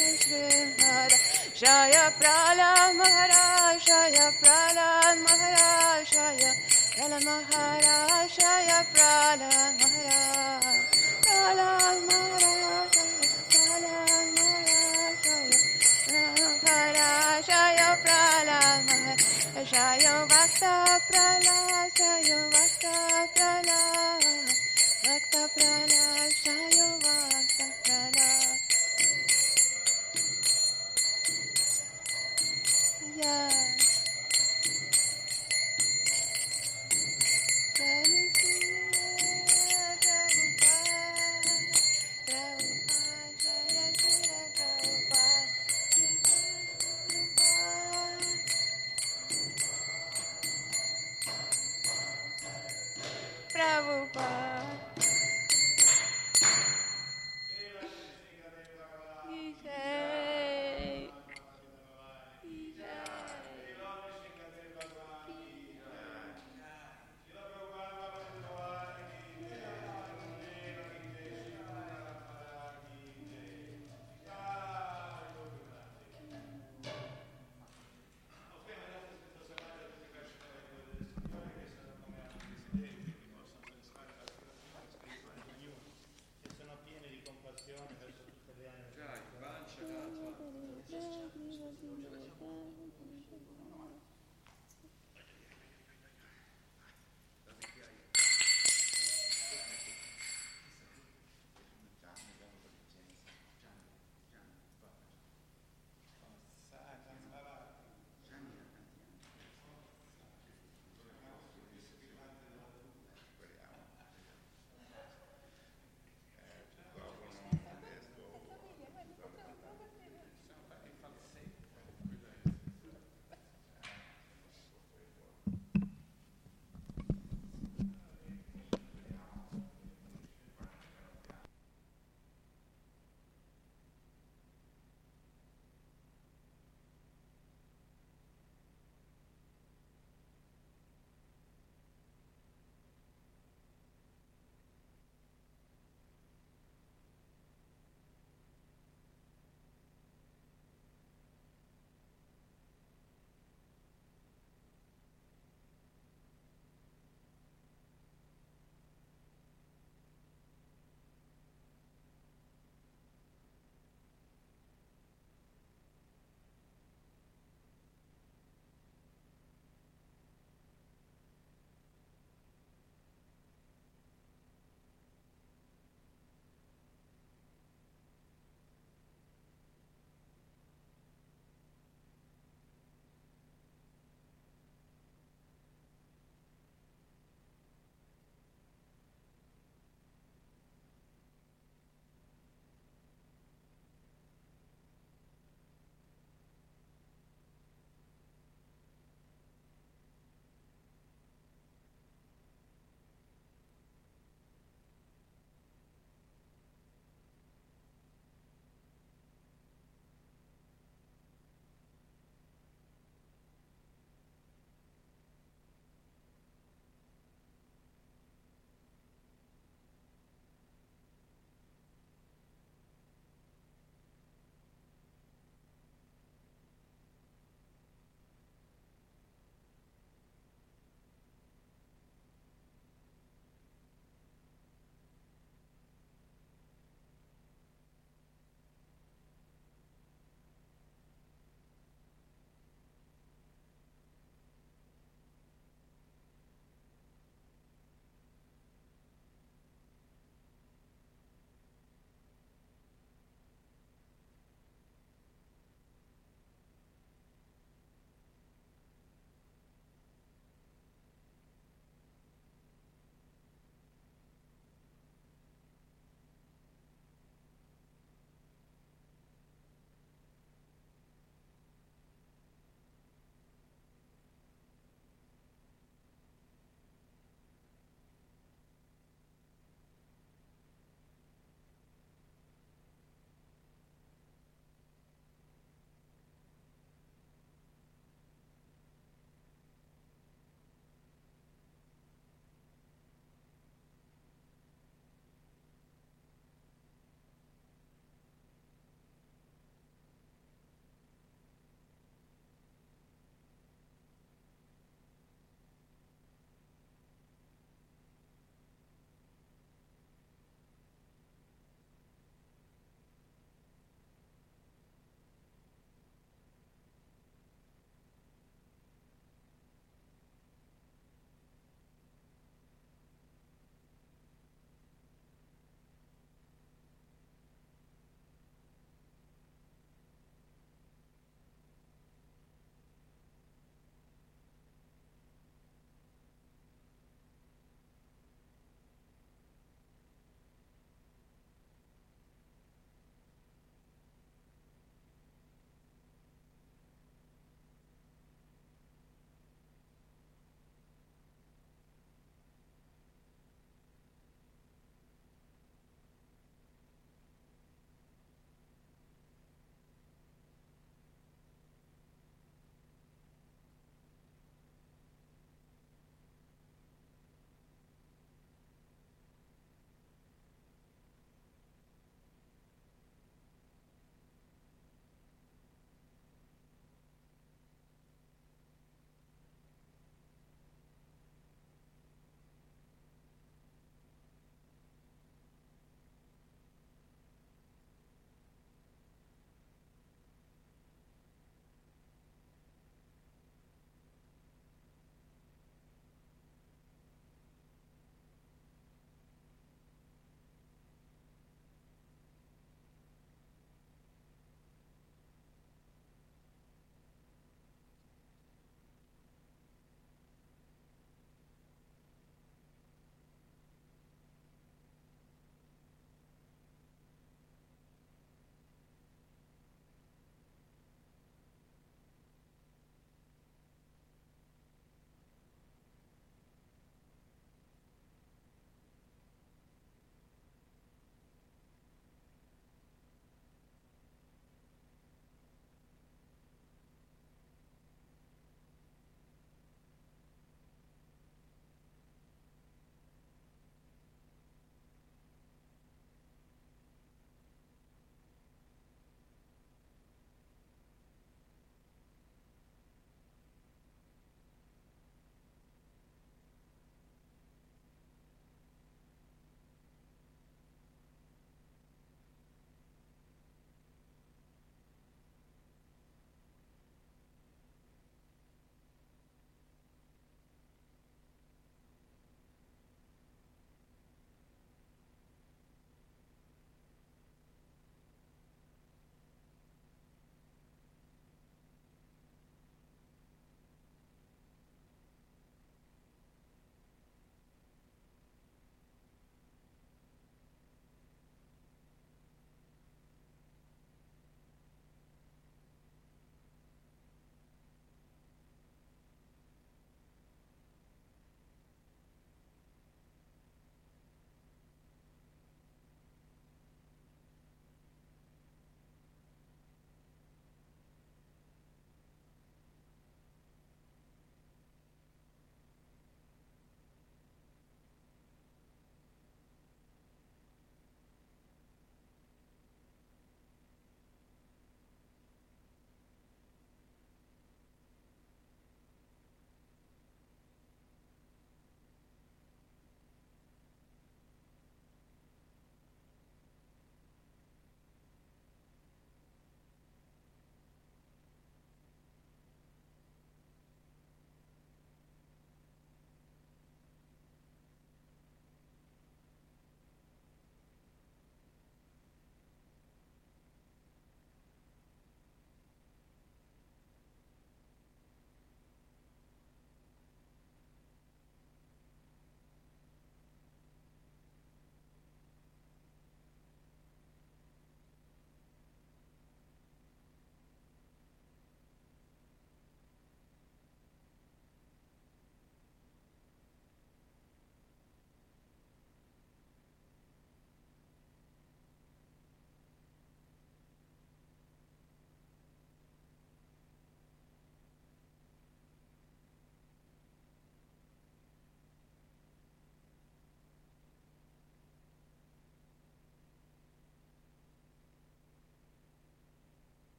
kader. 0.80 1.12
Şaya 1.54 2.12
pralan 2.20 2.96
mahara, 2.96 3.80
şaya 3.80 4.32
pralan 4.42 5.18
mahara, 5.18 6.04
şaya 6.04 6.54
pralan 6.96 7.24
mahara, 7.24 8.28
şaya 8.28 8.84
pralan 8.94 9.74
mahara, 9.80 10.60
pralan 11.22 12.02
mahara. 12.06 12.37
Vajaya 19.68 20.24
Vakta 20.26 20.98
Prala, 21.12 21.56
Jaya 21.92 22.40
Vakta 22.48 22.94
Prala, 23.36 23.78